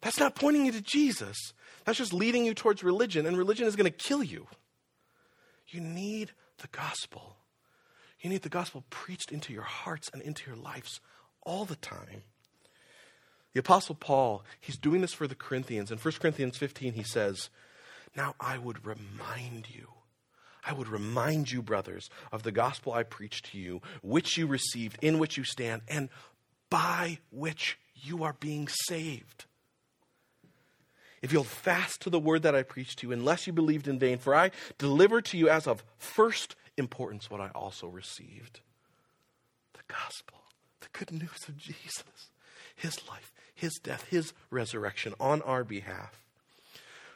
That's 0.00 0.18
not 0.18 0.34
pointing 0.34 0.66
you 0.66 0.72
to 0.72 0.80
Jesus. 0.80 1.52
That's 1.84 1.98
just 1.98 2.12
leading 2.12 2.44
you 2.44 2.54
towards 2.54 2.84
religion, 2.84 3.26
and 3.26 3.36
religion 3.36 3.66
is 3.66 3.76
going 3.76 3.90
to 3.90 3.90
kill 3.90 4.22
you. 4.22 4.46
You 5.68 5.80
need 5.80 6.32
the 6.58 6.68
gospel. 6.68 7.36
You 8.20 8.30
need 8.30 8.42
the 8.42 8.48
gospel 8.48 8.84
preached 8.90 9.30
into 9.30 9.52
your 9.52 9.62
hearts 9.62 10.10
and 10.12 10.20
into 10.22 10.50
your 10.50 10.56
lives 10.56 11.00
all 11.42 11.64
the 11.64 11.76
time. 11.76 12.22
The 13.52 13.60
Apostle 13.60 13.94
Paul, 13.94 14.44
he's 14.60 14.76
doing 14.76 15.00
this 15.00 15.12
for 15.12 15.26
the 15.26 15.34
Corinthians. 15.34 15.90
In 15.90 15.98
1 15.98 16.14
Corinthians 16.20 16.56
15, 16.56 16.92
he 16.92 17.02
says, 17.02 17.48
Now 18.16 18.34
I 18.40 18.58
would 18.58 18.84
remind 18.84 19.68
you, 19.70 19.88
I 20.64 20.72
would 20.72 20.88
remind 20.88 21.50
you, 21.50 21.62
brothers, 21.62 22.10
of 22.30 22.42
the 22.42 22.52
gospel 22.52 22.92
I 22.92 23.04
preached 23.04 23.52
to 23.52 23.58
you, 23.58 23.80
which 24.02 24.36
you 24.36 24.46
received, 24.46 24.98
in 25.00 25.18
which 25.18 25.36
you 25.36 25.44
stand, 25.44 25.82
and 25.88 26.08
by 26.70 27.18
which 27.30 27.78
you 27.94 28.22
are 28.22 28.36
being 28.38 28.68
saved. 28.68 29.46
If 31.22 31.32
you'll 31.32 31.44
fast 31.44 32.02
to 32.02 32.10
the 32.10 32.20
word 32.20 32.42
that 32.42 32.54
I 32.54 32.62
preached 32.62 33.00
to 33.00 33.06
you, 33.06 33.12
unless 33.12 33.46
you 33.46 33.52
believed 33.52 33.88
in 33.88 33.98
vain, 33.98 34.18
for 34.18 34.34
I 34.34 34.50
delivered 34.76 35.24
to 35.26 35.38
you 35.38 35.48
as 35.48 35.66
of 35.66 35.82
first 35.96 36.54
importance 36.78 37.30
what 37.30 37.40
I 37.40 37.48
also 37.54 37.86
received 37.88 38.60
the 39.74 39.94
gospel, 39.94 40.38
the 40.80 40.88
good 40.92 41.12
news 41.12 41.48
of 41.48 41.56
Jesus, 41.56 42.30
his 42.74 43.06
life, 43.08 43.32
his 43.54 43.78
death, 43.78 44.06
his 44.08 44.32
resurrection 44.50 45.14
on 45.20 45.42
our 45.42 45.64
behalf. 45.64 46.24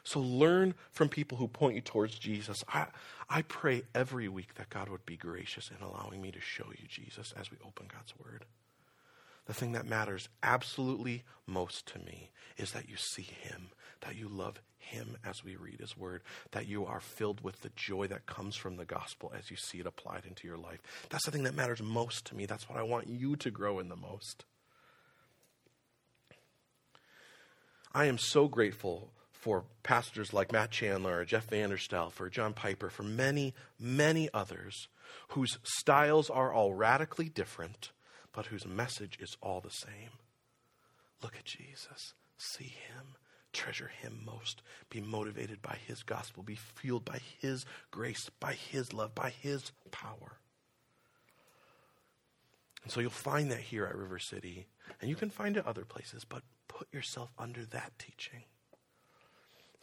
So 0.03 0.19
learn 0.19 0.73
from 0.91 1.07
people 1.07 1.37
who 1.37 1.47
point 1.47 1.75
you 1.75 1.81
towards 1.81 2.19
Jesus. 2.19 2.63
I, 2.73 2.87
I 3.29 3.41
pray 3.43 3.83
every 3.95 4.27
week 4.27 4.55
that 4.55 4.69
God 4.69 4.89
would 4.89 5.05
be 5.05 5.15
gracious 5.15 5.71
in 5.71 5.85
allowing 5.85 6.21
me 6.21 6.31
to 6.31 6.41
show 6.41 6.65
you 6.71 6.87
Jesus 6.87 7.33
as 7.39 7.49
we 7.49 7.57
open 7.65 7.87
God's 7.91 8.13
Word. 8.23 8.45
The 9.45 9.53
thing 9.53 9.71
that 9.73 9.85
matters 9.85 10.29
absolutely 10.41 11.23
most 11.47 11.85
to 11.87 11.99
me 11.99 12.31
is 12.57 12.71
that 12.71 12.89
you 12.89 12.97
see 12.97 13.23
Him, 13.23 13.69
that 14.05 14.15
you 14.15 14.27
love 14.29 14.61
Him 14.77 15.17
as 15.25 15.43
we 15.43 15.55
read 15.55 15.79
His 15.79 15.97
Word, 15.97 16.21
that 16.51 16.67
you 16.67 16.85
are 16.85 16.99
filled 16.99 17.41
with 17.41 17.61
the 17.61 17.71
joy 17.75 18.07
that 18.07 18.25
comes 18.25 18.55
from 18.55 18.77
the 18.77 18.85
gospel 18.85 19.31
as 19.37 19.49
you 19.49 19.57
see 19.57 19.79
it 19.79 19.85
applied 19.85 20.25
into 20.25 20.47
your 20.47 20.57
life. 20.57 20.79
That's 21.09 21.25
the 21.25 21.31
thing 21.31 21.43
that 21.43 21.55
matters 21.55 21.81
most 21.81 22.25
to 22.27 22.35
me. 22.35 22.45
That's 22.45 22.69
what 22.69 22.79
I 22.79 22.83
want 22.83 23.07
you 23.07 23.35
to 23.37 23.51
grow 23.51 23.79
in 23.79 23.89
the 23.89 23.95
most. 23.95 24.45
I 27.93 28.05
am 28.05 28.17
so 28.17 28.47
grateful 28.47 29.11
for 29.31 29.65
pastors 29.83 30.33
like 30.33 30.51
Matt 30.51 30.71
Chandler 30.71 31.19
or 31.19 31.25
Jeff 31.25 31.49
Vanderstelt, 31.49 32.13
for 32.13 32.29
John 32.29 32.53
Piper, 32.53 32.89
for 32.89 33.03
many, 33.03 33.53
many 33.79 34.29
others 34.33 34.87
whose 35.29 35.59
styles 35.63 36.29
are 36.29 36.51
all 36.53 36.73
radically 36.73 37.29
different 37.29 37.91
but 38.33 38.47
whose 38.47 38.65
message 38.65 39.17
is 39.21 39.37
all 39.41 39.61
the 39.61 39.69
same. 39.69 40.09
Look 41.21 41.35
at 41.37 41.45
Jesus, 41.45 42.13
see 42.37 42.73
him, 42.87 43.15
treasure 43.53 43.91
him 44.01 44.21
most, 44.25 44.61
be 44.89 44.99
motivated 44.99 45.61
by 45.61 45.77
his 45.87 46.03
gospel, 46.03 46.43
be 46.43 46.55
fueled 46.55 47.05
by 47.05 47.19
his 47.39 47.65
grace, 47.91 48.29
by 48.39 48.53
his 48.53 48.93
love, 48.93 49.15
by 49.15 49.29
his 49.29 49.71
power. 49.91 50.39
And 52.83 52.91
so 52.91 52.99
you'll 52.99 53.11
find 53.11 53.49
that 53.51 53.61
here 53.61 53.85
at 53.85 53.95
River 53.95 54.19
City, 54.19 54.67
and 54.99 55.09
you 55.09 55.15
can 55.15 55.29
find 55.29 55.55
it 55.55 55.65
other 55.65 55.85
places, 55.85 56.25
but 56.25 56.43
put 56.67 56.91
yourself 56.91 57.31
under 57.37 57.63
that 57.65 57.93
teaching. 57.97 58.43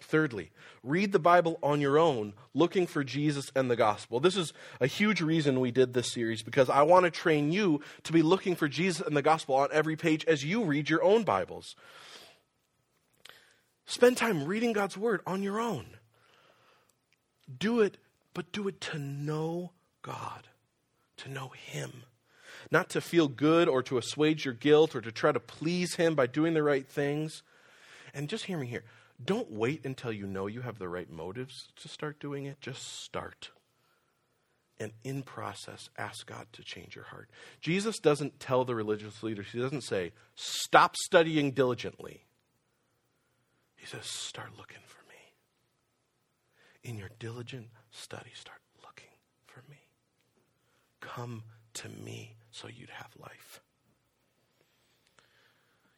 Thirdly, 0.02 0.50
read 0.82 1.12
the 1.12 1.18
Bible 1.18 1.58
on 1.62 1.80
your 1.80 1.98
own, 1.98 2.32
looking 2.54 2.86
for 2.86 3.04
Jesus 3.04 3.52
and 3.54 3.70
the 3.70 3.76
gospel. 3.76 4.18
This 4.18 4.36
is 4.36 4.52
a 4.80 4.86
huge 4.86 5.20
reason 5.20 5.60
we 5.60 5.70
did 5.70 5.92
this 5.92 6.12
series 6.12 6.42
because 6.42 6.70
I 6.70 6.82
want 6.82 7.04
to 7.04 7.10
train 7.10 7.52
you 7.52 7.82
to 8.04 8.12
be 8.12 8.22
looking 8.22 8.56
for 8.56 8.66
Jesus 8.66 9.06
and 9.06 9.16
the 9.16 9.22
gospel 9.22 9.56
on 9.56 9.68
every 9.72 9.96
page 9.96 10.24
as 10.24 10.42
you 10.42 10.64
read 10.64 10.88
your 10.88 11.02
own 11.02 11.24
Bibles. 11.24 11.76
Spend 13.90 14.16
time 14.16 14.44
reading 14.44 14.72
God's 14.72 14.96
word 14.96 15.20
on 15.26 15.42
your 15.42 15.60
own. 15.60 15.84
Do 17.58 17.80
it, 17.80 17.98
but 18.34 18.52
do 18.52 18.68
it 18.68 18.80
to 18.82 19.00
know 19.00 19.72
God, 20.00 20.46
to 21.16 21.28
know 21.28 21.48
Him. 21.48 22.04
Not 22.70 22.88
to 22.90 23.00
feel 23.00 23.26
good 23.26 23.66
or 23.66 23.82
to 23.82 23.98
assuage 23.98 24.44
your 24.44 24.54
guilt 24.54 24.94
or 24.94 25.00
to 25.00 25.10
try 25.10 25.32
to 25.32 25.40
please 25.40 25.96
Him 25.96 26.14
by 26.14 26.28
doing 26.28 26.54
the 26.54 26.62
right 26.62 26.86
things. 26.86 27.42
And 28.14 28.28
just 28.28 28.44
hear 28.44 28.58
me 28.58 28.68
here 28.68 28.84
don't 29.22 29.50
wait 29.50 29.84
until 29.84 30.12
you 30.12 30.28
know 30.28 30.46
you 30.46 30.60
have 30.60 30.78
the 30.78 30.88
right 30.88 31.10
motives 31.10 31.72
to 31.82 31.88
start 31.88 32.20
doing 32.20 32.44
it. 32.44 32.60
Just 32.60 33.02
start. 33.02 33.50
And 34.78 34.92
in 35.02 35.24
process, 35.24 35.90
ask 35.98 36.26
God 36.26 36.46
to 36.52 36.62
change 36.62 36.94
your 36.94 37.06
heart. 37.06 37.28
Jesus 37.60 37.98
doesn't 37.98 38.38
tell 38.38 38.64
the 38.64 38.76
religious 38.76 39.24
leaders, 39.24 39.48
He 39.50 39.58
doesn't 39.58 39.82
say, 39.82 40.12
stop 40.36 40.94
studying 40.94 41.50
diligently. 41.50 42.22
He 43.80 43.86
says, 43.86 44.04
start 44.04 44.50
looking 44.56 44.82
for 44.86 45.02
me. 45.08 45.16
In 46.84 46.98
your 46.98 47.10
diligent 47.18 47.68
study, 47.90 48.30
start 48.34 48.60
looking 48.84 49.10
for 49.46 49.62
me. 49.68 49.78
Come 51.00 51.42
to 51.74 51.88
me 51.88 52.36
so 52.50 52.68
you'd 52.68 52.90
have 52.90 53.10
life. 53.18 53.60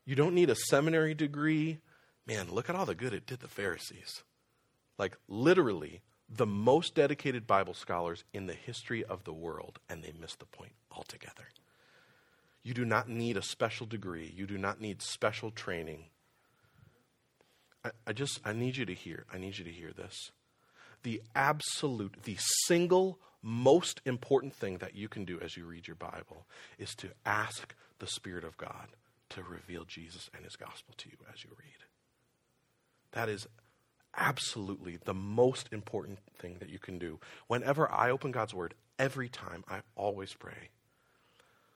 You 0.04 0.14
don't 0.14 0.34
need 0.34 0.48
a 0.50 0.56
seminary 0.56 1.14
degree 1.14 1.80
man, 2.26 2.50
look 2.50 2.68
at 2.68 2.76
all 2.76 2.86
the 2.86 2.94
good 2.94 3.12
it 3.12 3.26
did 3.26 3.40
the 3.40 3.48
Pharisees. 3.48 4.22
Like, 4.98 5.16
literally, 5.28 6.02
the 6.28 6.46
most 6.46 6.94
dedicated 6.94 7.46
Bible 7.46 7.74
scholars 7.74 8.24
in 8.32 8.46
the 8.46 8.54
history 8.54 9.04
of 9.04 9.24
the 9.24 9.32
world, 9.32 9.78
and 9.88 10.02
they 10.02 10.12
missed 10.18 10.38
the 10.38 10.46
point 10.46 10.72
altogether. 10.90 11.48
You 12.62 12.74
do 12.74 12.84
not 12.84 13.08
need 13.08 13.36
a 13.36 13.42
special 13.42 13.86
degree, 13.86 14.32
you 14.34 14.46
do 14.46 14.58
not 14.58 14.80
need 14.80 15.02
special 15.02 15.50
training. 15.50 16.04
I, 17.84 17.90
I 18.06 18.12
just, 18.12 18.40
I 18.44 18.52
need 18.52 18.76
you 18.76 18.84
to 18.86 18.94
hear, 18.94 19.24
I 19.32 19.38
need 19.38 19.58
you 19.58 19.64
to 19.64 19.70
hear 19.70 19.92
this. 19.92 20.30
The 21.02 21.22
absolute, 21.34 22.22
the 22.24 22.36
single 22.66 23.18
most 23.42 24.00
important 24.04 24.54
thing 24.54 24.78
that 24.78 24.94
you 24.94 25.08
can 25.08 25.24
do 25.24 25.40
as 25.40 25.56
you 25.56 25.66
read 25.66 25.88
your 25.88 25.96
Bible 25.96 26.46
is 26.78 26.94
to 26.96 27.08
ask 27.26 27.74
the 27.98 28.06
Spirit 28.06 28.44
of 28.44 28.56
God 28.56 28.88
to 29.30 29.42
reveal 29.42 29.84
Jesus 29.84 30.30
and 30.34 30.44
His 30.44 30.56
gospel 30.56 30.94
to 30.98 31.08
you 31.08 31.16
as 31.32 31.42
you 31.42 31.50
read. 31.58 31.86
That 33.12 33.28
is 33.28 33.48
absolutely 34.16 34.98
the 35.02 35.14
most 35.14 35.68
important 35.72 36.18
thing 36.38 36.56
that 36.60 36.68
you 36.68 36.78
can 36.78 36.98
do. 36.98 37.18
Whenever 37.46 37.90
I 37.90 38.10
open 38.10 38.30
God's 38.30 38.54
Word, 38.54 38.74
every 38.98 39.28
time, 39.28 39.64
I 39.68 39.80
always 39.96 40.34
pray 40.34 40.70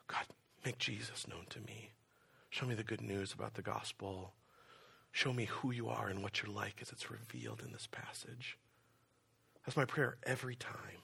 God, 0.09 0.25
make 0.65 0.79
Jesus 0.79 1.27
known 1.27 1.47
to 1.51 1.61
me. 1.61 1.91
Show 2.51 2.67
me 2.67 2.75
the 2.75 2.85
good 2.85 3.01
news 3.01 3.33
about 3.33 3.55
the 3.55 3.63
gospel. 3.63 4.33
Show 5.17 5.33
me 5.33 5.47
who 5.47 5.71
you 5.71 5.89
are 5.89 6.09
and 6.09 6.23
what 6.23 6.43
you're 6.43 6.53
like 6.53 6.75
as 6.83 6.91
it's 6.93 7.11
revealed 7.11 7.63
in 7.65 7.73
this 7.73 7.89
passage. 7.91 8.59
That's 9.65 9.75
my 9.75 9.87
prayer 9.87 10.19
every 10.25 10.57
time. 10.57 11.01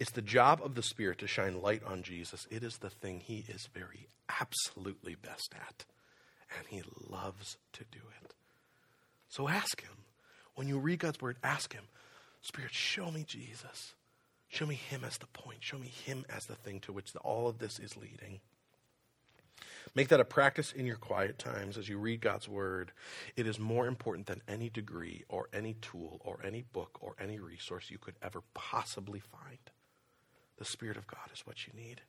It's 0.00 0.10
the 0.10 0.22
job 0.22 0.60
of 0.60 0.74
the 0.74 0.82
Spirit 0.82 1.18
to 1.18 1.28
shine 1.28 1.62
light 1.62 1.84
on 1.86 2.02
Jesus. 2.02 2.48
It 2.50 2.64
is 2.64 2.78
the 2.78 2.90
thing 2.90 3.20
He 3.20 3.44
is 3.46 3.68
very 3.72 4.08
absolutely 4.40 5.14
best 5.14 5.54
at, 5.54 5.84
and 6.58 6.66
He 6.66 6.82
loves 7.08 7.58
to 7.74 7.84
do 7.92 8.00
it. 8.20 8.34
So 9.28 9.46
ask 9.48 9.80
Him. 9.80 9.92
When 10.56 10.66
you 10.66 10.80
read 10.80 10.98
God's 10.98 11.20
Word, 11.20 11.36
ask 11.44 11.74
Him, 11.74 11.84
Spirit, 12.40 12.74
show 12.74 13.12
me 13.12 13.22
Jesus. 13.24 13.94
Show 14.48 14.66
me 14.66 14.74
Him 14.74 15.04
as 15.04 15.18
the 15.18 15.28
point. 15.28 15.58
Show 15.60 15.78
me 15.78 15.92
Him 16.04 16.26
as 16.28 16.42
the 16.46 16.56
thing 16.56 16.80
to 16.80 16.92
which 16.92 17.12
the, 17.12 17.20
all 17.20 17.46
of 17.46 17.60
this 17.60 17.78
is 17.78 17.96
leading. 17.96 18.40
Make 19.94 20.08
that 20.08 20.20
a 20.20 20.24
practice 20.24 20.72
in 20.72 20.84
your 20.84 20.96
quiet 20.96 21.38
times 21.38 21.78
as 21.78 21.88
you 21.88 21.98
read 21.98 22.20
God's 22.20 22.48
Word. 22.48 22.92
It 23.36 23.46
is 23.46 23.58
more 23.58 23.86
important 23.86 24.26
than 24.26 24.42
any 24.46 24.68
degree 24.68 25.24
or 25.28 25.48
any 25.52 25.74
tool 25.74 26.20
or 26.24 26.38
any 26.44 26.62
book 26.62 26.98
or 27.00 27.14
any 27.18 27.38
resource 27.38 27.90
you 27.90 27.98
could 27.98 28.16
ever 28.22 28.42
possibly 28.52 29.20
find. 29.20 29.58
The 30.58 30.64
Spirit 30.64 30.96
of 30.96 31.06
God 31.06 31.30
is 31.32 31.46
what 31.46 31.66
you 31.66 31.72
need. 31.74 32.02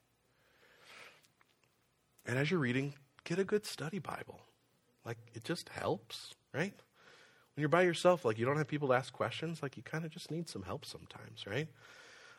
And 2.26 2.38
as 2.38 2.50
you're 2.50 2.60
reading, 2.60 2.94
get 3.24 3.38
a 3.38 3.44
good 3.44 3.64
study 3.64 3.98
Bible. 3.98 4.42
Like, 5.04 5.18
it 5.32 5.44
just 5.44 5.70
helps, 5.70 6.34
right? 6.52 6.74
When 7.54 7.62
you're 7.62 7.68
by 7.70 7.82
yourself, 7.82 8.24
like 8.24 8.38
you 8.38 8.44
don't 8.44 8.58
have 8.58 8.68
people 8.68 8.88
to 8.88 8.94
ask 8.94 9.12
questions, 9.12 9.62
like 9.62 9.76
you 9.76 9.82
kind 9.82 10.04
of 10.04 10.10
just 10.10 10.30
need 10.30 10.48
some 10.48 10.62
help 10.62 10.84
sometimes, 10.84 11.46
right? 11.46 11.68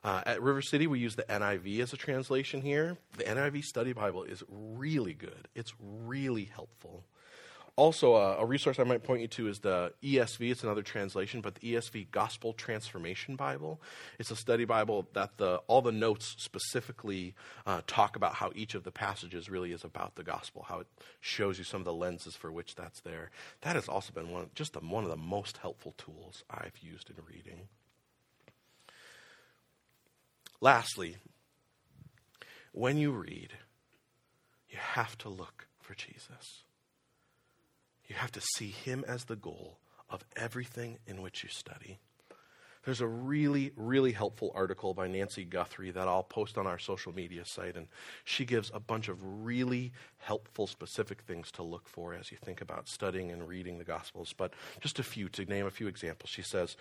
Uh, 0.04 0.22
at 0.26 0.42
River 0.42 0.62
City, 0.62 0.88
we 0.88 1.00
use 1.00 1.16
the 1.16 1.24
NIV 1.24 1.80
as 1.82 1.94
a 1.94 1.98
translation 1.98 2.62
here. 2.62 2.98
The 3.18 3.24
NIV 3.26 3.64
Study 3.64 3.94
Bible 3.94 4.24
is 4.24 4.44
really 4.50 5.14
good, 5.14 5.48
it's 5.56 5.74
really 5.80 6.46
helpful. 6.46 7.04
Also, 7.80 8.14
uh, 8.14 8.36
a 8.38 8.46
resource 8.46 8.78
I 8.78 8.84
might 8.84 9.04
point 9.06 9.22
you 9.22 9.30
to 9.30 9.48
is 9.48 9.60
the 9.60 9.94
ESV. 10.04 10.52
It's 10.52 10.66
another 10.66 10.82
translation, 10.82 11.40
but 11.40 11.56
the 11.56 11.76
ESV 11.76 12.12
Gospel 12.12 12.52
Transformation 12.52 13.38
Bible. 13.38 13.80
It's 14.20 14.32
a 14.32 14.36
study 14.36 14.66
Bible 14.66 15.08
that 15.14 15.38
the, 15.38 15.62
all 15.68 15.82
the 15.82 15.94
notes 15.94 16.36
specifically 16.38 17.36
uh, 17.66 17.80
talk 17.88 18.18
about 18.18 18.34
how 18.34 18.52
each 18.54 18.76
of 18.76 18.84
the 18.84 18.92
passages 18.92 19.50
really 19.50 19.72
is 19.72 19.86
about 19.86 20.16
the 20.16 20.26
gospel, 20.26 20.66
how 20.68 20.82
it 20.82 20.88
shows 21.22 21.58
you 21.58 21.64
some 21.64 21.80
of 21.80 21.86
the 21.86 21.94
lenses 21.94 22.36
for 22.36 22.52
which 22.52 22.76
that's 22.76 23.00
there. 23.00 23.32
That 23.62 23.78
has 23.78 23.88
also 23.88 24.12
been 24.12 24.30
one, 24.30 24.50
just 24.56 24.74
the, 24.74 24.82
one 24.82 25.06
of 25.06 25.10
the 25.10 25.16
most 25.16 25.60
helpful 25.60 25.94
tools 25.98 26.44
I've 26.50 26.78
used 26.82 27.10
in 27.10 27.16
reading. 27.26 27.70
Lastly, 30.62 31.18
when 32.72 32.98
you 32.98 33.12
read, 33.12 33.54
you 34.70 34.78
have 34.78 35.18
to 35.20 35.30
look 35.30 35.68
for 35.80 35.96
Jesus. 35.96 36.64
You 38.08 38.16
have 38.16 38.32
to 38.34 38.42
see 38.42 38.70
Him 38.70 39.06
as 39.08 39.26
the 39.26 39.36
goal 39.36 39.78
of 40.10 40.24
everything 40.36 40.98
in 41.08 41.22
which 41.22 41.44
you 41.44 41.50
study. 41.50 42.00
There's 42.86 43.02
a 43.02 43.08
really, 43.08 43.72
really 43.76 44.14
helpful 44.14 44.52
article 44.56 44.94
by 44.94 45.08
Nancy 45.08 45.44
Guthrie 45.44 45.92
that 45.92 46.08
I'll 46.08 46.24
post 46.24 46.58
on 46.58 46.66
our 46.66 46.80
social 46.80 47.14
media 47.14 47.44
site, 47.46 47.76
and 47.76 47.88
she 48.24 48.46
gives 48.46 48.72
a 48.74 48.80
bunch 48.80 49.10
of 49.10 49.18
really 49.46 49.92
helpful, 50.18 50.66
specific 50.66 51.22
things 51.22 51.52
to 51.52 51.64
look 51.64 51.88
for 51.90 52.14
as 52.14 52.32
you 52.32 52.38
think 52.38 52.62
about 52.62 52.88
studying 52.88 53.32
and 53.32 53.48
reading 53.48 53.78
the 53.78 53.84
Gospels. 53.84 54.34
But 54.36 54.54
just 54.80 54.98
a 54.98 55.04
few, 55.04 55.28
to 55.30 55.46
name 55.46 55.66
a 55.66 55.72
few 55.72 55.88
examples. 55.88 56.30
She 56.30 56.42
says, 56.42 56.78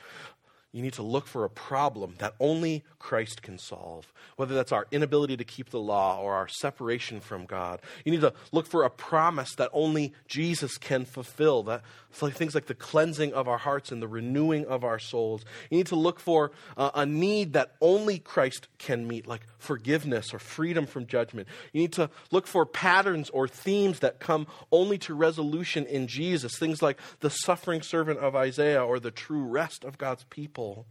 you 0.71 0.83
need 0.83 0.93
to 0.95 1.03
look 1.03 1.27
for 1.27 1.45
a 1.45 1.51
problem 1.51 2.15
that 2.19 2.35
only 2.39 2.85
Christ 2.99 3.41
can 3.41 3.59
solve, 3.59 4.13
whether 4.37 4.55
that's 4.55 4.71
our 4.71 4.87
inability 4.91 5.37
to 5.39 5.45
keep 5.45 5.71
the 5.71 5.81
law 5.81 6.21
or 6.21 6.35
our 6.35 6.47
separation 6.47 7.21
from 7.21 7.47
God. 7.47 7.81
You 8.05 8.13
need 8.13 8.21
to 8.21 8.35
look 8.53 8.67
for 8.67 8.83
a 8.83 8.91
promise 8.91 9.55
that 9.55 9.71
only 9.73 10.13
Jesus 10.27 10.77
can 10.77 11.07
fulfill. 11.07 11.63
That 11.63 11.83
like 12.21 12.35
things 12.35 12.55
like 12.55 12.67
the 12.67 12.75
cleansing 12.75 13.33
of 13.33 13.49
our 13.49 13.59
hearts 13.59 13.93
and 13.93 14.03
the 14.03 14.09
renewing 14.09 14.67
of 14.67 14.83
our 14.85 14.99
souls. 14.99 15.45
You 15.71 15.79
need 15.79 15.87
to 15.87 15.97
look 15.97 16.19
for 16.19 16.51
uh, 16.77 16.91
a 16.95 17.07
need 17.07 17.53
that 17.53 17.77
only 17.81 18.19
Christ 18.19 18.69
can 18.79 19.07
meet, 19.07 19.27
like 19.27 19.47
forgiveness 19.59 20.35
or 20.35 20.39
freedom 20.39 20.85
from 20.85 21.07
judgment. 21.07 21.49
You 21.73 21.83
need 21.83 21.93
to 21.93 22.11
look 22.31 22.47
for 22.47 22.67
patterns 22.67 23.31
or 23.31 23.47
themes 23.47 24.01
that 24.01 24.19
come 24.19 24.49
only 24.73 24.99
to 24.99 25.15
resolution 25.15 25.87
in 25.87 26.09
Jesus. 26.09 26.59
Things 26.59 26.83
like 26.83 26.99
the 27.21 27.31
suffering 27.31 27.83
servant 27.83 28.19
of 28.19 28.35
Isaiah 28.35 28.85
or 28.85 28.99
the 28.99 29.13
true 29.13 29.45
rest 29.45 29.85
of 29.85 29.97
God's 29.97 30.25
people 30.25 30.58
people. 30.59 30.87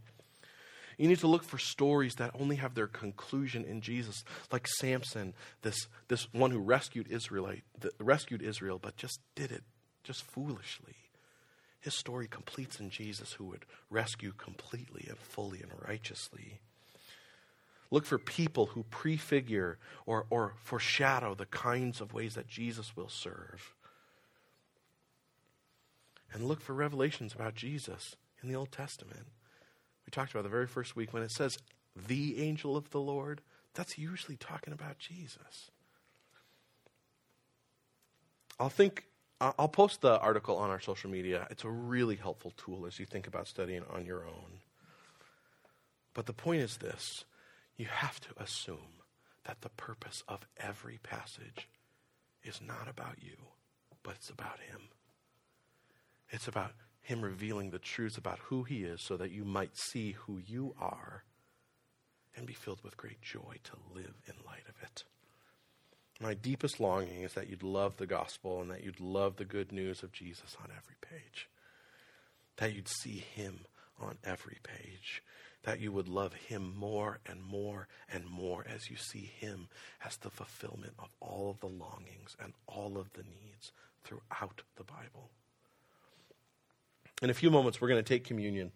You 0.96 1.06
need 1.06 1.20
to 1.20 1.28
look 1.28 1.44
for 1.44 1.58
stories 1.58 2.16
that 2.16 2.32
only 2.38 2.56
have 2.56 2.74
their 2.74 2.88
conclusion 2.88 3.64
in 3.64 3.80
Jesus, 3.80 4.24
like 4.50 4.66
Samson, 4.66 5.34
this, 5.62 5.86
this 6.08 6.26
one 6.32 6.50
who 6.50 6.58
rescued 6.58 7.06
Israelite, 7.08 7.62
rescued 8.00 8.42
Israel, 8.42 8.80
but 8.82 8.96
just 8.96 9.20
did 9.36 9.52
it 9.52 9.62
just 10.02 10.22
foolishly. 10.22 10.96
His 11.80 11.94
story 11.94 12.26
completes 12.26 12.80
in 12.80 12.90
Jesus, 12.90 13.34
who 13.34 13.44
would 13.44 13.64
rescue 13.90 14.32
completely 14.32 15.06
and 15.08 15.18
fully 15.18 15.60
and 15.62 15.70
righteously. 15.86 16.58
Look 17.92 18.04
for 18.04 18.18
people 18.18 18.66
who 18.66 18.82
prefigure 18.84 19.78
or, 20.04 20.26
or 20.30 20.54
foreshadow 20.64 21.34
the 21.34 21.46
kinds 21.46 22.00
of 22.00 22.12
ways 22.12 22.34
that 22.34 22.48
Jesus 22.48 22.96
will 22.96 23.08
serve. 23.08 23.74
And 26.32 26.44
look 26.44 26.60
for 26.60 26.74
revelations 26.74 27.34
about 27.34 27.54
Jesus 27.54 28.16
in 28.42 28.48
the 28.48 28.56
Old 28.56 28.72
Testament. 28.72 29.26
We 30.08 30.10
talked 30.10 30.30
about 30.30 30.44
the 30.44 30.48
very 30.48 30.66
first 30.66 30.96
week 30.96 31.12
when 31.12 31.22
it 31.22 31.30
says 31.30 31.58
the 31.94 32.40
angel 32.40 32.78
of 32.78 32.88
the 32.92 32.98
Lord, 32.98 33.42
that's 33.74 33.98
usually 33.98 34.38
talking 34.38 34.72
about 34.72 34.98
Jesus. 34.98 35.70
I'll 38.58 38.70
think 38.70 39.04
I'll 39.38 39.68
post 39.68 40.00
the 40.00 40.18
article 40.18 40.56
on 40.56 40.70
our 40.70 40.80
social 40.80 41.10
media. 41.10 41.46
It's 41.50 41.62
a 41.62 41.68
really 41.68 42.16
helpful 42.16 42.54
tool 42.56 42.86
as 42.86 42.98
you 42.98 43.04
think 43.04 43.26
about 43.26 43.48
studying 43.48 43.82
on 43.92 44.06
your 44.06 44.24
own. 44.24 44.60
But 46.14 46.24
the 46.24 46.32
point 46.32 46.62
is 46.62 46.78
this 46.78 47.26
you 47.76 47.84
have 47.84 48.18
to 48.20 48.28
assume 48.38 49.02
that 49.44 49.60
the 49.60 49.68
purpose 49.68 50.24
of 50.26 50.48
every 50.56 51.00
passage 51.02 51.68
is 52.42 52.62
not 52.66 52.88
about 52.88 53.16
you, 53.20 53.36
but 54.02 54.14
it's 54.14 54.30
about 54.30 54.58
Him. 54.70 54.88
It's 56.30 56.48
about 56.48 56.72
him 57.08 57.22
revealing 57.22 57.70
the 57.70 57.78
truths 57.78 58.18
about 58.18 58.38
who 58.38 58.64
He 58.64 58.84
is 58.84 59.00
so 59.00 59.16
that 59.16 59.30
you 59.30 59.42
might 59.42 59.78
see 59.78 60.12
who 60.12 60.36
you 60.36 60.74
are 60.78 61.24
and 62.36 62.46
be 62.46 62.52
filled 62.52 62.84
with 62.84 62.98
great 62.98 63.22
joy 63.22 63.56
to 63.64 63.72
live 63.94 64.20
in 64.26 64.34
light 64.46 64.64
of 64.68 64.74
it. 64.82 65.04
My 66.20 66.34
deepest 66.34 66.80
longing 66.80 67.22
is 67.22 67.32
that 67.32 67.48
you'd 67.48 67.62
love 67.62 67.96
the 67.96 68.06
gospel 68.06 68.60
and 68.60 68.70
that 68.70 68.84
you'd 68.84 69.00
love 69.00 69.36
the 69.36 69.46
good 69.46 69.72
news 69.72 70.02
of 70.02 70.12
Jesus 70.12 70.54
on 70.62 70.68
every 70.70 70.96
page. 71.00 71.48
That 72.58 72.74
you'd 72.74 72.88
see 72.88 73.24
Him 73.34 73.60
on 73.98 74.18
every 74.22 74.58
page. 74.62 75.22
That 75.62 75.80
you 75.80 75.90
would 75.92 76.08
love 76.08 76.34
Him 76.34 76.74
more 76.76 77.20
and 77.24 77.42
more 77.42 77.88
and 78.12 78.26
more 78.26 78.66
as 78.68 78.90
you 78.90 78.96
see 78.98 79.32
Him 79.40 79.68
as 80.04 80.18
the 80.18 80.28
fulfillment 80.28 80.92
of 80.98 81.08
all 81.20 81.48
of 81.48 81.60
the 81.60 81.74
longings 81.74 82.36
and 82.38 82.52
all 82.66 82.98
of 82.98 83.14
the 83.14 83.22
needs 83.22 83.72
throughout 84.04 84.60
the 84.76 84.84
Bible. 84.84 85.30
In 87.22 87.30
a 87.30 87.34
few 87.34 87.50
moments, 87.50 87.80
we're 87.80 87.88
going 87.88 88.02
to 88.02 88.08
take 88.08 88.24
communion. 88.24 88.72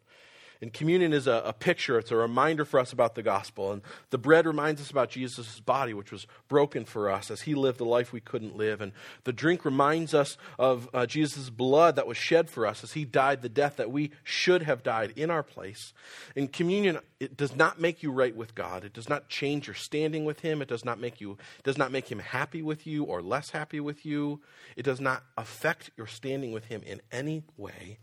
And 0.62 0.72
communion 0.72 1.12
is 1.12 1.26
a, 1.26 1.43
a, 1.45 1.53
picture, 1.53 1.99
it's 1.99 2.12
a 2.12 2.16
reminder 2.16 2.64
for 2.64 2.78
us 2.78 2.93
about 2.93 3.16
the 3.16 3.22
gospel. 3.22 3.72
And 3.72 3.82
the 4.11 4.18
bread 4.18 4.47
reminds 4.47 4.80
us 4.80 4.93
about 4.93 5.11
Jesus' 5.11 5.59
body, 5.59 5.93
which 5.93 6.12
was 6.12 6.28
broken 6.47 6.84
for 6.84 7.11
us 7.11 7.32
as 7.32 7.43
he 7.43 7.57
lived 7.57 7.78
the 7.78 7.84
life 7.84 8.12
we 8.12 8.20
couldn't 8.20 8.55
live. 8.55 8.80
And 8.80 8.93
the 9.24 9.32
drink 9.32 9.64
reminds 9.64 10.14
us 10.14 10.36
of 10.61 10.88
uh, 10.95 11.05
Jesus' 11.05 11.51
blood 11.51 11.97
that 11.97 12.07
was 12.07 12.16
shed 12.16 12.49
for 12.49 12.64
us 12.64 12.84
as 12.84 12.93
he 12.93 13.05
died 13.05 13.43
the 13.43 13.49
death 13.49 13.74
that 13.76 13.90
we 13.90 14.12
should 14.22 14.62
have 14.62 14.84
died 14.84 15.12
in 15.16 15.32
our 15.32 15.43
place. 15.43 15.93
In 16.36 16.47
communion, 16.47 17.01
it 17.18 17.36
does 17.36 17.57
not 17.57 17.80
make 17.80 18.05
you 18.05 18.12
right 18.12 18.34
with 18.34 18.55
God. 18.55 18.84
It 18.84 18.93
does 18.93 19.09
not 19.09 19.28
change 19.28 19.66
your 19.66 19.74
standing 19.74 20.24
with 20.24 20.40
him. 20.40 20.62
It 20.62 20.68
does 20.68 20.84
not 20.84 21.01
make 21.01 21.20
you 21.20 21.38
does 21.64 21.76
not 21.76 21.90
make 21.90 22.11
him 22.11 22.20
happy 22.20 22.62
with 22.62 22.86
you 22.86 23.03
or 23.03 23.20
less 23.20 23.51
happy 23.51 23.80
with 23.80 24.07
you. 24.07 24.40
It 24.76 24.84
does 24.84 25.01
not 25.01 25.24
affect 25.36 25.90
your 25.97 26.07
standing 26.07 26.53
with 26.53 26.66
him 26.66 26.82
in 26.86 27.03
any 27.11 27.43
way. 27.57 27.99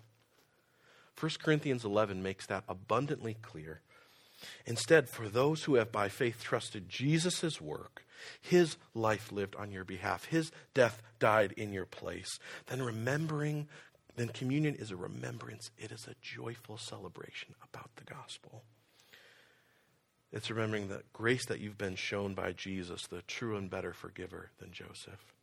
1 1.19 1.31
Corinthians 1.43 1.83
11 1.83 2.23
makes 2.23 2.45
that 2.45 2.63
abundantly 2.69 3.35
clear. 3.41 3.81
Instead, 4.65 5.09
for 5.09 5.27
those 5.27 5.63
who 5.63 5.75
have 5.75 5.91
by 5.91 6.07
faith 6.07 6.41
trusted 6.41 6.87
Jesus' 6.87 7.59
work, 7.59 8.05
his 8.41 8.77
life 8.93 9.31
lived 9.31 9.55
on 9.55 9.71
your 9.71 9.83
behalf, 9.83 10.25
his 10.25 10.51
death 10.73 11.01
died 11.19 11.53
in 11.57 11.73
your 11.73 11.85
place, 11.85 12.39
then 12.67 12.81
remembering, 12.81 13.67
then 14.15 14.29
communion 14.29 14.75
is 14.75 14.91
a 14.91 14.95
remembrance. 14.95 15.71
It 15.77 15.91
is 15.91 16.07
a 16.07 16.15
joyful 16.21 16.77
celebration 16.77 17.55
about 17.61 17.89
the 17.97 18.05
gospel. 18.05 18.63
It's 20.31 20.49
remembering 20.49 20.87
the 20.87 21.03
grace 21.11 21.45
that 21.47 21.59
you've 21.59 21.77
been 21.77 21.95
shown 21.95 22.33
by 22.33 22.51
Jesus, 22.53 23.07
the 23.07 23.23
true 23.23 23.57
and 23.57 23.69
better 23.69 23.93
forgiver 23.93 24.51
than 24.59 24.71
Joseph, 24.71 25.33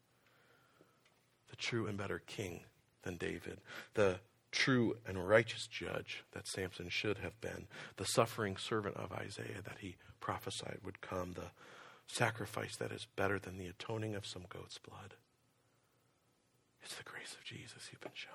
the 1.50 1.56
true 1.56 1.86
and 1.86 1.98
better 1.98 2.22
king 2.26 2.60
than 3.02 3.16
David, 3.16 3.58
the 3.94 4.20
true 4.56 4.96
and 5.06 5.28
righteous 5.28 5.66
judge 5.66 6.24
that 6.32 6.48
Samson 6.48 6.88
should 6.88 7.18
have 7.18 7.38
been, 7.40 7.66
the 7.96 8.04
suffering 8.04 8.56
servant 8.56 8.96
of 8.96 9.12
Isaiah 9.12 9.62
that 9.64 9.78
he 9.80 9.96
prophesied 10.18 10.78
would 10.84 11.00
come, 11.00 11.34
the 11.34 11.50
sacrifice 12.06 12.76
that 12.76 12.90
is 12.90 13.06
better 13.16 13.38
than 13.38 13.58
the 13.58 13.66
atoning 13.66 14.14
of 14.14 14.26
some 14.26 14.44
goat's 14.48 14.78
blood. 14.78 15.14
It's 16.82 16.96
the 16.96 17.04
grace 17.04 17.34
of 17.34 17.44
Jesus 17.44 17.88
you've 17.92 18.00
been 18.00 18.12
shown. 18.14 18.32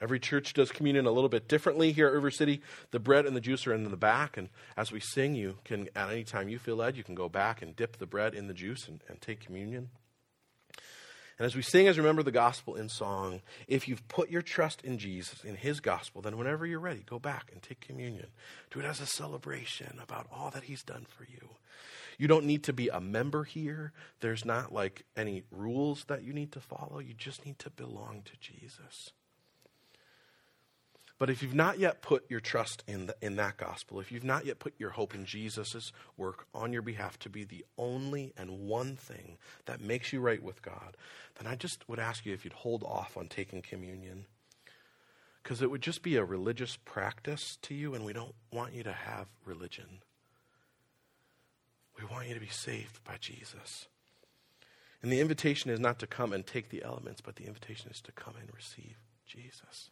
Every 0.00 0.20
church 0.20 0.52
does 0.52 0.70
communion 0.70 1.06
a 1.06 1.10
little 1.10 1.28
bit 1.28 1.48
differently 1.48 1.92
here 1.92 2.06
at 2.06 2.12
River 2.12 2.30
City. 2.30 2.60
The 2.90 3.00
bread 3.00 3.26
and 3.26 3.34
the 3.34 3.40
juice 3.40 3.66
are 3.66 3.74
in 3.74 3.84
the 3.84 3.96
back, 3.96 4.36
and 4.36 4.48
as 4.76 4.92
we 4.92 5.00
sing, 5.00 5.34
you 5.34 5.56
can, 5.64 5.88
at 5.96 6.10
any 6.10 6.24
time 6.24 6.48
you 6.48 6.58
feel 6.58 6.76
led, 6.76 6.96
you 6.96 7.04
can 7.04 7.14
go 7.14 7.28
back 7.28 7.62
and 7.62 7.74
dip 7.74 7.96
the 7.96 8.06
bread 8.06 8.34
in 8.34 8.46
the 8.46 8.54
juice 8.54 8.88
and, 8.88 9.02
and 9.08 9.20
take 9.20 9.40
communion. 9.40 9.88
And 11.38 11.44
as 11.44 11.54
we 11.54 11.62
sing 11.62 11.86
as 11.86 11.98
remember 11.98 12.22
the 12.22 12.30
gospel 12.30 12.76
in 12.76 12.88
song, 12.88 13.42
if 13.68 13.88
you've 13.88 14.06
put 14.08 14.30
your 14.30 14.42
trust 14.42 14.82
in 14.82 14.98
Jesus, 14.98 15.44
in 15.44 15.56
his 15.56 15.80
gospel, 15.80 16.22
then 16.22 16.38
whenever 16.38 16.66
you're 16.66 16.80
ready, 16.80 17.04
go 17.04 17.18
back 17.18 17.50
and 17.52 17.62
take 17.62 17.80
communion. 17.80 18.28
Do 18.70 18.80
it 18.80 18.86
as 18.86 19.00
a 19.00 19.06
celebration 19.06 19.98
about 20.02 20.26
all 20.32 20.50
that 20.50 20.64
he's 20.64 20.82
done 20.82 21.06
for 21.08 21.24
you. 21.24 21.56
You 22.18 22.26
don't 22.28 22.46
need 22.46 22.62
to 22.64 22.72
be 22.72 22.88
a 22.88 23.00
member 23.00 23.44
here. 23.44 23.92
There's 24.20 24.44
not 24.46 24.72
like 24.72 25.04
any 25.14 25.42
rules 25.50 26.04
that 26.04 26.22
you 26.22 26.32
need 26.32 26.52
to 26.52 26.60
follow. 26.60 26.98
You 26.98 27.12
just 27.12 27.44
need 27.44 27.58
to 27.58 27.70
belong 27.70 28.22
to 28.24 28.32
Jesus. 28.40 29.10
But 31.18 31.30
if 31.30 31.42
you've 31.42 31.54
not 31.54 31.78
yet 31.78 32.02
put 32.02 32.30
your 32.30 32.40
trust 32.40 32.84
in, 32.86 33.06
the, 33.06 33.16
in 33.22 33.36
that 33.36 33.56
gospel, 33.56 34.00
if 34.00 34.12
you've 34.12 34.24
not 34.24 34.44
yet 34.44 34.58
put 34.58 34.74
your 34.78 34.90
hope 34.90 35.14
in 35.14 35.24
Jesus' 35.24 35.90
work 36.16 36.46
on 36.54 36.72
your 36.74 36.82
behalf 36.82 37.18
to 37.20 37.30
be 37.30 37.44
the 37.44 37.64
only 37.78 38.34
and 38.36 38.66
one 38.68 38.96
thing 38.96 39.38
that 39.64 39.80
makes 39.80 40.12
you 40.12 40.20
right 40.20 40.42
with 40.42 40.60
God, 40.60 40.96
then 41.38 41.50
I 41.50 41.56
just 41.56 41.88
would 41.88 41.98
ask 41.98 42.26
you 42.26 42.34
if 42.34 42.44
you'd 42.44 42.52
hold 42.52 42.82
off 42.82 43.16
on 43.16 43.28
taking 43.28 43.62
communion. 43.62 44.26
Because 45.42 45.62
it 45.62 45.70
would 45.70 45.80
just 45.80 46.02
be 46.02 46.16
a 46.16 46.24
religious 46.24 46.76
practice 46.84 47.56
to 47.62 47.74
you, 47.74 47.94
and 47.94 48.04
we 48.04 48.12
don't 48.12 48.34
want 48.52 48.74
you 48.74 48.82
to 48.82 48.92
have 48.92 49.28
religion. 49.46 50.00
We 51.98 52.04
want 52.04 52.28
you 52.28 52.34
to 52.34 52.40
be 52.40 52.48
saved 52.48 53.02
by 53.04 53.16
Jesus. 53.20 53.86
And 55.02 55.10
the 55.10 55.20
invitation 55.20 55.70
is 55.70 55.80
not 55.80 55.98
to 56.00 56.06
come 56.06 56.34
and 56.34 56.46
take 56.46 56.68
the 56.68 56.82
elements, 56.82 57.22
but 57.22 57.36
the 57.36 57.46
invitation 57.46 57.90
is 57.90 58.02
to 58.02 58.12
come 58.12 58.34
and 58.38 58.50
receive 58.54 58.96
Jesus. 59.24 59.90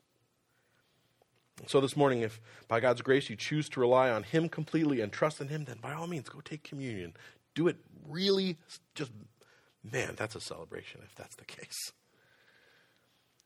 So, 1.66 1.80
this 1.80 1.96
morning, 1.96 2.20
if 2.20 2.40
by 2.68 2.80
God's 2.80 3.00
grace 3.00 3.30
you 3.30 3.36
choose 3.36 3.68
to 3.70 3.80
rely 3.80 4.10
on 4.10 4.24
Him 4.24 4.48
completely 4.48 5.00
and 5.00 5.12
trust 5.12 5.40
in 5.40 5.48
Him, 5.48 5.64
then 5.64 5.78
by 5.80 5.92
all 5.92 6.06
means 6.06 6.28
go 6.28 6.40
take 6.40 6.64
communion. 6.64 7.14
Do 7.54 7.68
it 7.68 7.76
really, 8.08 8.58
just, 8.94 9.12
man, 9.82 10.14
that's 10.16 10.34
a 10.34 10.40
celebration 10.40 11.00
if 11.04 11.14
that's 11.14 11.36
the 11.36 11.44
case. 11.44 11.92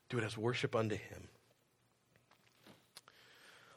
Do 0.08 0.18
it 0.18 0.24
as 0.24 0.38
worship 0.38 0.74
unto 0.74 0.96
Him. 0.96 1.28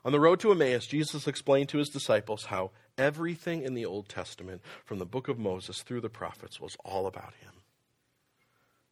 On 0.04 0.12
the 0.12 0.20
road 0.20 0.40
to 0.40 0.52
Emmaus, 0.52 0.88
Jesus 0.88 1.28
explained 1.28 1.70
to 1.70 1.78
his 1.78 1.90
disciples 1.90 2.46
how 2.46 2.72
everything 2.98 3.62
in 3.62 3.76
the 3.76 3.86
Old 3.86 4.10
Testament, 4.10 4.62
from 4.84 4.98
the 4.98 5.06
book 5.06 5.28
of 5.28 5.38
Moses 5.38 5.84
through 5.84 6.02
the 6.02 6.10
prophets, 6.10 6.60
was 6.60 6.76
all 6.84 7.06
about 7.06 7.34
Him. 7.42 7.52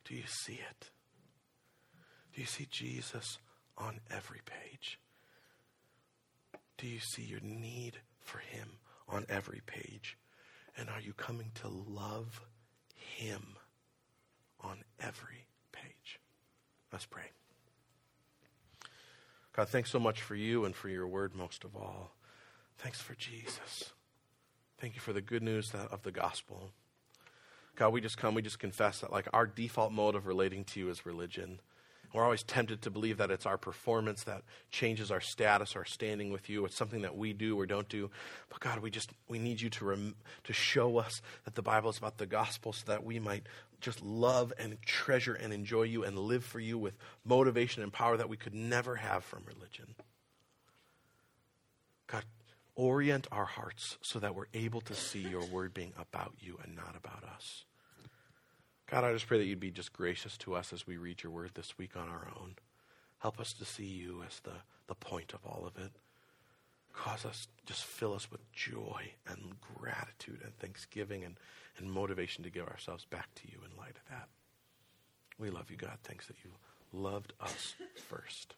Do 0.05 0.15
you 0.15 0.23
see 0.27 0.59
it? 0.69 0.89
Do 2.33 2.41
you 2.41 2.47
see 2.47 2.67
Jesus 2.69 3.39
on 3.77 4.01
every 4.11 4.41
page? 4.45 4.99
Do 6.79 6.87
you 6.87 6.99
see 6.99 7.23
your 7.23 7.41
need 7.41 7.99
for 8.21 8.39
Him 8.39 8.79
on 9.07 9.25
every 9.27 9.61
page? 9.65 10.17
And 10.77 10.89
are 10.89 11.01
you 11.01 11.13
coming 11.13 11.51
to 11.55 11.67
love 11.67 12.41
Him 12.95 13.57
on 14.61 14.83
every 14.99 15.45
page? 15.73 16.19
Let's 16.91 17.05
pray. 17.05 17.31
God, 19.51 19.67
thanks 19.67 19.91
so 19.91 19.99
much 19.99 20.21
for 20.21 20.35
you 20.35 20.63
and 20.63 20.73
for 20.73 20.87
your 20.87 21.05
word 21.05 21.35
most 21.35 21.65
of 21.65 21.75
all. 21.75 22.15
Thanks 22.77 23.01
for 23.01 23.13
Jesus. 23.13 23.91
Thank 24.77 24.95
you 24.95 25.01
for 25.01 25.11
the 25.11 25.21
good 25.21 25.43
news 25.43 25.73
of 25.73 26.03
the 26.03 26.13
gospel. 26.13 26.71
God, 27.75 27.89
we 27.89 27.99
just 27.99 28.17
come, 28.17 28.35
we 28.35 28.41
just 28.41 28.59
confess 28.59 29.01
that 29.01 29.11
like 29.11 29.27
our 29.33 29.45
default 29.45 29.91
mode 29.91 30.15
of 30.15 30.27
relating 30.27 30.63
to 30.65 30.79
you 30.79 30.89
is 30.89 31.05
religion. 31.05 31.59
We're 32.13 32.23
always 32.23 32.43
tempted 32.43 32.81
to 32.83 32.89
believe 32.89 33.17
that 33.17 33.29
it's 33.29 33.45
our 33.45 33.57
performance 33.57 34.23
that 34.23 34.41
changes 34.71 35.11
our 35.11 35.21
status, 35.21 35.75
our 35.75 35.85
standing 35.85 36.31
with 36.31 36.49
you. 36.49 36.65
It's 36.65 36.75
something 36.75 37.03
that 37.03 37.15
we 37.15 37.33
do 37.33 37.59
or 37.59 37.65
don't 37.65 37.87
do. 37.87 38.09
But 38.49 38.59
God, 38.59 38.79
we 38.79 38.89
just 38.89 39.11
we 39.27 39.37
need 39.37 39.61
you 39.61 39.69
to 39.69 39.85
rem, 39.85 40.15
to 40.45 40.53
show 40.53 40.97
us 40.97 41.21
that 41.45 41.55
the 41.55 41.61
Bible 41.61 41.89
is 41.89 41.97
about 41.97 42.17
the 42.17 42.25
gospel, 42.25 42.73
so 42.73 42.83
that 42.87 43.03
we 43.03 43.19
might 43.19 43.43
just 43.79 44.03
love 44.03 44.51
and 44.57 44.81
treasure 44.81 45.35
and 45.35 45.53
enjoy 45.53 45.83
you 45.83 46.03
and 46.03 46.17
live 46.17 46.43
for 46.43 46.59
you 46.59 46.77
with 46.77 46.97
motivation 47.23 47.83
and 47.83 47.93
power 47.93 48.17
that 48.17 48.29
we 48.29 48.37
could 48.37 48.55
never 48.55 48.95
have 48.95 49.23
from 49.23 49.43
religion. 49.45 49.95
God, 52.07 52.23
orient 52.75 53.27
our 53.31 53.45
hearts 53.45 53.97
so 54.01 54.19
that 54.19 54.35
we're 54.35 54.47
able 54.53 54.81
to 54.81 54.95
see 54.95 55.19
your 55.19 55.45
word 55.45 55.73
being 55.73 55.93
about 55.97 56.33
you 56.39 56.57
and 56.63 56.75
not 56.75 56.95
about 56.97 57.23
us. 57.35 57.65
God, 58.89 59.03
I 59.03 59.13
just 59.13 59.27
pray 59.27 59.37
that 59.37 59.45
you'd 59.45 59.59
be 59.59 59.69
just 59.69 59.93
gracious 59.93 60.35
to 60.39 60.55
us 60.55 60.73
as 60.73 60.87
we 60.87 60.97
read 60.97 61.21
your 61.21 61.31
word 61.31 61.51
this 61.53 61.77
week 61.77 61.95
on 61.95 62.09
our 62.09 62.27
own. 62.39 62.55
Help 63.19 63.39
us 63.39 63.53
to 63.53 63.65
see 63.65 63.85
you 63.85 64.23
as 64.27 64.39
the, 64.39 64.53
the 64.87 64.95
point 64.95 65.33
of 65.33 65.45
all 65.45 65.65
of 65.67 65.77
it. 65.83 65.91
Cause 66.91 67.23
us, 67.23 67.47
just 67.67 67.83
fill 67.83 68.15
us 68.15 68.31
with 68.31 68.51
joy 68.51 69.11
and 69.27 69.55
gratitude 69.77 70.39
and 70.43 70.57
thanksgiving 70.57 71.23
and, 71.23 71.35
and 71.77 71.91
motivation 71.91 72.43
to 72.43 72.49
give 72.49 72.67
ourselves 72.67 73.05
back 73.05 73.33
to 73.35 73.43
you 73.47 73.59
in 73.63 73.77
light 73.77 73.95
of 73.95 74.09
that. 74.09 74.27
We 75.37 75.51
love 75.51 75.69
you, 75.69 75.77
God. 75.77 75.99
Thanks 76.03 76.25
that 76.25 76.37
you 76.43 76.49
loved 76.91 77.33
us 77.39 77.75
first. 78.07 78.55